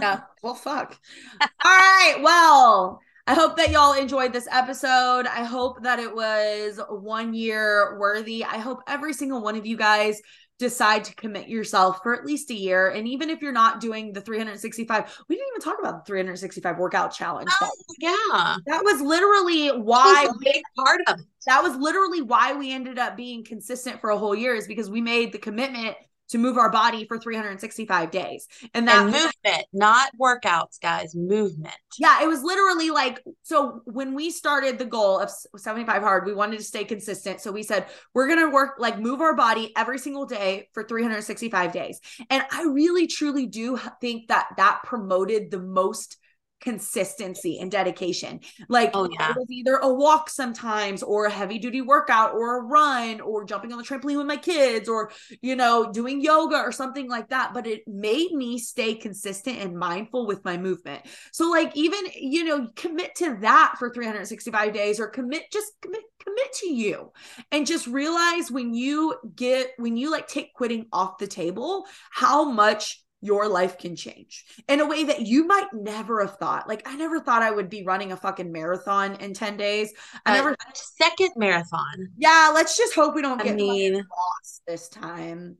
no 0.00 0.20
well 0.42 0.54
fuck 0.54 0.98
all 1.40 1.48
right 1.64 2.18
well 2.22 3.00
I 3.26 3.34
hope 3.34 3.56
that 3.58 3.70
y'all 3.70 3.92
enjoyed 3.92 4.32
this 4.32 4.48
episode. 4.50 5.24
I 5.28 5.44
hope 5.44 5.84
that 5.84 6.00
it 6.00 6.12
was 6.12 6.80
one 6.88 7.32
year 7.32 7.96
worthy. 7.96 8.44
I 8.44 8.58
hope 8.58 8.80
every 8.88 9.12
single 9.12 9.40
one 9.40 9.54
of 9.54 9.64
you 9.64 9.76
guys 9.76 10.20
decide 10.58 11.04
to 11.04 11.14
commit 11.14 11.48
yourself 11.48 12.00
for 12.02 12.14
at 12.14 12.26
least 12.26 12.50
a 12.50 12.54
year. 12.54 12.90
And 12.90 13.06
even 13.08 13.30
if 13.30 13.40
you're 13.40 13.52
not 13.52 13.80
doing 13.80 14.12
the 14.12 14.20
365, 14.20 15.24
we 15.28 15.36
didn't 15.36 15.48
even 15.52 15.60
talk 15.60 15.78
about 15.80 16.04
the 16.04 16.08
365 16.08 16.78
workout 16.78 17.12
challenge. 17.12 17.50
Oh, 17.62 17.70
yeah. 17.98 18.56
That 18.66 18.84
was 18.84 19.00
literally 19.00 19.68
why 19.68 20.26
a 20.28 20.34
big 20.38 20.62
part 20.76 21.00
of 21.06 21.20
it. 21.20 21.26
That 21.46 21.62
was 21.62 21.76
literally 21.76 22.20
why 22.20 22.52
we 22.52 22.72
ended 22.72 22.98
up 22.98 23.16
being 23.16 23.44
consistent 23.44 24.00
for 24.00 24.10
a 24.10 24.18
whole 24.18 24.34
year 24.34 24.54
is 24.54 24.66
because 24.66 24.90
we 24.90 25.00
made 25.00 25.32
the 25.32 25.38
commitment 25.38 25.96
to 26.30 26.38
move 26.38 26.56
our 26.56 26.70
body 26.70 27.06
for 27.06 27.18
365 27.18 28.10
days. 28.10 28.46
And 28.74 28.88
that 28.88 29.02
and 29.02 29.12
movement, 29.12 29.66
not 29.72 30.10
workouts, 30.18 30.80
guys, 30.80 31.14
movement. 31.14 31.74
Yeah, 31.98 32.22
it 32.22 32.26
was 32.26 32.42
literally 32.42 32.90
like 32.90 33.22
so 33.42 33.82
when 33.84 34.14
we 34.14 34.30
started 34.30 34.78
the 34.78 34.84
goal 34.84 35.18
of 35.18 35.30
75 35.56 36.02
hard, 36.02 36.26
we 36.26 36.34
wanted 36.34 36.58
to 36.58 36.64
stay 36.64 36.84
consistent. 36.84 37.40
So 37.40 37.52
we 37.52 37.62
said, 37.62 37.86
we're 38.14 38.26
going 38.26 38.40
to 38.40 38.50
work 38.50 38.76
like 38.78 38.98
move 38.98 39.20
our 39.20 39.34
body 39.34 39.72
every 39.76 39.98
single 39.98 40.26
day 40.26 40.68
for 40.72 40.84
365 40.84 41.72
days. 41.72 42.00
And 42.30 42.44
I 42.50 42.64
really 42.64 43.06
truly 43.06 43.46
do 43.46 43.78
think 44.00 44.28
that 44.28 44.48
that 44.56 44.80
promoted 44.84 45.50
the 45.50 45.60
most 45.60 46.16
consistency 46.60 47.58
and 47.58 47.70
dedication. 47.70 48.40
Like 48.68 48.90
oh, 48.94 49.08
yeah. 49.10 49.30
it 49.30 49.36
was 49.36 49.50
either 49.50 49.76
a 49.76 49.92
walk 49.92 50.30
sometimes 50.30 51.02
or 51.02 51.26
a 51.26 51.30
heavy 51.30 51.58
duty 51.58 51.80
workout 51.80 52.34
or 52.34 52.58
a 52.58 52.62
run 52.62 53.20
or 53.20 53.44
jumping 53.44 53.72
on 53.72 53.78
the 53.78 53.84
trampoline 53.84 54.18
with 54.18 54.26
my 54.26 54.36
kids 54.36 54.88
or 54.88 55.10
you 55.40 55.56
know 55.56 55.90
doing 55.90 56.20
yoga 56.20 56.56
or 56.56 56.72
something 56.72 57.08
like 57.08 57.28
that 57.30 57.54
but 57.54 57.66
it 57.66 57.82
made 57.86 58.32
me 58.32 58.58
stay 58.58 58.94
consistent 58.94 59.58
and 59.58 59.76
mindful 59.76 60.26
with 60.26 60.44
my 60.44 60.56
movement. 60.56 61.02
So 61.32 61.50
like 61.50 61.76
even 61.76 62.00
you 62.14 62.44
know 62.44 62.68
commit 62.76 63.14
to 63.16 63.36
that 63.40 63.74
for 63.78 63.92
365 63.92 64.72
days 64.72 65.00
or 65.00 65.08
commit 65.08 65.44
just 65.52 65.72
commit 65.80 66.02
commit 66.22 66.52
to 66.52 66.70
you 66.70 67.12
and 67.50 67.66
just 67.66 67.86
realize 67.86 68.50
when 68.50 68.74
you 68.74 69.14
get 69.34 69.70
when 69.78 69.96
you 69.96 70.10
like 70.10 70.28
take 70.28 70.52
quitting 70.54 70.86
off 70.92 71.18
the 71.18 71.26
table 71.26 71.86
how 72.10 72.44
much 72.44 73.02
your 73.20 73.48
life 73.48 73.78
can 73.78 73.94
change 73.96 74.44
in 74.68 74.80
a 74.80 74.86
way 74.86 75.04
that 75.04 75.22
you 75.22 75.46
might 75.46 75.66
never 75.72 76.24
have 76.24 76.36
thought. 76.36 76.68
Like 76.68 76.88
I 76.88 76.96
never 76.96 77.20
thought 77.20 77.42
I 77.42 77.50
would 77.50 77.68
be 77.68 77.84
running 77.84 78.12
a 78.12 78.16
fucking 78.16 78.50
marathon 78.50 79.16
in 79.16 79.34
10 79.34 79.56
days. 79.56 79.92
I 80.24 80.32
uh, 80.32 80.34
never 80.36 80.56
second 80.74 81.30
marathon. 81.36 82.08
Yeah, 82.16 82.50
let's 82.54 82.76
just 82.76 82.94
hope 82.94 83.14
we 83.14 83.22
don't 83.22 83.40
I 83.40 83.44
get 83.44 83.56
mean, 83.56 83.94
lost 83.94 84.62
this 84.66 84.88
time. 84.88 85.56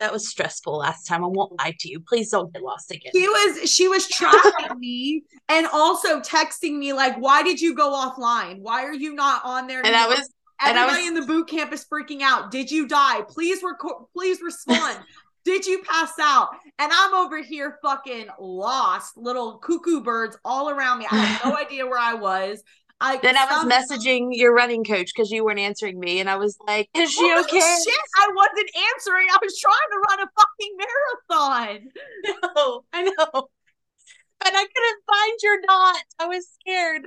That 0.00 0.12
was 0.12 0.28
stressful 0.28 0.78
last 0.78 1.06
time. 1.06 1.24
I 1.24 1.28
won't 1.28 1.58
lie 1.58 1.74
to 1.78 1.88
you. 1.88 2.00
Please 2.00 2.30
don't 2.30 2.52
get 2.52 2.62
lost 2.62 2.90
again. 2.90 3.12
He 3.12 3.26
was 3.26 3.70
she 3.70 3.88
was 3.88 4.08
tracking 4.08 4.78
me 4.78 5.22
and 5.48 5.66
also 5.72 6.20
texting 6.20 6.78
me 6.78 6.92
like, 6.92 7.16
why 7.16 7.42
did 7.42 7.60
you 7.60 7.74
go 7.74 7.90
offline? 7.90 8.60
Why 8.60 8.84
are 8.84 8.92
you 8.92 9.14
not 9.14 9.42
on 9.44 9.66
there? 9.66 9.80
And 9.84 9.94
I 9.96 10.08
was 10.08 10.28
Everybody 10.60 10.80
and 10.80 10.90
I 10.90 10.98
was, 10.98 11.08
in 11.08 11.14
the 11.14 11.26
boot 11.26 11.48
camp 11.48 11.72
is 11.72 11.84
freaking 11.84 12.22
out. 12.22 12.50
Did 12.50 12.70
you 12.70 12.86
die? 12.86 13.22
Please 13.22 13.62
record. 13.62 14.06
Please 14.12 14.40
respond. 14.40 14.98
Did 15.44 15.66
you 15.66 15.82
pass 15.82 16.12
out? 16.20 16.48
And 16.78 16.90
I'm 16.92 17.14
over 17.14 17.42
here 17.42 17.78
fucking 17.82 18.28
lost, 18.40 19.16
little 19.16 19.58
cuckoo 19.58 20.00
birds 20.02 20.38
all 20.44 20.70
around 20.70 20.98
me. 20.98 21.06
I 21.10 21.16
had 21.16 21.50
no 21.50 21.56
idea 21.64 21.86
where 21.86 21.98
I 21.98 22.14
was. 22.14 22.62
I 23.00 23.18
then 23.18 23.36
I 23.36 23.44
was 23.44 23.66
messaging 23.66 24.28
your 24.30 24.54
running 24.54 24.84
coach 24.84 25.10
because 25.14 25.30
you 25.30 25.44
weren't 25.44 25.58
answering 25.58 25.98
me, 25.98 26.20
and 26.20 26.30
I 26.30 26.36
was 26.36 26.56
like, 26.66 26.88
"Is 26.94 27.10
she 27.10 27.34
okay?" 27.40 27.58
Shit, 27.58 27.94
I 28.16 28.30
wasn't 28.34 28.70
answering. 28.94 29.26
I 29.30 29.38
was 29.42 29.58
trying 29.58 29.74
to 29.90 29.98
run 30.08 30.20
a 30.20 30.30
fucking 30.38 30.76
marathon. 30.78 31.88
No, 32.56 32.84
I 32.92 33.02
know, 33.02 33.48
but 34.38 34.52
I 34.54 34.66
couldn't 34.74 35.02
find 35.06 35.38
your 35.42 35.56
dot. 35.66 36.02
I 36.20 36.26
was 36.28 36.48
scared 36.60 37.02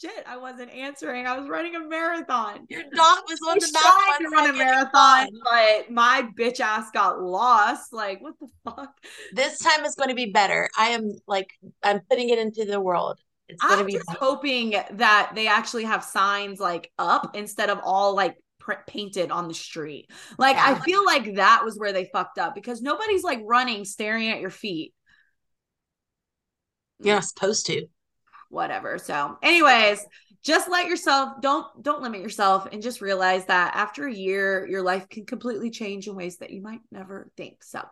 shit, 0.00 0.24
I 0.26 0.36
wasn't 0.36 0.70
answering. 0.70 1.26
I 1.26 1.38
was 1.38 1.48
running 1.48 1.74
a 1.74 1.80
marathon. 1.80 2.66
Your 2.68 2.82
dog 2.82 3.18
was 3.28 3.40
on 3.48 3.58
the 3.58 3.70
map. 3.72 4.18
to 4.18 4.28
run 4.28 4.50
a 4.50 4.52
marathon, 4.52 5.28
but 5.44 5.90
my 5.90 6.28
bitch 6.38 6.60
ass 6.60 6.90
got 6.90 7.20
lost. 7.20 7.92
Like, 7.92 8.20
what 8.20 8.34
the 8.40 8.48
fuck? 8.64 8.94
This 9.32 9.58
time 9.58 9.84
is 9.84 9.94
going 9.94 10.10
to 10.10 10.14
be 10.14 10.26
better. 10.26 10.68
I 10.76 10.90
am 10.90 11.12
like, 11.26 11.50
I'm 11.82 12.00
putting 12.10 12.28
it 12.28 12.38
into 12.38 12.64
the 12.64 12.80
world. 12.80 13.18
It's 13.48 13.62
going 13.64 13.78
to 13.78 13.84
be 13.84 13.94
just 13.94 14.10
hoping 14.10 14.74
that 14.92 15.32
they 15.34 15.48
actually 15.48 15.84
have 15.84 16.04
signs 16.04 16.60
like 16.60 16.90
up 16.98 17.34
instead 17.34 17.70
of 17.70 17.80
all 17.82 18.14
like 18.14 18.36
painted 18.86 19.30
on 19.30 19.48
the 19.48 19.54
street. 19.54 20.10
Like, 20.38 20.56
yeah. 20.56 20.76
I 20.76 20.80
feel 20.80 21.04
like 21.04 21.36
that 21.36 21.64
was 21.64 21.78
where 21.78 21.92
they 21.92 22.04
fucked 22.12 22.38
up 22.38 22.54
because 22.54 22.82
nobody's 22.82 23.24
like 23.24 23.40
running, 23.44 23.84
staring 23.84 24.28
at 24.28 24.40
your 24.40 24.50
feet. 24.50 24.92
You're 27.00 27.14
not 27.14 27.24
supposed 27.24 27.66
to 27.66 27.86
whatever. 28.48 28.98
So, 28.98 29.38
anyways, 29.42 30.04
just 30.42 30.68
let 30.68 30.86
yourself 30.86 31.40
don't 31.40 31.66
don't 31.82 32.02
limit 32.02 32.20
yourself 32.20 32.68
and 32.70 32.82
just 32.82 33.00
realize 33.00 33.44
that 33.46 33.74
after 33.74 34.06
a 34.06 34.14
year 34.14 34.66
your 34.66 34.82
life 34.82 35.08
can 35.08 35.26
completely 35.26 35.70
change 35.70 36.06
in 36.06 36.14
ways 36.14 36.38
that 36.38 36.50
you 36.50 36.62
might 36.62 36.80
never 36.90 37.30
think. 37.36 37.62
So, 37.62 37.82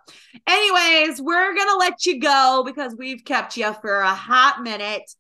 anyways, 0.47 1.21
we're 1.21 1.55
to 1.69 1.77
let 1.77 2.07
you 2.07 2.21
go 2.21 2.63
because 2.65 2.95
we've 2.97 3.25
kept 3.25 3.57
you 3.57 3.75
for 3.81 4.01
a 4.01 4.15
hot 4.15 4.63
minute. 4.63 5.11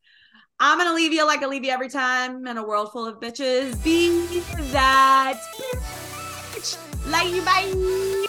I'm 0.59 0.79
to 0.89 0.95
leave 0.95 1.13
you 1.13 1.27
like 1.27 1.43
I 1.43 1.47
leave 1.47 1.65
you 1.65 1.71
every 1.71 1.91
time 1.91 2.47
in 2.47 2.57
a 2.57 2.67
world 2.67 2.91
full 2.93 3.07
of 3.07 3.21
bitches. 3.21 3.83
Be 3.85 4.41
that 4.73 5.39
bitch. 6.53 6.79
Love 7.11 7.35
you. 7.35 7.43
Bye. 7.43 8.27